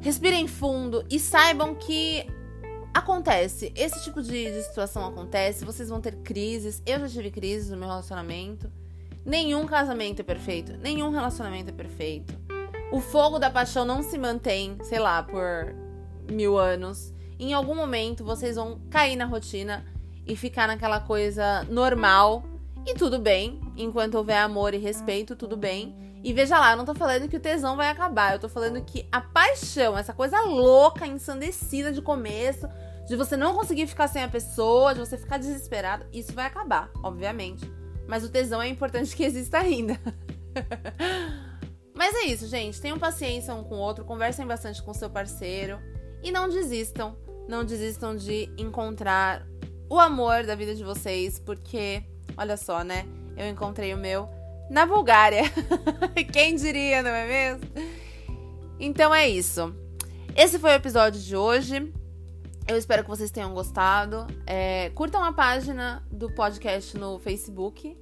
Respirem 0.00 0.46
fundo 0.46 1.04
e 1.10 1.20
saibam 1.20 1.74
que 1.74 2.26
acontece. 2.94 3.70
Esse 3.76 4.02
tipo 4.02 4.22
de, 4.22 4.50
de 4.50 4.62
situação 4.62 5.04
acontece. 5.06 5.64
Vocês 5.64 5.90
vão 5.90 6.00
ter 6.00 6.16
crises. 6.22 6.82
Eu 6.86 7.00
já 7.00 7.08
tive 7.08 7.30
crises 7.30 7.70
no 7.70 7.76
meu 7.76 7.88
relacionamento. 7.88 8.72
Nenhum 9.24 9.66
casamento 9.66 10.20
é 10.20 10.22
perfeito. 10.22 10.72
Nenhum 10.78 11.10
relacionamento 11.10 11.68
é 11.68 11.72
perfeito. 11.72 12.39
O 12.92 13.00
fogo 13.00 13.38
da 13.38 13.48
paixão 13.48 13.84
não 13.84 14.02
se 14.02 14.18
mantém, 14.18 14.76
sei 14.82 14.98
lá, 14.98 15.22
por 15.22 15.74
mil 16.30 16.58
anos. 16.58 17.14
Em 17.38 17.52
algum 17.52 17.74
momento 17.74 18.24
vocês 18.24 18.56
vão 18.56 18.80
cair 18.90 19.14
na 19.14 19.24
rotina 19.24 19.84
e 20.26 20.34
ficar 20.34 20.66
naquela 20.66 21.00
coisa 21.00 21.64
normal. 21.70 22.42
E 22.84 22.94
tudo 22.94 23.18
bem. 23.18 23.60
Enquanto 23.76 24.16
houver 24.16 24.38
amor 24.38 24.74
e 24.74 24.78
respeito, 24.78 25.36
tudo 25.36 25.56
bem. 25.56 25.94
E 26.22 26.32
veja 26.32 26.58
lá, 26.58 26.72
eu 26.72 26.76
não 26.76 26.84
tô 26.84 26.94
falando 26.94 27.28
que 27.28 27.36
o 27.36 27.40
tesão 27.40 27.76
vai 27.76 27.88
acabar. 27.88 28.32
Eu 28.32 28.40
tô 28.40 28.48
falando 28.48 28.82
que 28.82 29.06
a 29.12 29.20
paixão, 29.20 29.96
essa 29.96 30.12
coisa 30.12 30.40
louca, 30.42 31.06
ensandecida 31.06 31.92
de 31.92 32.02
começo, 32.02 32.68
de 33.06 33.16
você 33.16 33.36
não 33.36 33.54
conseguir 33.54 33.86
ficar 33.86 34.08
sem 34.08 34.24
a 34.24 34.28
pessoa, 34.28 34.94
de 34.94 35.00
você 35.00 35.16
ficar 35.16 35.38
desesperado, 35.38 36.04
isso 36.12 36.32
vai 36.32 36.46
acabar, 36.46 36.90
obviamente. 37.02 37.70
Mas 38.06 38.24
o 38.24 38.28
tesão 38.28 38.60
é 38.60 38.68
importante 38.68 39.14
que 39.16 39.24
exista 39.24 39.58
ainda. 39.58 39.98
Mas 42.00 42.14
é 42.14 42.22
isso, 42.28 42.46
gente. 42.46 42.80
Tenham 42.80 42.98
paciência 42.98 43.54
um 43.54 43.62
com 43.62 43.74
o 43.74 43.78
outro, 43.78 44.06
conversem 44.06 44.46
bastante 44.46 44.82
com 44.82 44.94
seu 44.94 45.10
parceiro 45.10 45.78
e 46.22 46.32
não 46.32 46.48
desistam. 46.48 47.14
Não 47.46 47.62
desistam 47.62 48.16
de 48.16 48.50
encontrar 48.56 49.46
o 49.86 50.00
amor 50.00 50.44
da 50.44 50.54
vida 50.54 50.74
de 50.74 50.82
vocês, 50.82 51.38
porque, 51.38 52.02
olha 52.38 52.56
só, 52.56 52.82
né? 52.82 53.04
Eu 53.36 53.46
encontrei 53.50 53.92
o 53.92 53.98
meu 53.98 54.26
na 54.70 54.86
Bulgária. 54.86 55.42
Quem 56.32 56.56
diria, 56.56 57.02
não 57.02 57.10
é 57.10 57.26
mesmo? 57.26 57.70
Então 58.78 59.14
é 59.14 59.28
isso. 59.28 59.70
Esse 60.34 60.58
foi 60.58 60.70
o 60.70 60.76
episódio 60.76 61.20
de 61.20 61.36
hoje. 61.36 61.92
Eu 62.66 62.78
espero 62.78 63.02
que 63.02 63.10
vocês 63.10 63.30
tenham 63.30 63.52
gostado. 63.52 64.26
É, 64.46 64.90
curtam 64.94 65.22
a 65.22 65.34
página 65.34 66.02
do 66.10 66.32
podcast 66.32 66.96
no 66.96 67.18
Facebook. 67.18 67.94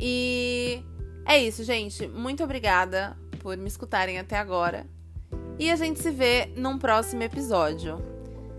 E 0.00 0.82
é 1.24 1.38
isso, 1.38 1.64
gente. 1.64 2.06
Muito 2.06 2.42
obrigada 2.44 3.16
por 3.40 3.56
me 3.56 3.68
escutarem 3.68 4.18
até 4.18 4.38
agora. 4.38 4.86
E 5.58 5.70
a 5.70 5.76
gente 5.76 6.00
se 6.00 6.10
vê 6.10 6.46
num 6.56 6.78
próximo 6.78 7.22
episódio. 7.22 7.98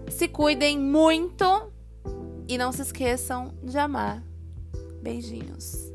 Se 0.10 0.28
cuidem 0.28 0.80
muito 0.80 1.72
e 2.48 2.58
não 2.58 2.72
se 2.72 2.82
esqueçam 2.82 3.54
de 3.64 3.78
amar. 3.78 4.24
Beijinhos. 5.02 5.95